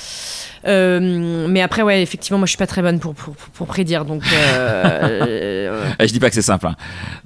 Euh, 0.67 1.47
mais 1.49 1.61
après, 1.61 1.83
ouais, 1.83 2.03
effectivement, 2.03 2.39
moi, 2.39 2.47
je 2.47 2.51
suis 2.51 2.59
pas 2.59 2.67
très 2.67 2.83
bonne 2.83 2.99
pour, 2.99 3.15
pour, 3.15 3.35
pour 3.35 3.67
prédire. 3.67 4.05
Donc, 4.05 4.23
euh, 4.33 5.91
euh 5.91 5.95
je 6.01 6.13
dis 6.13 6.21
pas 6.21 6.29
que 6.29 6.35
c'est 6.35 6.43
simple. 6.43 6.67
Hein. 6.67 6.77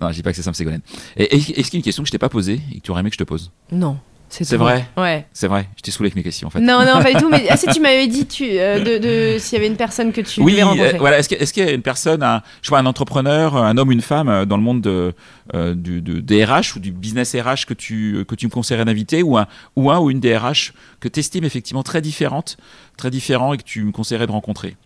Non, 0.01 0.09
je 0.09 0.15
dis 0.15 0.23
pas 0.23 0.31
que 0.31 0.37
c'est 0.37 0.43
simple, 0.43 0.57
Ségolène. 0.57 0.83
Est-ce 1.17 1.47
qu'il 1.47 1.57
y 1.57 1.77
a 1.77 1.77
une 1.77 1.83
question 1.83 2.03
que 2.03 2.07
je 2.07 2.13
t'ai 2.13 2.19
pas 2.19 2.29
posée 2.29 2.61
et 2.73 2.79
que 2.79 2.83
tu 2.83 2.91
aurais 2.91 3.01
aimé 3.01 3.11
que 3.11 3.15
je 3.15 3.19
te 3.19 3.25
pose? 3.25 3.51
Non. 3.71 3.99
C'est 4.33 4.57
vrai 4.57 4.87
Ouais. 4.97 5.27
C'est 5.33 5.47
vrai, 5.47 5.69
je 5.77 5.83
t'ai 5.83 5.91
saoulé 5.91 6.07
avec 6.09 6.17
mes 6.17 6.23
questions 6.23 6.49
en 6.49 6.51
fait. 6.51 6.61
Non, 6.61 6.85
non, 6.87 7.03
pas 7.03 7.13
du 7.13 7.17
tout. 7.23 7.29
Mais 7.29 7.47
ah, 7.51 7.57
si 7.57 7.67
tu 7.69 7.81
m'avais 7.81 8.07
dit 8.07 8.27
tu, 8.27 8.45
euh, 8.59 8.79
de, 8.83 8.99
de- 8.99 9.39
s'il 9.39 9.55
y 9.55 9.59
avait 9.59 9.67
une 9.67 9.77
personne 9.77 10.11
que 10.13 10.21
tu 10.23 10.41
oui, 10.41 10.63
rencontrer. 10.63 10.95
euh, 10.95 10.99
voilà. 10.99 11.19
Est-ce 11.19 11.53
qu'il 11.53 11.65
y 11.65 11.69
a 11.69 11.73
une 11.73 11.83
personne, 11.83 12.23
un, 12.23 12.43
je 12.63 12.69
vois 12.71 12.79
un 12.79 12.87
entrepreneur, 12.87 13.57
un 13.57 13.77
homme, 13.77 13.93
une 13.93 14.01
femme 14.01 14.29
euh, 14.29 14.45
dans 14.47 14.57
le 14.57 14.63
monde 14.63 14.81
de, 14.81 15.13
euh, 15.55 15.75
du, 15.75 16.01
de- 16.01 16.21
des 16.21 16.45
RH 16.45 16.77
ou 16.77 16.79
du 16.81 16.93
business 16.93 17.35
RH 17.35 17.67
que 17.67 17.75
tu 17.75 18.25
que 18.27 18.35
tu 18.35 18.47
me 18.47 18.51
conseillerais 18.51 18.85
d'inviter 18.87 19.23
ou 19.23 19.37
un 19.37 19.47
ou 19.77 19.91
un 19.91 19.99
ou 19.99 20.11
une 20.11 20.21
des 20.21 20.37
RH 20.37 20.73
que 21.01 21.09
tu 21.09 21.21
estimes 21.21 21.45
effectivement 21.45 21.83
très 21.83 22.01
différente, 22.01 22.57
très 22.97 23.11
différent 23.11 23.53
et 23.53 23.59
que 23.59 23.65
tu 23.65 23.85
me 23.85 23.93
conseillerais 23.93 24.27
de 24.27 24.33
rencontrer? 24.33 24.77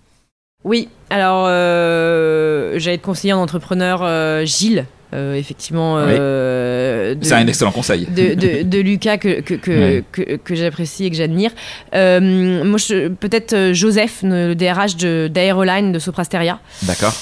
Oui, 0.64 0.88
alors 1.10 1.44
euh, 1.48 2.78
j'allais 2.78 2.98
te 2.98 3.04
conseiller 3.04 3.32
un 3.32 3.36
entrepreneur, 3.38 4.00
euh, 4.02 4.44
Gilles, 4.44 4.86
euh, 5.14 5.34
effectivement. 5.34 5.96
euh, 5.98 7.14
de- 7.14 7.24
C'est 7.24 7.34
un 7.34 7.46
excellent 7.46 7.70
conseil. 7.72 8.06
de, 8.06 8.34
de, 8.34 8.62
de 8.64 8.78
Lucas 8.80 9.16
que, 9.18 9.40
que, 9.40 9.54
que, 9.54 10.02
que, 10.12 10.36
que 10.36 10.54
j'apprécie 10.54 11.06
et 11.06 11.10
que 11.10 11.16
j'admire. 11.16 11.50
Euh, 11.94 12.64
moi, 12.64 12.78
peut-être 13.20 13.52
euh, 13.52 13.74
Joseph, 13.74 14.20
le 14.22 14.54
DRH 14.54 14.96
de- 14.96 15.28
d'Aeroline 15.28 15.92
de 15.92 15.98
Soprasteria. 15.98 16.58
D'accord. 16.82 17.14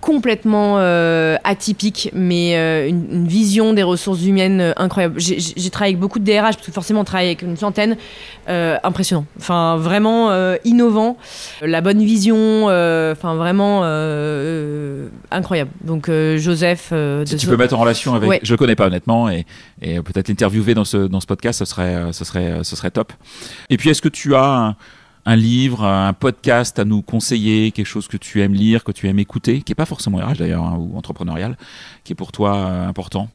Complètement 0.00 0.76
euh, 0.78 1.36
atypique, 1.42 2.10
mais 2.14 2.56
euh, 2.56 2.88
une, 2.88 3.06
une 3.10 3.26
vision 3.26 3.72
des 3.72 3.82
ressources 3.82 4.24
humaines 4.24 4.60
euh, 4.60 4.72
incroyable. 4.76 5.18
J'ai- 5.18 5.70
travaillé 5.70 5.94
avec 5.94 6.00
beaucoup 6.00 6.18
de 6.20 6.24
DRH, 6.24 6.54
parce 6.54 6.66
que 6.66 6.72
forcément 6.72 7.00
on 7.00 7.04
travaille 7.04 7.26
avec 7.26 7.42
une 7.42 7.56
centaine. 7.56 7.96
Impressionnant. 8.46 9.26
Enfin, 9.38 9.76
vraiment 9.76 10.30
innovant. 10.64 11.18
La 11.60 11.80
bonne 11.82 12.02
vision, 12.02 12.64
enfin 12.64 13.34
vraiment 13.34 13.82
incroyable. 15.30 15.70
Donc 15.82 16.10
Joseph... 16.36 16.92
Si 17.26 17.36
tu 17.36 17.46
peux 17.46 17.56
mettre 17.58 17.74
en 17.76 17.80
relation 17.80 18.14
avec, 18.14 18.28
Ouais. 18.30 18.40
je 18.42 18.52
le 18.52 18.56
connais 18.56 18.76
pas 18.76 18.86
honnêtement, 18.86 19.28
et, 19.28 19.44
et 19.82 20.00
peut-être 20.00 20.28
l'interviewer 20.28 20.72
dans 20.74 20.84
ce, 20.86 20.96
dans 21.08 21.20
ce 21.20 21.26
podcast, 21.26 21.58
ce 21.58 21.64
serait, 21.66 22.12
ce 22.12 22.24
serait, 22.24 22.60
ce 22.62 22.74
serait 22.76 22.90
top. 22.90 23.12
Et 23.68 23.76
puis, 23.76 23.90
est-ce 23.90 24.00
que 24.00 24.08
tu 24.08 24.34
as 24.34 24.44
un, 24.44 24.76
un 25.28 25.36
livre, 25.36 25.84
un 25.84 26.14
podcast 26.14 26.78
à 26.78 26.86
nous 26.86 27.02
conseiller, 27.02 27.70
quelque 27.70 27.86
chose 27.86 28.08
que 28.08 28.16
tu 28.16 28.40
aimes 28.40 28.54
lire, 28.54 28.82
que 28.82 28.92
tu 28.92 29.08
aimes 29.08 29.18
écouter, 29.18 29.60
qui 29.60 29.72
est 29.72 29.74
pas 29.74 29.84
forcément 29.84 30.16
RH 30.16 30.38
d'ailleurs, 30.38 30.64
hein, 30.64 30.78
ou 30.78 30.96
entrepreneurial, 30.96 31.58
qui 32.02 32.14
est 32.14 32.16
pour 32.16 32.32
toi 32.32 32.56
euh, 32.56 32.88
important? 32.88 33.28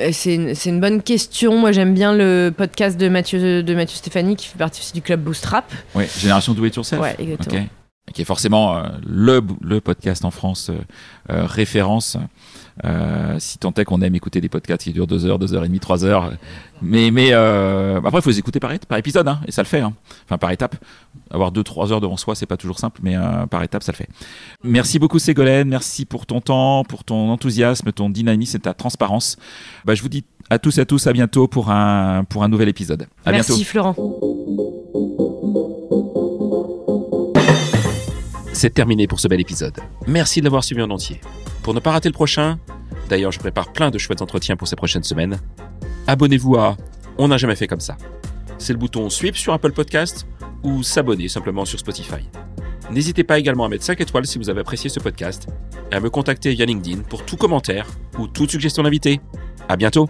Euh, 0.00 0.10
C'est 0.12 0.34
une, 0.34 0.80
bonne 0.80 1.02
question. 1.02 1.56
Moi, 1.56 1.70
j'aime 1.70 1.94
bien 1.94 2.12
le 2.12 2.52
podcast 2.54 2.98
de 2.98 3.08
Mathieu, 3.08 3.62
de 3.62 3.74
Mathieu 3.76 3.96
Stéphanie, 3.96 4.34
qui 4.34 4.48
fait 4.48 4.58
partie 4.58 4.80
aussi 4.80 4.92
du 4.92 5.02
club 5.02 5.22
Bootstrap. 5.22 5.72
Oui, 5.94 6.06
Génération 6.18 6.52
Do 6.52 6.64
It 6.64 6.74
Yourself. 6.74 7.00
Ouais, 7.00 7.14
exactement. 7.16 7.68
Qui 8.12 8.22
est 8.22 8.26
forcément 8.26 8.78
euh, 8.78 8.88
le, 9.06 9.40
le 9.62 9.80
podcast 9.80 10.24
en 10.24 10.32
France 10.32 10.72
euh, 11.30 11.46
référence. 11.46 12.16
Euh, 12.84 13.36
si 13.38 13.56
tant 13.58 13.72
est 13.72 13.84
qu'on 13.86 14.02
aime 14.02 14.14
écouter 14.14 14.40
des 14.42 14.50
podcasts 14.50 14.82
qui 14.82 14.92
durent 14.92 15.06
deux 15.06 15.24
heures, 15.24 15.38
deux 15.38 15.54
heures 15.54 15.64
et 15.64 15.68
demie, 15.68 15.80
trois 15.80 16.04
heures. 16.04 16.32
Mais, 16.82 17.10
mais 17.10 17.28
euh, 17.32 17.98
après, 18.04 18.18
il 18.18 18.22
faut 18.22 18.28
les 18.30 18.38
écouter 18.38 18.60
par, 18.60 18.70
par 18.86 18.98
épisode, 18.98 19.26
hein, 19.28 19.40
et 19.46 19.50
ça 19.52 19.62
le 19.62 19.66
fait. 19.66 19.80
hein. 19.80 19.94
Enfin, 20.26 20.36
par 20.36 20.50
étape. 20.50 20.76
Avoir 21.30 21.52
deux, 21.52 21.62
trois 21.62 21.90
heures 21.92 22.00
devant 22.02 22.16
soi, 22.18 22.34
c'est 22.34 22.44
pas 22.46 22.58
toujours 22.58 22.78
simple, 22.78 23.00
mais 23.02 23.16
euh, 23.16 23.46
par 23.46 23.62
étape, 23.62 23.82
ça 23.82 23.92
le 23.92 23.96
fait. 23.96 24.08
Merci 24.62 24.98
beaucoup, 24.98 25.18
Ségolène. 25.18 25.68
Merci 25.68 26.04
pour 26.04 26.26
ton 26.26 26.40
temps, 26.42 26.84
pour 26.84 27.02
ton 27.02 27.30
enthousiasme, 27.30 27.92
ton 27.92 28.10
dynamisme 28.10 28.58
et 28.58 28.60
ta 28.60 28.74
transparence. 28.74 29.36
Bah, 29.86 29.94
je 29.94 30.02
vous 30.02 30.08
dis 30.10 30.24
à 30.50 30.58
tous 30.58 30.76
et 30.78 30.82
à 30.82 30.84
tous 30.84 31.06
à 31.06 31.12
bientôt 31.12 31.48
pour 31.48 31.70
un, 31.70 32.24
pour 32.24 32.44
un 32.44 32.48
nouvel 32.48 32.68
épisode. 32.68 33.06
À 33.24 33.32
Merci 33.32 33.52
bientôt. 33.52 33.64
Florent. 33.64 33.96
C'est 38.52 38.70
terminé 38.72 39.06
pour 39.06 39.20
ce 39.20 39.28
bel 39.28 39.40
épisode. 39.40 39.78
Merci 40.06 40.40
de 40.40 40.44
l'avoir 40.44 40.62
suivi 40.64 40.82
en 40.82 40.90
entier. 40.90 41.20
Pour 41.66 41.74
ne 41.74 41.80
pas 41.80 41.90
rater 41.90 42.08
le 42.08 42.12
prochain, 42.12 42.60
d'ailleurs 43.08 43.32
je 43.32 43.40
prépare 43.40 43.72
plein 43.72 43.90
de 43.90 43.98
chouettes 43.98 44.22
entretiens 44.22 44.54
pour 44.54 44.68
ces 44.68 44.76
prochaines 44.76 45.02
semaines, 45.02 45.40
abonnez-vous 46.06 46.54
à 46.54 46.76
On 47.18 47.26
n'a 47.26 47.38
jamais 47.38 47.56
fait 47.56 47.66
comme 47.66 47.80
ça. 47.80 47.96
C'est 48.56 48.72
le 48.72 48.78
bouton 48.78 49.10
Suivre 49.10 49.36
sur 49.36 49.52
Apple 49.52 49.72
Podcast 49.72 50.28
ou 50.62 50.84
s'abonner 50.84 51.26
simplement 51.26 51.64
sur 51.64 51.80
Spotify. 51.80 52.22
N'hésitez 52.92 53.24
pas 53.24 53.40
également 53.40 53.64
à 53.64 53.68
mettre 53.68 53.82
5 53.82 54.00
étoiles 54.00 54.28
si 54.28 54.38
vous 54.38 54.48
avez 54.48 54.60
apprécié 54.60 54.88
ce 54.88 55.00
podcast 55.00 55.48
et 55.90 55.96
à 55.96 55.98
me 55.98 56.08
contacter 56.08 56.54
via 56.54 56.66
LinkedIn 56.66 57.00
pour 57.00 57.24
tout 57.24 57.36
commentaire 57.36 57.88
ou 58.16 58.28
toute 58.28 58.52
suggestion 58.52 58.84
d'invité. 58.84 59.20
À 59.68 59.74
bientôt! 59.74 60.08